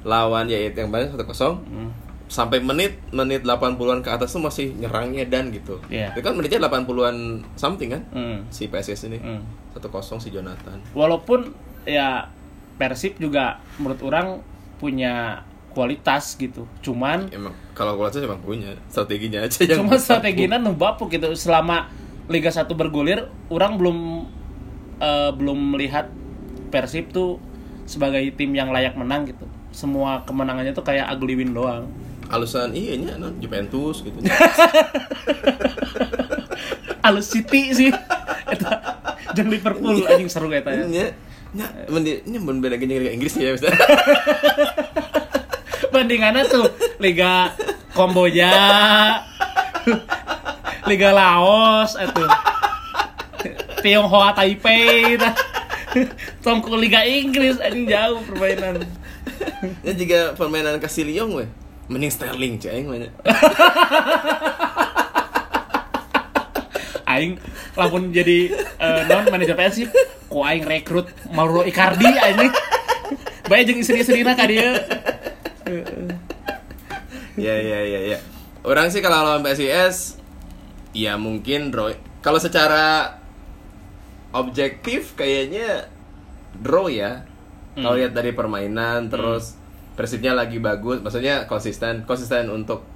lawan 0.00 0.48
ya 0.48 0.56
yang 0.56 0.88
kemarin 0.88 1.12
1-0 1.12 1.60
Hmm. 1.60 1.90
sampai 2.28 2.60
menit 2.60 3.00
menit 3.08 3.40
80-an 3.40 4.00
ke 4.00 4.08
atas 4.08 4.30
tuh 4.30 4.40
masih 4.40 4.72
nyerangnya 4.76 5.24
dan 5.24 5.48
gitu. 5.48 5.80
Iya. 5.88 6.12
Itu 6.12 6.20
kan 6.20 6.36
menitnya 6.36 6.60
80-an 6.62 7.16
something 7.54 7.88
kan 7.90 8.02
Hmm. 8.12 8.38
si 8.48 8.68
PSS 8.68 9.08
ini. 9.08 9.16
Hmm. 9.18 9.40
1-0 9.72 10.16
si 10.16 10.28
Jonathan. 10.28 10.76
Walaupun 10.92 11.52
ya 11.84 12.28
Persib 12.76 13.16
juga 13.18 13.58
menurut 13.76 14.00
orang 14.02 14.38
punya 14.78 15.42
kualitas 15.70 16.34
gitu. 16.34 16.64
Cuman 16.80 17.28
Emang 17.30 17.52
kalau 17.72 17.94
kualitas 17.94 18.20
emang 18.20 18.40
punya 18.40 18.74
strateginya 18.88 19.44
aja 19.46 19.62
yang 19.62 19.84
cuma 19.84 19.94
strateginya 19.96 20.58
nu 20.58 20.74
bapuk 20.74 21.08
gitu 21.08 21.30
selama 21.32 21.88
Liga 22.28 22.50
1 22.50 22.68
bergulir 22.72 23.24
orang 23.48 23.78
belum 23.78 23.98
eh, 24.98 25.30
belum 25.32 25.76
melihat 25.76 26.10
Persib 26.68 27.08
tuh 27.08 27.40
sebagai 27.88 28.20
tim 28.36 28.52
yang 28.52 28.68
layak 28.68 28.92
menang 28.92 29.24
gitu. 29.24 29.48
Semua 29.72 30.20
kemenangannya 30.24 30.72
tuh 30.72 30.84
kayak 30.84 31.08
ugly 31.12 31.36
win 31.36 31.52
doang. 31.52 31.88
alusan 32.28 32.76
iya 32.76 32.92
nya 32.92 33.16
non 33.16 33.40
Juventus 33.40 34.04
gitu. 34.04 34.20
Alus 37.08 37.32
City 37.32 37.72
sih. 37.72 37.88
Eta 38.52 39.00
jeung 39.32 39.48
Liverpool 39.48 40.04
anjing 40.04 40.28
seru 40.28 40.52
eta 40.52 40.68
ya. 40.68 40.84
Nya 40.84 41.16
nya 41.56 41.66
men 41.88 42.04
di- 42.04 42.20
ini 42.28 42.36
mun 42.36 42.60
beda 42.60 42.76
gini 42.76 43.00
Liga 43.00 43.16
Inggris 43.16 43.32
ya. 43.40 43.56
Bandingannya 45.88 46.44
tuh 46.46 46.68
Liga 47.00 47.52
Kamboja, 47.96 48.52
Liga 50.86 51.10
Laos 51.10 51.96
itu. 51.98 52.24
Tionghoa 53.78 54.34
Taipei 54.34 55.14
tah. 55.16 55.34
Tongku 56.44 56.74
Liga 56.76 57.02
Inggris 57.06 57.56
anjing 57.62 57.88
jauh 57.88 58.20
permainan. 58.26 58.84
Ya 59.86 59.92
juga 59.94 60.34
permainan 60.36 60.82
Casiliong 60.82 61.30
weh. 61.32 61.48
Mending 61.88 62.12
Sterling 62.12 62.60
cek 62.60 62.72
aing 62.74 62.86
mah 62.86 62.98
nya. 63.00 63.10
Aing 67.08 67.40
lamun 67.72 68.12
jadi 68.12 68.52
eh, 68.76 69.00
non 69.08 69.24
manajer 69.32 69.56
Persib, 69.56 69.88
ku 70.28 70.44
aing 70.44 70.68
rekrut 70.68 71.08
Mauro 71.32 71.64
Icardi 71.64 72.04
anjing. 72.04 72.52
Bae 73.48 73.64
jeung 73.64 73.80
istri-istrina 73.80 74.36
ka 74.36 74.44
dieu. 74.44 74.76
Ya 77.38 77.54
ya 77.54 77.78
ya 77.84 78.00
ya. 78.14 78.18
Orang 78.66 78.90
sih 78.90 78.98
kalau 78.98 79.22
lawan 79.22 79.42
PSIS 79.42 80.18
ya 80.90 81.14
mungkin 81.14 81.70
draw. 81.70 81.94
Kalau 82.18 82.42
secara 82.42 83.16
objektif 84.32 85.14
kayaknya 85.14 85.86
draw 86.58 86.90
ya. 86.90 87.24
Kalau 87.72 87.94
Hmm. 87.94 88.00
lihat 88.02 88.12
dari 88.12 88.34
permainan 88.34 89.06
terus 89.06 89.54
Persibnya 89.94 90.30
lagi 90.30 90.62
bagus, 90.62 91.02
maksudnya 91.02 91.50
konsisten, 91.50 92.06
konsisten 92.06 92.46
untuk 92.54 92.86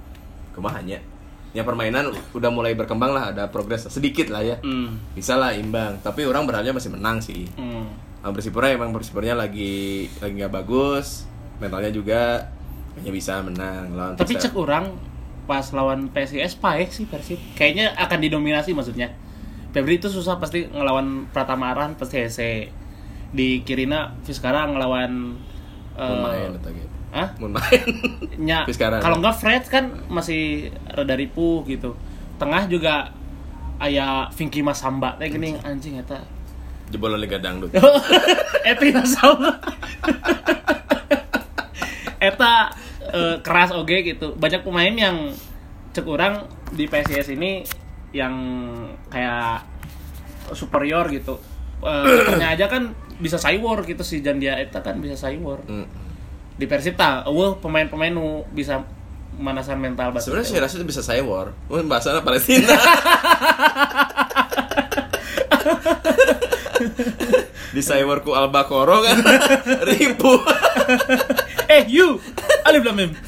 kemahanya. 0.55 1.03
Ya 1.51 1.67
permainan 1.67 2.15
udah 2.31 2.47
mulai 2.47 2.79
berkembang 2.79 3.11
lah, 3.11 3.35
ada 3.35 3.51
progres 3.51 3.91
sedikit 3.91 4.31
lah 4.31 4.39
ya. 4.39 4.55
Hmm. 4.63 5.03
Bisa 5.11 5.35
lah 5.35 5.51
imbang, 5.51 5.99
tapi 5.99 6.23
orang 6.23 6.47
berharapnya 6.47 6.71
masih 6.71 6.95
menang 6.95 7.19
sih. 7.19 7.43
Hmm. 7.59 7.91
Nah, 8.23 8.31
Persipura 8.31 8.71
emang 8.71 8.95
Persipuranya 8.95 9.35
lagi 9.35 10.07
lagi 10.23 10.31
nggak 10.31 10.53
bagus, 10.55 11.27
mentalnya 11.59 11.91
juga 11.91 12.47
hanya 12.99 13.11
bisa 13.11 13.41
menang 13.41 13.93
lawan 13.97 14.13
Tapi 14.13 14.37
Persib. 14.37 14.51
cek 14.51 14.53
orang 14.57 14.85
pas 15.43 15.65
lawan 15.75 16.07
PSIS 16.13 16.55
paeh 16.59 16.87
sih 16.87 17.09
Persib. 17.09 17.39
Kayaknya 17.57 17.91
akan 17.97 18.19
didominasi 18.21 18.71
maksudnya. 18.71 19.11
Febri 19.73 19.97
itu 19.97 20.07
susah 20.07 20.37
pasti 20.37 20.69
ngelawan 20.69 21.27
Pratama 21.33 21.73
Arhan 21.73 21.97
pasti 21.97 22.21
hese. 22.21 22.69
Di 23.33 23.65
Kirina 23.65 24.13
Fiskara 24.21 24.69
ngelawan 24.69 25.33
eh, 25.97 26.05
Mun 26.05 26.19
main 26.21 26.51
atau 26.53 26.69
gitu. 26.69 26.95
Hah? 27.13 27.29
Main. 27.41 27.81
Nya, 28.47 28.65
kalau 29.01 29.17
nggak 29.21 29.35
Fred 29.37 29.63
kan 29.69 29.89
masih 30.09 30.69
rada 30.93 31.17
ripuh 31.17 31.65
gitu. 31.65 31.97
Tengah 32.37 32.69
juga 32.69 33.09
aya 33.81 34.29
Vinky 34.31 34.61
Masamba 34.61 35.17
teh 35.17 35.27
gini 35.27 35.57
anjing 35.59 35.97
eta. 35.99 36.21
Jebolan 36.93 37.17
Liga 37.17 37.41
Dangdut. 37.41 37.73
Eta 38.69 39.01
sama. 39.03 39.57
Eta 42.29 42.71
eh, 43.13 43.37
keras 43.45 43.69
oge 43.71 44.01
gitu. 44.01 44.33
Banyak 44.33 44.65
pemain 44.65 44.91
yang 44.91 45.31
cek 45.93 46.09
orang 46.09 46.49
di 46.73 46.89
PSIS 46.89 47.29
ini 47.37 47.61
yang 48.11 48.33
kayak 49.13 49.63
superior 50.57 51.07
gitu. 51.13 51.37
Kipernya 51.83 52.57
aja 52.57 52.65
kan 52.67 52.97
bisa 53.21 53.37
cywar 53.37 53.85
gitu 53.85 54.01
si 54.01 54.25
Jandia 54.25 54.57
Eta 54.57 54.81
kan 54.81 54.97
bisa 54.97 55.13
cywar. 55.13 55.61
Hmm. 55.69 55.85
Di 56.57 56.65
Persib 56.69 56.93
tah, 56.97 57.25
eueuh 57.25 57.57
pemain-pemain 57.57 58.13
nu 58.13 58.45
bisa 58.53 58.85
manasan 59.37 59.81
mental 59.81 60.13
basket. 60.13 60.29
Sebenarnya 60.29 60.49
saya 60.49 60.61
rasa 60.65 60.75
itu 60.77 60.85
bisa 60.85 61.01
saya 61.01 61.21
war. 61.25 61.53
Mun 61.69 61.89
bahasa 61.89 62.21
Palestina. 62.21 62.69
Di 67.73 67.81
cyberku 67.81 68.37
Albakoro 68.37 69.01
kan 69.01 69.17
ribu. 69.89 70.37
eh 71.65 71.87
you 71.89 72.21
alif 72.63 72.83
lam 72.83 72.95
mim 72.95 73.11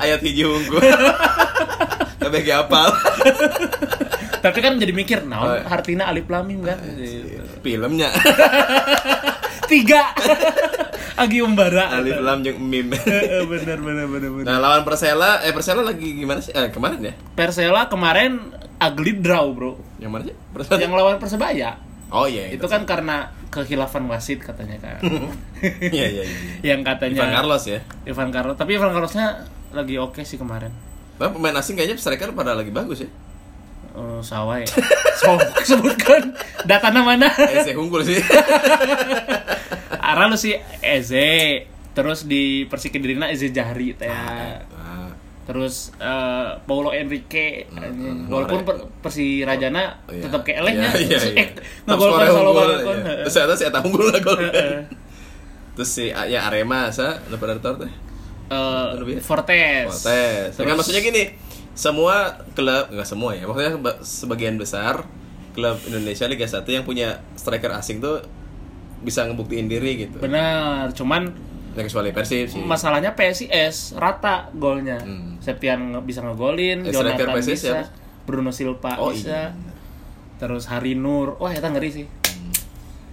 Ayat 0.00 0.24
hiji 0.24 0.42
unggul. 0.42 0.80
Kabeh 2.16 2.40
ge 2.40 2.52
apal. 2.52 2.88
tapi 4.40 4.64
kan 4.64 4.80
jadi 4.80 4.88
mikir 4.90 5.20
Oh, 5.20 5.28
naon 5.28 5.60
iya. 5.60 5.68
artinya 5.68 6.08
alif 6.08 6.24
lam 6.24 6.48
mim 6.48 6.64
kan 6.64 6.80
Filmnya 7.60 8.08
tiga 9.70 10.08
Agi 11.20 11.44
Umbara 11.44 11.92
Alif 11.92 12.16
Lam 12.16 12.40
jeung 12.40 12.56
Mim. 12.56 12.88
Bener 12.88 13.44
bener 13.44 13.76
bener 13.76 14.06
bener 14.08 14.40
Nah, 14.40 14.56
lawan 14.56 14.88
Persela, 14.88 15.44
eh 15.44 15.52
Persela 15.52 15.84
lagi 15.84 16.16
gimana 16.16 16.40
sih? 16.40 16.48
Eh, 16.48 16.72
kemarin 16.72 17.04
ya? 17.04 17.12
Persela 17.36 17.84
kemarin 17.84 18.40
ugly 18.80 19.20
draw 19.20 19.44
bro 19.52 19.76
Yang 20.00 20.10
mana 20.10 20.22
sih? 20.24 20.36
Persela. 20.48 20.80
yang 20.80 20.96
lawan 20.96 21.20
persebaya 21.20 21.76
Oh 22.08 22.24
iya, 22.24 22.48
itu 22.48 22.64
kan 22.64 22.88
karena 22.88 23.36
kehilafan 23.50 24.06
wasit 24.06 24.38
katanya 24.40 24.78
kan 24.78 25.02
Iya, 25.92 26.06
iya, 26.06 26.22
iya. 26.24 26.36
yang 26.62 26.80
katanya 26.86 27.26
Ivan 27.26 27.34
Carlos 27.36 27.62
ya. 27.68 27.80
Ivan 28.08 28.30
Carlos. 28.32 28.56
Tapi 28.56 28.80
Ivan 28.80 28.96
Carlosnya 28.96 29.44
lagi 29.76 30.00
oke 30.00 30.24
sih 30.24 30.40
kemarin. 30.40 30.72
Tapi 31.20 31.36
pemain 31.36 31.52
asing 31.60 31.76
kayaknya 31.76 32.00
striker 32.00 32.32
pada 32.32 32.56
lagi 32.56 32.72
bagus 32.72 33.04
ya. 33.04 33.10
Oh, 33.92 34.22
sawai. 34.24 34.64
So 35.20 35.36
sebutkan. 35.68 36.32
Data 36.64 36.88
mana? 36.88 37.28
Saya 37.66 37.76
unggul 37.76 38.00
sih. 38.00 38.16
Ara 40.00 40.32
lu 40.32 40.40
si 40.40 40.56
Eze. 40.80 41.68
Terus 41.92 42.24
di 42.24 42.64
Persik 42.64 42.96
Kedirinya 42.96 43.28
Eze 43.28 43.52
Jahri 43.52 43.92
teh. 43.92 44.08
Ah, 44.08 44.64
terus 45.50 45.74
eh, 45.96 46.48
Paulo 46.62 46.90
Enrique 46.90 47.66
anjing. 47.68 48.24
hmm, 48.24 48.30
walaupun 48.30 48.62
per, 48.62 48.74
Persi 49.00 49.42
Rajana 49.42 49.98
iya. 50.06 50.22
tetap 50.22 50.40
kayak 50.40 50.58
elehnya 50.62 50.90
Iya, 50.94 51.00
iya, 51.02 51.18
iya. 51.26 51.36
eh 51.36 51.48
Top 51.82 51.98
ngegolkan 51.98 52.14
scorer 52.16 52.30
selalu 52.30 52.46
unggul, 52.46 52.68
balkon 52.70 52.96
iya. 52.96 53.14
Terus 53.20 53.34
saya 53.34 53.46
saya 53.52 53.70
tak 53.70 53.82
unggul 53.82 54.04
lah 54.06 54.20
gol. 54.20 54.38
Terus 55.72 55.90
si 55.90 56.04
ya 56.08 56.40
Arema 56.44 56.90
sa 56.90 57.18
nu 57.26 57.36
Predator 57.36 57.74
teh. 57.78 57.92
Eh, 58.46 58.86
ya? 58.94 59.18
Fortes 59.20 59.86
Fortes. 59.88 60.52
Terus- 60.52 60.54
Kan 60.60 60.74
maksudnya 60.74 61.00
gini, 61.00 61.34
semua 61.72 62.16
klub 62.52 62.86
enggak 62.88 63.06
semua 63.06 63.30
ya, 63.32 63.44
maksudnya 63.44 63.74
ba- 63.76 63.98
sebagian 64.00 64.54
besar 64.54 65.06
klub 65.50 65.78
Indonesia 65.84 66.26
Liga 66.26 66.44
1 66.44 66.62
yang 66.64 66.82
punya 66.82 67.08
striker 67.34 67.70
asing 67.72 67.98
tuh 67.98 68.22
bisa 69.00 69.24
ngebuktiin 69.24 69.64
diri 69.64 70.04
gitu. 70.04 70.20
benar 70.20 70.92
cuman 70.92 71.32
Ya 71.32 71.49
kecuali 71.72 72.10
Persib 72.10 72.46
sih. 72.48 72.60
masalahnya 72.60 73.12
PSIS 73.12 73.94
rata 73.94 74.50
golnya 74.52 74.98
Hmm. 74.98 75.38
Septian 75.38 75.78
bisa 76.00 76.20
ngegolin 76.20 76.82
Eh, 76.82 76.90
Jonathan 76.90 77.30
PSIS 77.32 77.46
bisa 77.54 77.68
siapa? 77.78 77.88
Bruno 78.22 78.50
Silva 78.50 78.94
Oh, 78.96 79.10
bisa 79.10 79.50
iya. 79.50 79.72
terus 80.36 80.64
Hari 80.64 80.94
Nur 80.94 81.34
wah 81.36 81.48
itu 81.48 81.62
ngeri 81.62 81.90
sih 81.92 82.06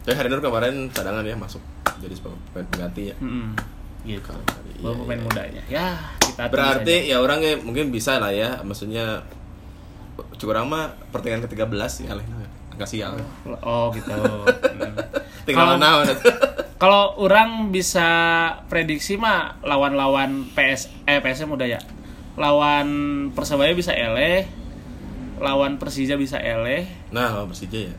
Tapi 0.01 0.13
Hari 0.13 0.27
Nur 0.27 0.39
kemarin 0.39 0.87
cadangan 0.89 1.21
ya 1.21 1.33
masuk 1.33 1.61
jadi 1.97 2.13
pemain 2.15 2.37
pengganti 2.67 3.09
ya. 3.09 3.15
Mm-mm. 3.17 3.57
gitu 4.03 4.31
Iya, 4.71 4.79
Bawa 4.79 4.93
pemain 4.95 5.15
iya. 5.15 5.25
mudanya 5.25 5.61
ya 5.67 5.87
kita 6.21 6.43
Berarti 6.47 6.95
saja. 7.01 7.11
ya 7.11 7.17
orangnya 7.17 7.53
mungkin 7.57 7.89
bisa 7.89 8.17
lah 8.17 8.29
ya, 8.29 8.61
maksudnya 8.61 9.25
curang 10.35 10.65
mah 10.65 10.93
pertandingan 11.09 11.45
ke-13 11.45 12.05
ya 12.05 12.13
lah. 12.13 12.25
Angka 12.69 12.85
sial. 12.85 13.17
oh 13.59 13.89
gitu. 13.89 14.13
Tinggal 15.47 15.77
naon 15.77 16.05
kalau 16.77 17.17
orang 17.17 17.69
bisa 17.69 18.07
prediksi 18.65 19.15
mah 19.15 19.57
lawan-lawan 19.61 20.45
PS 20.51 20.89
eh 21.03 21.17
PSM 21.17 21.49
udah 21.49 21.67
ya 21.67 21.81
lawan 22.35 22.87
Persebaya 23.31 23.73
bisa 23.73 23.91
eleh 23.91 24.45
lawan 25.37 25.77
Persija 25.77 26.13
bisa 26.15 26.37
eleh 26.37 26.85
Nah, 27.09 27.33
lawan 27.33 27.49
Persija 27.49 27.79
ya. 27.83 27.95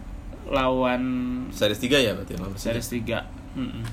lawan 0.47 1.03
Series 1.51 1.79
3 1.79 1.99
ya 2.01 2.13
berarti 2.13 2.35
lawan 2.35 2.53
Persija. 2.53 2.73
series 2.73 2.89
3 3.05 3.59
Mm-mm. 3.59 3.85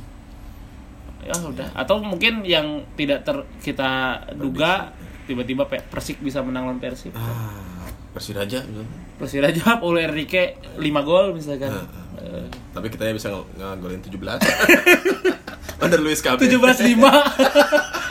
ya 1.23 1.33
udah 1.35 1.67
atau 1.73 1.99
mungkin 1.99 2.41
yang 2.41 2.85
tidak 2.93 3.21
ter 3.21 3.37
kita 3.59 3.89
duga 4.35 4.93
tiba-tiba 5.25 5.65
Pe- 5.65 5.81
Persik 5.83 6.21
bisa 6.21 6.39
menang 6.39 6.69
lawan 6.69 6.77
Persib 6.77 7.11
Ah, 7.11 7.89
Persiraja 8.11 8.61
gitu. 8.61 8.85
Persiraja 9.17 9.81
Paulo 9.81 9.97
Enrique 9.97 10.55
5 10.77 10.79
gol 11.01 11.33
misalkan 11.33 11.73
Eh, 12.17 12.45
Tapi 12.71 12.87
kita 12.87 13.09
bisa 13.09 13.27
ng- 13.29 13.47
ngegolin 13.55 14.01
17. 14.01 14.15
Under 15.83 15.99
Luis 15.99 16.19
KB. 16.19 16.39
17 16.39 16.95
5 16.95 17.03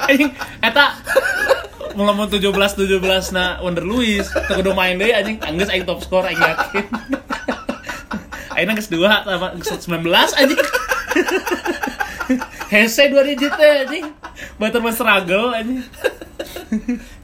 anjing 0.04 0.30
eta 0.60 1.00
ngomong 1.94 2.28
17 2.28 2.44
17 2.44 3.00
na 3.32 3.56
Wonder 3.58 3.80
Luis 3.82 4.28
teu 4.28 4.60
kudu 4.60 4.76
main 4.76 5.00
deui 5.00 5.10
anjing 5.10 5.40
anggeus 5.40 5.72
aing 5.72 5.88
top 5.88 6.04
score 6.04 6.28
aing 6.28 6.36
yakin 6.36 6.84
aing 8.54 8.76
geus 8.76 8.92
2 8.92 9.00
sama 9.00 9.56
geus 9.56 9.80
19 9.80 9.96
anjing 10.36 10.60
Hese 12.68 13.08
dua 13.08 13.22
digit 13.22 13.48
teh 13.50 13.72
anjing 13.86 14.06
Bater 14.56 14.84
mah 14.84 14.92
struggle 14.92 15.54
anjing 15.54 15.80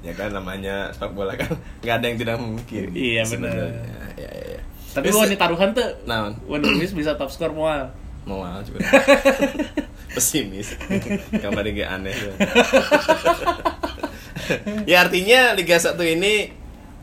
ya 0.01 0.13
kan 0.15 0.31
namanya 0.31 0.89
sepak 0.91 1.13
bola 1.13 1.35
kan 1.35 1.53
nggak 1.83 1.95
ada 1.95 2.07
yang 2.07 2.17
tidak 2.17 2.37
mungkin. 2.39 2.87
Iya, 2.95 3.23
benar. 3.27 3.53
Ya, 3.53 3.69
ya, 4.17 4.31
ya. 4.31 4.50
Tapi 4.91 5.07
gua 5.15 5.27
nih 5.27 5.39
taruhan 5.39 5.71
tuh 5.71 5.87
Naon? 6.07 6.35
Wonder 6.51 6.75
Luis 6.75 6.91
bisa 6.91 7.15
top 7.15 7.31
score 7.31 7.55
moal 7.55 7.91
mau 8.29 8.45
mal 8.45 8.61
juga. 8.65 8.85
Pesimis. 10.17 10.75
Kamar 11.43 11.65
gak 11.71 11.89
aneh. 11.89 12.15
tuh. 12.15 12.35
ya 14.91 15.07
artinya 15.07 15.55
Liga 15.55 15.79
1 15.79 15.95
ini 16.19 16.51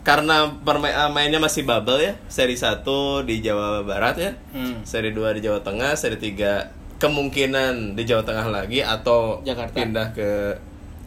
karena 0.03 0.47
eh, 0.47 1.09
mainnya 1.11 1.39
masih 1.39 1.63
bubble 1.63 2.03
ya. 2.03 2.13
Seri 2.27 2.59
1 2.59 2.83
di 3.25 3.41
Jawa 3.41 3.81
Barat 3.83 4.15
ya. 4.19 4.31
Hmm. 4.51 4.83
Seri 4.83 5.15
2 5.15 5.37
di 5.39 5.41
Jawa 5.47 5.59
Tengah, 5.63 5.95
seri 5.95 6.19
3 6.19 6.99
kemungkinan 6.99 7.95
di 7.95 8.03
Jawa 8.03 8.23
Tengah 8.25 8.47
lagi 8.49 8.79
atau 8.83 9.41
Jakarta. 9.43 9.75
pindah 9.75 10.07
ke 10.11 10.29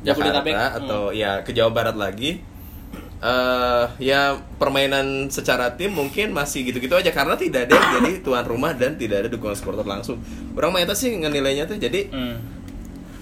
Jabodetabek. 0.00 0.54
Jakarta 0.56 0.78
atau 0.80 1.02
ya 1.12 1.44
ke 1.44 1.52
Jawa 1.52 1.70
Barat 1.72 1.96
lagi. 2.00 2.40
Eh 3.20 3.84
ya 4.00 4.32
permainan 4.56 5.28
secara 5.28 5.76
tim 5.76 5.92
mungkin 5.92 6.32
masih 6.32 6.64
gitu-gitu 6.64 6.96
aja 6.96 7.12
karena 7.12 7.36
tidak 7.36 7.68
ada 7.68 7.76
yang 7.76 7.88
jadi 8.00 8.10
tuan 8.24 8.44
rumah 8.48 8.72
dan 8.72 8.96
tidak 8.96 9.24
ada 9.24 9.28
dukungan 9.28 9.52
supporter 9.52 9.84
langsung. 9.84 10.16
Orang 10.56 10.72
mah 10.72 10.80
sih 10.96 11.12
ngenilainya 11.12 11.68
tuh 11.68 11.76
jadi 11.76 12.08
Hmm. 12.08 12.40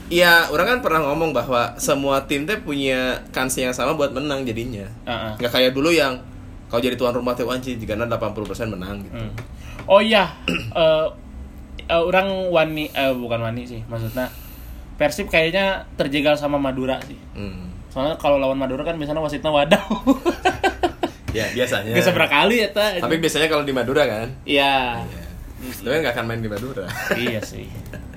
ya 0.08 0.48
orang 0.54 0.78
kan 0.78 0.78
pernah 0.80 1.02
ngomong 1.02 1.34
bahwa 1.34 1.74
semua 1.76 2.24
tim 2.24 2.46
teh 2.46 2.56
punya 2.62 3.26
kans 3.34 3.58
yang 3.58 3.74
sama 3.74 3.98
buat 3.98 4.14
menang 4.14 4.46
jadinya. 4.46 4.86
Ah. 5.02 5.34
Nggak 5.34 5.52
kayak 5.52 5.72
dulu 5.74 5.90
yang 5.90 6.22
kalau 6.70 6.78
jadi 6.78 6.94
tuan 6.94 7.12
rumah 7.16 7.34
teh 7.34 7.42
anjing 7.42 7.76
jika 7.82 7.98
80% 7.98 8.70
menang 8.70 9.02
gitu. 9.02 9.18
Hmm. 9.18 9.32
Oh 9.88 9.98
iya, 9.98 10.30
eh 10.78 11.06
eh, 11.90 12.02
orang 12.06 12.52
wani 12.54 12.86
eh 12.92 13.12
bukan 13.16 13.40
wani 13.40 13.64
sih, 13.66 13.80
maksudnya 13.88 14.28
Persib 14.98 15.30
kayaknya 15.30 15.86
terjegal 15.94 16.34
sama 16.34 16.58
Madura 16.58 16.98
sih. 17.02 17.18
Hmm. 17.34 17.77
Soalnya 17.88 18.14
kalau 18.20 18.36
lawan 18.36 18.60
Madura 18.60 18.84
kan 18.84 18.96
biasanya 18.96 19.20
wasitnya 19.22 19.50
wadah. 19.52 19.82
Ya 21.36 21.46
biasanya. 21.52 21.92
Gak 21.92 22.04
seberapa 22.08 22.30
kali 22.30 22.64
ya 22.64 22.68
ta. 22.72 22.96
Tapi 22.96 23.16
biasanya 23.20 23.48
kalau 23.52 23.64
di 23.64 23.74
Madura 23.76 24.04
kan. 24.08 24.28
Iya. 24.48 25.04
Ya. 25.04 25.24
Kan 25.84 26.00
nggak 26.00 26.14
akan 26.14 26.24
main 26.30 26.40
di 26.40 26.50
Madura. 26.50 26.86
iya 27.18 27.42
sih. 27.42 27.66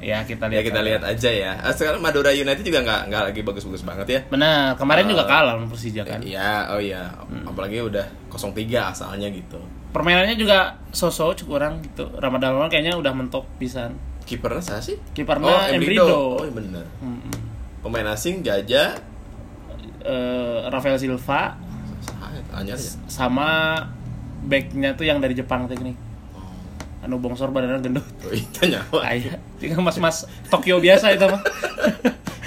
Ya 0.02 0.26
kita 0.26 0.50
ya 0.50 0.62
lihat. 0.62 0.66
kita 0.66 0.80
aja. 0.82 0.88
lihat 0.88 1.04
aja 1.06 1.30
ya. 1.30 1.52
Ah, 1.62 1.74
Sekarang 1.74 2.02
Madura 2.02 2.34
United 2.34 2.66
juga 2.66 2.82
nggak 2.82 3.02
nggak 3.12 3.24
lagi 3.30 3.42
bagus-bagus 3.46 3.84
banget 3.86 4.08
ya. 4.10 4.20
Benar, 4.30 4.74
kemarin 4.78 5.06
juga 5.06 5.24
Eh, 5.26 5.30
kalah 5.30 5.54
lawan 5.54 5.70
Persija 5.70 6.02
kan. 6.02 6.22
Iya, 6.24 6.74
oh 6.74 6.82
iya. 6.82 7.14
Apalagi 7.46 7.84
udah 7.86 8.06
0-3 8.34 8.96
asalnya 8.96 9.30
gitu. 9.30 9.62
Permainannya 9.92 10.40
juga 10.40 10.80
sosok 10.90 11.44
cukup 11.44 11.62
orang 11.62 11.84
gitu. 11.86 12.08
Ramadan 12.18 12.58
lawan 12.58 12.72
kayaknya 12.72 12.98
udah 12.98 13.14
mentok 13.14 13.46
pisan. 13.62 13.94
Kipernya 14.26 14.62
siapa 14.64 14.82
sih? 14.82 14.98
Kipernya 15.12 15.52
oh, 15.52 15.74
Embrido. 15.76 16.06
Oh, 16.40 16.42
iya 16.42 16.54
bener. 16.54 16.86
Mm-mm. 17.04 17.36
Pemain 17.82 18.08
asing 18.14 18.46
Jaja 18.46 19.11
Eh, 20.02 20.60
Rafael 20.70 20.98
Silva 20.98 21.58
anyar 22.52 22.78
ya. 22.78 22.92
sama 23.08 23.80
backnya 24.46 24.98
tuh 24.98 25.06
yang 25.08 25.22
dari 25.22 25.38
Jepang 25.38 25.70
teknik. 25.70 25.96
Anu 27.02 27.18
bongsor 27.18 27.50
badannya 27.50 27.82
gendut. 27.82 28.06
Oh, 28.22 28.34
itu 28.34 28.62
nyawa. 28.70 29.10
Aya, 29.10 29.42
tinggal 29.58 29.82
mas-mas 29.82 30.30
Tokyo 30.54 30.78
biasa 30.78 31.14
itu 31.16 31.26
mah. 31.26 31.42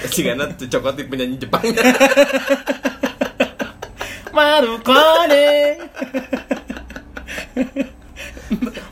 Si 0.04 0.20
karena 0.20 0.44
tuh 0.52 0.68
penyanyi 1.08 1.40
Jepang. 1.40 1.64
Marukone. 4.36 5.80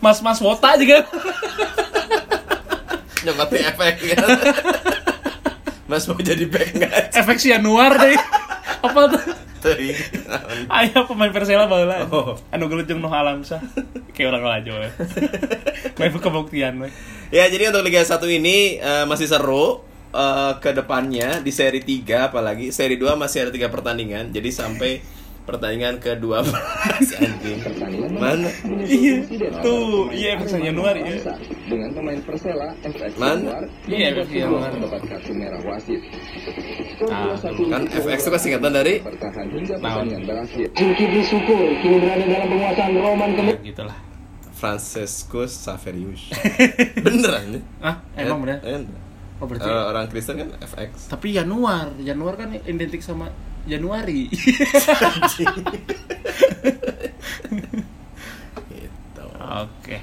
Mas-mas 0.03 0.43
wota 0.43 0.75
juga. 0.81 1.05
Nyokot 3.23 3.49
di 3.55 3.59
efek. 3.61 3.95
Mas 5.93 6.09
mau 6.09 6.17
jadi 6.17 6.49
back 6.49 6.73
nggak? 6.73 6.93
Efek 7.13 7.37
Sianuar 7.37 8.01
deh. 8.01 8.17
Apa 8.89 9.13
tuh? 9.13 9.23
Teuing. 9.61 9.93
Ayah 10.73 11.05
pemain 11.05 11.29
Persela 11.29 11.69
baheula. 11.69 12.09
Oh. 12.09 12.41
Anu 12.49 12.73
gelut 12.73 12.89
jeung 12.89 13.05
Noh 13.05 13.13
Alamsa. 13.13 13.61
Kayak 14.17 14.33
orang 14.33 14.45
laju 14.49 14.73
we. 14.81 14.89
Main 16.01 16.17
kebuktian 16.17 16.81
we. 16.81 16.89
Ya, 17.29 17.45
jadi 17.53 17.69
untuk 17.69 17.85
Liga 17.85 18.01
1 18.01 18.17
ini 18.33 18.81
eh, 18.81 19.05
masih 19.05 19.29
seru. 19.29 19.85
Eh, 20.13 20.53
ke 20.61 20.77
depannya 20.77 21.41
di 21.41 21.49
seri 21.49 21.81
3 21.81 22.29
apalagi 22.29 22.69
seri 22.69 23.01
2 23.01 23.17
masih 23.17 23.49
ada 23.49 23.51
tiga 23.53 23.69
pertandingan. 23.69 24.29
Jadi 24.33 24.49
sampai 24.49 25.01
pertandingan 25.43 25.99
ke-12 25.99 26.47
anjing. 27.15 27.59
Pertandingan 27.61 28.11
Mana? 28.15 28.51
Iya. 28.81 29.15
Tuh, 29.59 30.07
iya, 30.11 30.39
persen 30.39 30.63
Januari, 30.63 31.01
ya. 31.03 31.35
Dengan 31.65 31.89
pemain 31.93 32.21
Persela 32.21 32.71
FX 32.81 33.11
Mana? 33.17 33.35
Januar 33.37 33.63
Iya, 33.85 33.99
yang 33.99 34.15
FX 34.15 34.27
juga 34.29 34.41
Januar. 34.41 34.71
mendapat 34.73 35.03
kartu 35.05 35.33
merah 35.33 35.61
wasit. 35.63 36.01
Ah, 37.05 37.35
2-1 37.35 37.67
Kan 37.67 37.83
FX 37.91 38.19
itu 38.21 38.31
kan 38.31 38.41
singkatan 38.41 38.73
dari 38.73 38.95
bertahan 38.99 39.47
hingga 39.49 39.75
pertandingan 39.77 40.23
berakhir. 40.25 40.67
Zulkifli 40.73 41.23
Syukur 41.25 41.61
kini 41.77 41.97
berada 41.99 42.25
dalam 42.25 42.49
penguasaan 42.49 42.93
Roman 42.95 43.31
Ya, 43.35 43.57
gitulah. 43.61 43.99
Franciscus 44.55 45.51
Saverius. 45.53 46.31
Beneran 47.05 47.59
nih? 47.59 47.63
Ah, 47.79 47.99
emang 48.15 48.41
bener? 48.41 48.63
Eh, 48.63 48.83
Oh, 49.37 49.51
berarti 49.51 49.67
eh, 49.67 49.75
orang 49.75 50.07
Kristen 50.07 50.39
kan 50.39 50.55
FX. 50.63 51.11
tapi 51.11 51.35
Januar, 51.35 51.91
Januar 51.99 52.39
kan 52.39 52.55
identik 52.55 53.03
sama 53.03 53.27
Januari. 53.67 54.27
Gitu. 58.73 59.25
Oke. 59.39 59.97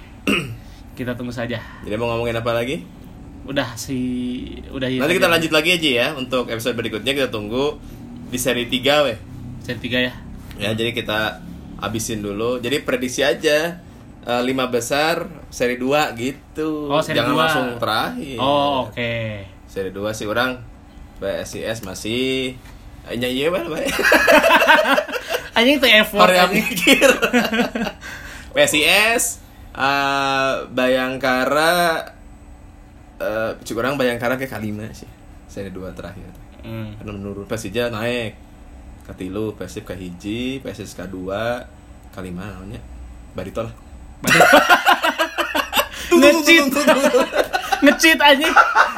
Kita 0.96 1.16
tunggu 1.16 1.32
saja. 1.34 1.60
Jadi 1.84 1.96
mau 1.96 2.12
ngomongin 2.12 2.38
apa 2.38 2.52
lagi? 2.54 2.84
Udah 3.48 3.74
si 3.80 3.98
udah 4.70 4.88
ya. 4.88 5.00
Nanti 5.02 5.16
kita 5.18 5.30
lanjut 5.32 5.52
lagi 5.52 5.70
aja 5.80 5.90
ya 5.90 6.08
untuk 6.14 6.52
episode 6.52 6.76
berikutnya 6.78 7.16
kita 7.16 7.30
tunggu 7.32 7.80
di 8.30 8.38
seri 8.38 8.68
3 8.70 9.06
weh. 9.10 9.18
Seri 9.64 9.80
3 9.82 10.08
ya. 10.08 10.14
Ya, 10.60 10.70
jadi 10.76 10.92
kita 10.92 11.40
abisin 11.80 12.20
dulu. 12.20 12.60
Jadi 12.60 12.84
prediksi 12.84 13.24
aja 13.24 13.80
eh, 14.28 14.42
lima 14.44 14.68
besar 14.68 15.26
seri 15.50 15.80
2 15.80 16.20
gitu. 16.20 16.92
Oh, 16.92 17.02
seri 17.02 17.18
Jangan 17.18 17.32
dua. 17.34 17.42
langsung 17.48 17.68
terakhir. 17.80 18.38
Oh, 18.38 18.92
oke. 18.92 19.14
Seri 19.66 19.90
2 19.90 20.14
sih 20.14 20.28
orang 20.28 20.60
PSIS 21.20 21.82
masih 21.84 22.54
eh, 23.10 23.18
nyanyi 23.18 23.50
apa 23.50 23.60
bae. 23.66 23.90
Anjing 25.58 25.76
itu 25.82 25.88
effort 25.90 26.30
anjing. 26.30 26.64
mikir. 26.64 27.10
PSIS 28.56 29.42
eh, 29.76 30.54
Bayangkara 30.72 32.16
eh 33.20 33.52
kurang 33.68 34.00
Bayangkara 34.00 34.38
ke 34.38 34.46
Kalima 34.46 34.88
sih. 34.94 35.10
Seri 35.50 35.74
2 35.74 35.98
terakhir. 35.98 36.30
Hmm. 36.62 36.94
Karena 37.02 37.12
menurun 37.16 37.50
Persija 37.50 37.90
naik 37.90 38.38
Katilu, 39.10 39.58
Persib 39.58 39.90
ke 39.90 39.98
hiji, 39.98 40.62
Persis 40.62 40.94
ke 40.94 41.02
dua 41.10 41.66
Kalima 42.14 42.46
namanya 42.46 42.78
Barito 43.34 43.66
lah 43.66 43.74
Ngecit. 46.20 46.68
Ngecit 47.80 48.20
anjing. 48.20 48.54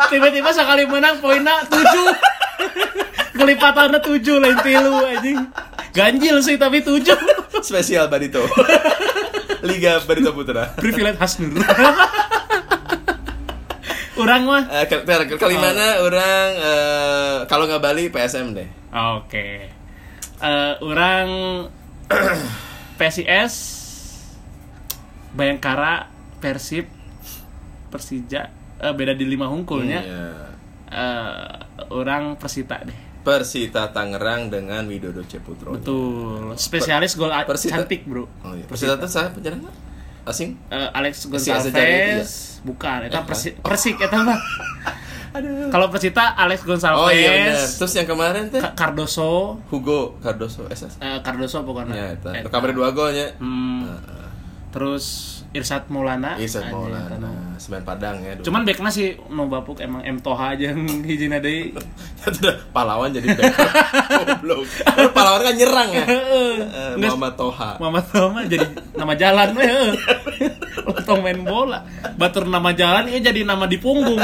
Tiba-tiba 0.08 0.50
sekali 0.52 0.84
menang 0.86 1.18
poinnya 1.20 1.62
7. 1.66 3.38
Kelipatannya 3.38 4.00
7 4.00 4.42
lain 4.42 4.58
tilu 4.62 4.96
anjing. 5.02 5.40
Ganjil 5.92 6.38
sih 6.40 6.56
tapi 6.56 6.82
7. 6.82 7.04
Spesial 7.62 8.10
Barito 8.10 8.42
Liga 9.62 10.02
Barito 10.02 10.34
Putra 10.34 10.74
Privilege 10.74 11.20
Hasnur. 11.22 11.62
Orang 14.18 14.42
mah 14.46 14.64
Eh, 14.70 14.86
ke, 14.86 15.06
Kalimana 15.38 16.02
orang 16.02 16.48
eh, 16.58 17.36
kalau 17.46 17.66
nggak 17.66 17.82
Bali 17.82 18.10
PSM 18.10 18.54
deh 18.54 18.70
Oke. 18.92 19.70
Eh, 20.42 20.74
orang 20.82 21.30
PSIS 23.00 23.54
Bayangkara 25.32 26.10
Persib 26.38 26.90
Persija 27.90 28.50
eh, 28.82 28.92
beda 28.92 29.14
di 29.14 29.26
lima 29.26 29.46
hungkulnya. 29.46 30.00
Iya. 30.02 30.26
Eh, 30.88 31.48
orang 31.90 32.36
Persita 32.36 32.82
deh. 32.82 32.98
Persita 33.22 33.88
Tangerang 33.88 34.50
dengan 34.50 34.82
Widodo 34.84 35.22
Ceputro 35.22 35.72
Betul. 35.72 36.58
Spesialis 36.58 37.14
gol 37.14 37.30
Persita- 37.46 37.78
cantik, 37.80 38.02
Bro. 38.04 38.26
Oh, 38.42 38.52
iya. 38.52 38.66
Persita 38.66 38.98
itu 38.98 39.06
saya 39.06 39.30
penjara 39.30 39.56
nggak? 39.56 39.94
asing 40.24 40.54
Eh, 40.68 40.90
Alex 40.92 41.26
Persik 41.26 41.50
Sejati 41.52 41.68
itu 41.68 41.78
ya? 41.78 41.86
Gonçalves 42.14 42.34
bukan, 42.62 42.98
itu 43.04 43.18
Persik 43.24 43.54
Persik 43.60 43.96
eta 44.00 44.18
mah. 44.20 44.38
Kalau 45.70 45.88
Persita 45.88 46.36
Alex 46.36 46.62
Gonçalves, 46.62 47.00
oh 47.00 47.10
iya 47.10 47.32
benar 47.50 47.66
terus 47.72 47.94
yang 47.96 48.06
kemarin 48.06 48.44
teh 48.48 48.60
Ka- 48.60 48.76
Cardoso, 48.76 49.58
Hugo 49.66 50.20
Cardoso 50.20 50.68
SS 50.68 51.00
eh, 51.00 51.18
Cardoso 51.22 51.62
pokoknya. 51.62 51.94
ya 51.96 52.08
itu 52.12 52.28
Eta. 52.28 52.50
kamar 52.50 52.70
dua 52.72 52.92
golnya 52.92 53.32
Hmm, 53.38 53.88
Heeh. 53.88 54.28
terus 54.70 55.41
Irsat 55.52 55.88
Maulana. 55.88 56.36
Irsat 56.36 56.68
Maulana. 56.68 57.52
Semen 57.56 57.84
Padang 57.84 58.20
ya 58.20 58.34
dulu. 58.34 58.48
Cuman 58.48 58.64
backnya 58.64 58.88
sih 58.88 59.20
no 59.28 59.46
bapuk 59.46 59.78
emang 59.78 60.00
M 60.02 60.18
Toha 60.18 60.56
aja 60.56 60.72
yang 60.72 60.80
itu 61.12 61.76
udah 62.24 62.56
pahlawan 62.72 63.10
jadi 63.10 63.28
back 63.30 63.52
goblok 64.32 64.64
Kan 64.82 65.12
pahlawan 65.12 65.42
kan 65.44 65.54
nyerang 65.54 65.90
ya 65.92 66.06
Eh, 66.06 66.56
Nggak- 66.96 67.12
Muhammad 67.12 67.34
Toha 67.36 67.70
Muhammad 67.78 68.06
Toha 68.08 68.40
jadi 68.46 68.66
nama 68.94 69.14
jalan 69.14 69.48
we. 69.52 69.62
heuh. 69.62 69.92
Lontong 70.82 71.20
main 71.20 71.40
bola. 71.42 71.80
Batur 72.16 72.46
nama 72.46 72.72
jalan 72.72 73.08
ini 73.08 73.20
jadi 73.20 73.42
nama 73.44 73.66
di 73.66 73.78
punggung. 73.78 74.24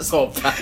sopan 0.00 0.54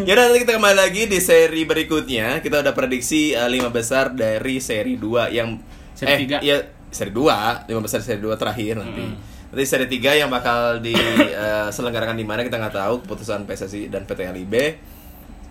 Ya 0.00 0.12
udah, 0.12 0.24
nanti 0.26 0.40
kita 0.40 0.56
kembali 0.56 0.76
lagi 0.78 1.02
di 1.04 1.18
seri 1.18 1.62
berikutnya 1.62 2.40
Kita 2.40 2.64
udah 2.64 2.72
prediksi 2.72 3.30
5 3.30 3.46
besar 3.68 4.10
dari 4.10 4.56
seri 4.58 4.96
2 4.96 5.28
yang 5.30 5.60
Seri 5.92 6.08
eh, 6.08 6.18
tiga. 6.18 6.36
Iya, 6.40 6.56
seri 6.90 7.10
2 7.10 7.66
5 7.66 7.74
besar 7.80 7.98
seri 7.98 8.18
2 8.18 8.30
terakhir 8.34 8.74
nanti 8.76 9.06
Nanti 9.50 9.64
seri 9.64 9.86
3 9.88 10.14
yang 10.16 10.30
bakal 10.30 10.78
diselenggarakan 10.78 12.14
di 12.20 12.22
mana 12.22 12.40
kita 12.40 12.54
nggak 12.56 12.76
tahu 12.76 12.94
keputusan 13.02 13.44
PSSI 13.44 13.88
dan 13.88 14.04
PT 14.04 14.20
LIB 14.28 14.54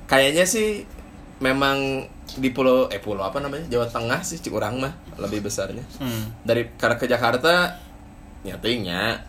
Kayaknya 0.05 0.43
sih 0.43 0.87
memang 1.39 2.07
di 2.33 2.49
pulau 2.49 2.87
eh 2.87 2.97
pulau 2.97 3.21
apa 3.21 3.39
namanya 3.39 3.67
Jawa 3.67 3.85
Tengah 3.85 4.19
sih 4.21 4.37
Cikurang 4.37 4.77
mah 4.77 4.91
lebih 5.17 5.39
besarnya 5.41 5.83
Hmm. 5.95 6.31
dari 6.41 6.67
karena 6.73 6.95
ke 6.95 7.05
Jakarta 7.05 7.75
nyatanya 8.41 9.19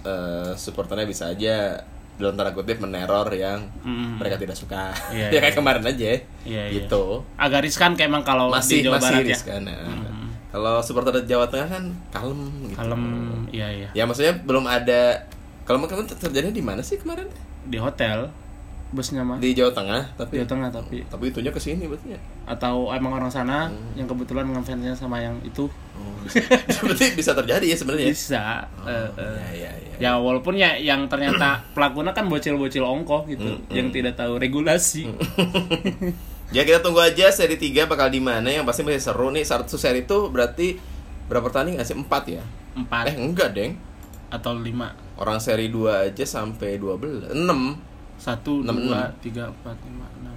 eh, 0.00 0.52
supporternya 0.54 1.04
bisa 1.04 1.28
aja 1.28 1.76
dalam 2.14 2.34
tanda 2.34 2.52
kutip 2.52 2.78
meneror 2.78 3.32
yang 3.32 3.64
Mm. 3.80 4.20
mereka 4.20 4.36
tidak 4.36 4.52
suka 4.52 4.92
Iya, 5.08 5.26
ya 5.26 5.28
iya. 5.30 5.40
kayak 5.40 5.56
kemarin 5.56 5.82
aja 5.82 6.04
Iya, 6.04 6.20
iya. 6.44 6.64
gitu 6.70 7.24
Agak 7.34 7.64
riskan 7.64 7.94
kayak 7.94 8.08
emang 8.08 8.22
kalau 8.22 8.48
masih 8.48 8.78
di 8.78 8.86
Jawa 8.86 8.96
masih 8.96 9.08
Barat 9.10 9.22
ya. 9.22 9.30
riskan 9.32 9.60
nah. 9.64 10.09
Kalau 10.50 10.82
supporter 10.82 11.14
Jawa 11.24 11.46
Tengah 11.46 11.68
kan 11.70 11.84
kalem 12.10 12.40
gitu 12.66 12.74
Kalem, 12.76 13.02
iya 13.54 13.68
iya. 13.70 13.88
ya 13.94 14.04
maksudnya 14.04 14.34
belum 14.42 14.66
ada 14.66 15.22
kalau 15.62 15.78
kemarin 15.86 16.10
terjadi 16.10 16.50
di 16.50 16.62
mana 16.62 16.82
sih 16.82 16.98
kemarin 16.98 17.30
Di 17.70 17.78
hotel 17.78 18.26
busnya 18.90 19.22
mah 19.22 19.38
di 19.38 19.54
Jawa 19.54 19.70
Tengah 19.70 20.18
tapi 20.18 20.42
Jawa 20.42 20.50
Tengah 20.50 20.68
tapi 20.74 21.06
tapi 21.06 21.30
itunya 21.30 21.54
ke 21.54 21.62
sini 21.62 21.86
berarti 21.86 22.10
ya 22.10 22.20
atau 22.42 22.90
emang 22.90 23.14
orang 23.14 23.30
sana 23.30 23.70
Hmm. 23.70 23.94
yang 23.94 24.10
kebetulan 24.10 24.50
ngefansnya 24.50 24.90
sama 24.98 25.22
yang 25.22 25.38
itu 25.46 25.70
oh, 25.70 26.14
bisa. 26.26 26.42
berarti 26.82 27.14
bisa 27.14 27.30
terjadi 27.38 27.70
ya 27.70 27.76
sebenarnya 27.78 28.10
bisa. 28.10 28.42
oh, 28.82 28.90
eh, 28.90 29.06
eh. 29.14 29.34
ya 29.38 29.50
ya 29.54 29.70
ya 29.70 29.94
Ya 30.00 30.12
walaupun 30.18 30.58
ya 30.58 30.74
yang 30.74 31.06
ternyata 31.06 31.60
pelakunya 31.78 32.10
kan 32.10 32.26
bocil-bocil 32.26 32.82
ongkoh 32.82 33.30
gitu 33.30 33.62
Mm, 33.62 33.70
yang 33.70 33.86
mm. 33.92 33.94
tidak 33.94 34.14
tahu 34.18 34.40
regulasi. 34.42 35.06
Ya 36.50 36.66
kita 36.66 36.82
tunggu 36.82 36.98
aja 36.98 37.30
seri 37.30 37.54
3 37.54 37.86
bakal 37.86 38.10
di 38.10 38.18
mana 38.18 38.50
yang 38.50 38.66
pasti 38.66 38.82
masih 38.82 38.98
seru 38.98 39.30
nih. 39.30 39.46
Satu 39.46 39.78
seri 39.78 40.02
itu 40.02 40.26
berarti 40.28 40.74
berapa 41.30 41.46
pertandingan 41.46 41.86
sih? 41.86 41.94
4 41.94 42.06
ya? 42.26 42.42
Empat 42.74 43.06
Eh 43.06 43.14
enggak, 43.18 43.54
Deng. 43.54 43.78
atau 44.30 44.54
lima 44.54 44.94
Orang 45.18 45.38
seri 45.38 45.70
2 45.70 46.10
aja 46.10 46.24
sampai 46.26 46.78
12. 46.78 47.34
6. 47.34 47.90
satu 48.20 48.60
Enam, 48.60 48.76
dua 48.84 49.08
enam. 49.08 49.16
tiga 49.24 49.48
empat 49.48 49.76
lima 49.80 50.04
enam 50.20 50.36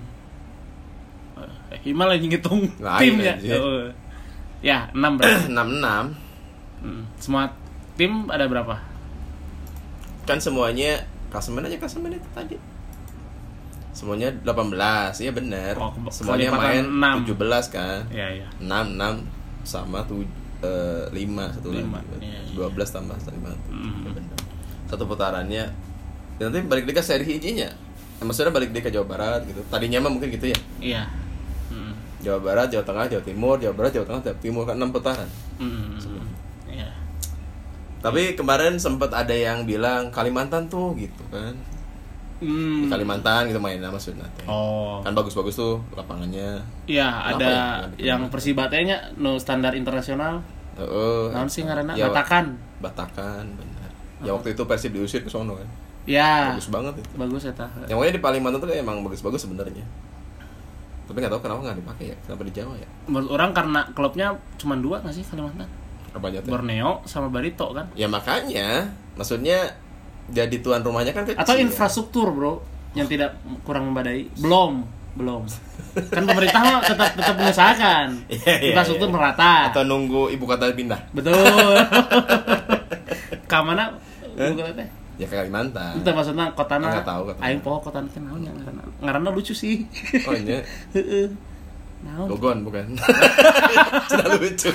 eh 1.67 1.79
Himal 1.83 2.15
lagi 2.15 2.31
ngitung 2.31 2.63
Lain 2.79 3.01
timnya 3.19 3.35
aja. 3.35 3.53
Oh. 3.59 3.85
ya 4.63 4.87
enam 4.95 5.19
berarti 5.19 5.51
6 5.51 5.83
6. 5.83 6.83
Hmm. 6.83 7.03
semua 7.19 7.51
tim 7.99 8.31
ada 8.31 8.47
berapa 8.47 8.79
Kan 10.23 10.39
semuanya 10.39 11.03
klasemen 11.27 11.67
aja 11.67 11.75
klasemen 11.75 12.15
itu 12.15 12.29
tadi. 12.31 12.55
Semuanya 13.93 14.33
18. 14.41 15.21
Iya 15.21 15.31
benar. 15.31 15.73
Oh, 15.77 15.93
semuanya 16.09 16.49
main 16.51 16.81
enam. 16.83 17.21
17 17.23 17.37
kan. 17.69 18.01
ya 18.09 18.27
ya 18.27 18.47
6 18.57 18.97
6 18.97 19.21
sama 19.63 20.01
tuh 20.03 20.25
5 20.59 21.13
satu 21.53 21.69
Lima, 21.69 21.99
lagi. 21.99 22.25
iya, 22.25 22.39
iya. 22.41 22.55
12 22.57 22.89
tambah 22.89 23.15
5. 23.15 23.31
Hmm. 23.69 24.17
Satu 24.89 25.03
putarannya. 25.05 25.69
Dan 26.35 26.49
nanti 26.49 26.65
balik 26.65 26.83
deh 26.83 26.95
ke 26.95 27.03
seri 27.03 27.23
hijinya. 27.23 27.69
Nah, 28.17 28.25
maksudnya 28.25 28.49
balik 28.49 28.71
deh 28.71 28.79
ke 28.79 28.89
Jawa 28.89 29.05
Barat 29.05 29.41
gitu. 29.43 29.61
Tadinya 29.67 30.01
mah 30.01 30.11
mungkin 30.11 30.29
gitu 30.29 30.49
ya. 30.49 30.59
iya 30.79 31.03
Hmm. 31.67 31.93
Jawa 32.21 32.39
Barat, 32.39 32.69
Jawa 32.69 32.85
Tengah, 32.85 33.05
Jawa 33.09 33.23
Timur, 33.23 33.55
Jawa 33.57 33.73
Barat, 33.73 33.91
Jawa 33.91 34.05
Tengah, 34.05 34.21
Jawa 34.23 34.37
Timur 34.39 34.63
kan 34.63 34.75
6 34.77 34.89
putaran. 34.89 35.29
Hmm. 35.57 35.97
Iya. 36.65 36.89
Tapi 37.99 38.33
kemarin 38.33 38.75
sempat 38.75 39.11
ada 39.11 39.31
yang 39.31 39.63
bilang 39.63 40.07
Kalimantan 40.09 40.67
tuh 40.67 40.95
gitu 40.95 41.23
kan. 41.29 41.53
Hmm. 42.43 42.83
Di 42.83 42.87
Kalimantan 42.91 43.47
gitu 43.47 43.59
mainnya 43.63 43.87
maksudnya. 43.87 44.27
teh. 44.35 44.43
Oh. 44.45 44.99
Kan 44.99 45.15
bagus-bagus 45.15 45.55
tuh 45.55 45.79
lapangannya. 45.95 46.59
Iya, 46.83 47.07
ada 47.07 47.39
ya? 47.39 47.63
Kenapa 47.87 48.03
yang 48.03 48.21
ya? 48.27 48.29
Persibatenya 48.29 48.97
no 49.15 49.39
standar 49.39 49.71
internasional. 49.73 50.43
Heeh. 50.75 51.31
Naon 51.31 51.47
sih 51.47 51.63
ngaranna? 51.63 51.95
Ya, 51.95 52.11
Batakan. 52.11 52.59
Batakan 52.83 53.47
benar. 53.55 53.89
Ya 54.19 54.35
waktu 54.35 54.51
itu 54.51 54.67
Persib 54.67 54.91
diusir 54.91 55.23
ke 55.23 55.31
sono 55.31 55.55
kan. 55.55 55.69
Ya. 56.03 56.51
Bagus 56.51 56.67
banget 56.67 56.93
itu. 56.99 57.09
Bagus 57.15 57.47
eta. 57.47 57.63
Yang 57.87 57.95
pokoknya 57.95 58.13
di 58.13 58.21
Kalimantan 58.21 58.59
tuh 58.59 58.67
emang 58.75 58.99
bagus-bagus 59.07 59.47
sebenarnya. 59.47 59.87
Tapi 61.03 61.19
nggak 61.19 61.31
tahu 61.35 61.41
kenapa 61.47 61.59
nggak 61.71 61.77
dipakai 61.83 62.05
ya. 62.11 62.17
Kenapa 62.27 62.41
di 62.47 62.53
Jawa 62.55 62.73
ya? 62.75 62.87
menurut 63.03 63.31
orang 63.35 63.51
karena 63.51 63.79
klubnya 63.91 64.27
cuma 64.55 64.79
dua 64.79 65.03
nggak 65.03 65.11
sih 65.11 65.23
Kalimantan 65.27 65.67
Apanya 66.15 66.39
tuh? 66.39 66.55
Borneo 66.55 67.03
sama 67.03 67.27
Barito 67.27 67.67
kan 67.75 67.91
Ya 67.99 68.07
makanya, 68.07 68.87
maksudnya 69.19 69.75
jadi 70.29 70.55
tuan 70.59 70.79
rumahnya 70.79 71.11
kan 71.11 71.23
kecil. 71.23 71.35
atau 71.35 71.55
infrastruktur 71.55 72.27
bro 72.29 72.53
yang 72.93 73.05
tidak 73.05 73.37
kurang 73.63 73.89
memadai 73.89 74.27
belum 74.37 74.85
belum. 75.13 75.45
Kan 76.09 76.25
pemerintah 76.25 76.57
mah 76.57 76.81
tetap 76.81 77.13
tetap 77.13 77.35
mengusahakan. 77.37 78.07
Iya, 78.33 78.49
iya, 78.49 78.73
infrastruktur 78.73 79.07
iya. 79.09 79.13
merata. 79.13 79.53
Atau 79.69 79.85
nunggu 79.85 80.29
ibu 80.29 80.43
kota 80.43 80.69
pindah. 80.69 80.97
betul. 81.13 81.37
Ke 83.49 83.57
mana? 83.61 83.93
Bukan 84.33 84.73
teh 84.73 84.89
Ya 85.13 85.29
ke 85.29 85.37
Kalimantan. 85.37 86.01
itu 86.01 86.09
maksudnya 86.09 86.49
kotana 86.57 86.89
Nggak 86.89 87.05
tahu, 87.05 87.21
kotana. 87.29 87.45
aing 87.45 87.61
poho 87.61 87.77
kotana 87.77 88.09
teh 88.09 88.17
naon 88.17 88.41
ya 88.41 88.49
ngaranna 88.49 88.81
ngaranna 88.97 89.29
lucu 89.29 89.53
sih. 89.53 89.85
Oh 90.25 90.33
ini 90.33 90.57
heeh. 90.97 91.29
Naon? 92.01 92.25
Gogon 92.33 92.65
bukan? 92.65 92.97
Sudah 94.09 94.25
lucu. 94.33 94.73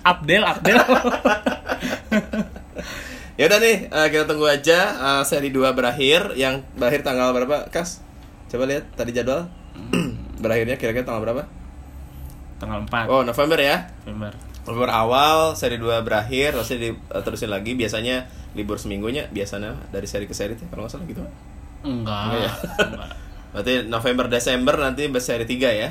Abdel 0.00 0.42
Abdel 0.42 0.80
ya 3.40 3.48
udah 3.48 3.56
nih, 3.56 3.88
eh, 3.88 4.06
kita 4.12 4.28
tunggu 4.28 4.44
aja 4.44 4.78
eh, 5.00 5.22
seri 5.24 5.48
2 5.48 5.72
berakhir 5.72 6.36
yang 6.36 6.60
berakhir 6.76 7.00
tanggal 7.00 7.32
berapa, 7.32 7.72
Kas? 7.72 8.04
Coba 8.52 8.68
lihat 8.68 8.84
tadi 8.92 9.16
jadwal. 9.16 9.48
Berakhirnya 10.44 10.76
kira-kira 10.76 11.04
tanggal 11.08 11.24
berapa? 11.24 11.42
tanggal 12.60 12.84
4 12.84 13.08
Oh, 13.08 13.24
November 13.24 13.56
ya. 13.56 13.88
November 14.04 14.32
November 14.68 14.90
awal, 14.92 15.56
seri 15.56 15.80
2 15.80 16.04
berakhir, 16.04 16.52
terus 16.52 16.68
diterusin 16.76 17.48
lagi. 17.48 17.72
Biasanya 17.72 18.28
libur 18.52 18.76
seminggunya, 18.76 19.24
biasanya 19.32 19.72
dari 19.88 20.04
seri 20.04 20.28
ke 20.28 20.36
seri 20.36 20.52
kalau 20.68 20.84
nggak 20.84 20.92
salah 20.92 21.06
gitu. 21.08 21.24
enggak 21.80 22.24
Enggak 22.28 22.40
ya? 22.44 22.52
enggak. 22.76 23.10
Berarti 23.56 23.72
November 23.88 24.26
Desember 24.28 24.74
nanti 24.76 25.08
seri 25.16 25.48
3 25.48 25.80
ya. 25.80 25.88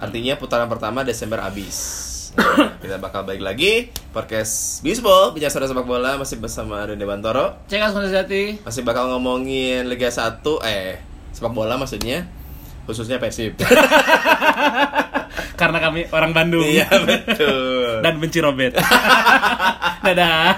Artinya 0.00 0.34
putaran 0.34 0.66
pertama 0.66 1.06
Desember 1.06 1.38
habis. 1.38 2.09
Kita 2.82 2.96
bakal 3.02 3.26
balik 3.26 3.42
lagi. 3.42 3.90
Podcast 4.14 4.82
Bisbol 4.86 5.34
bicara 5.34 5.66
sepak 5.66 5.86
bola 5.86 6.18
masih 6.18 6.38
bersama 6.38 6.86
Rene 6.86 7.02
Bantoro. 7.02 7.58
cek 7.66 7.82
asal 7.82 8.06
jati 8.10 8.58
Masih 8.62 8.82
bakal 8.82 9.10
ngomongin 9.10 9.86
Liga 9.86 10.10
1 10.10 10.42
eh 10.66 10.98
sepak 11.34 11.54
bola 11.54 11.78
maksudnya. 11.78 12.26
Khususnya 12.86 13.22
Persib. 13.22 13.54
karena 15.60 15.78
kami 15.78 16.10
orang 16.10 16.32
Bandung. 16.34 16.66
Iya 16.66 16.90
betul. 17.02 18.00
dan 18.04 18.14
benci 18.18 18.38
Robert. 18.42 18.74
Dadah 20.06 20.50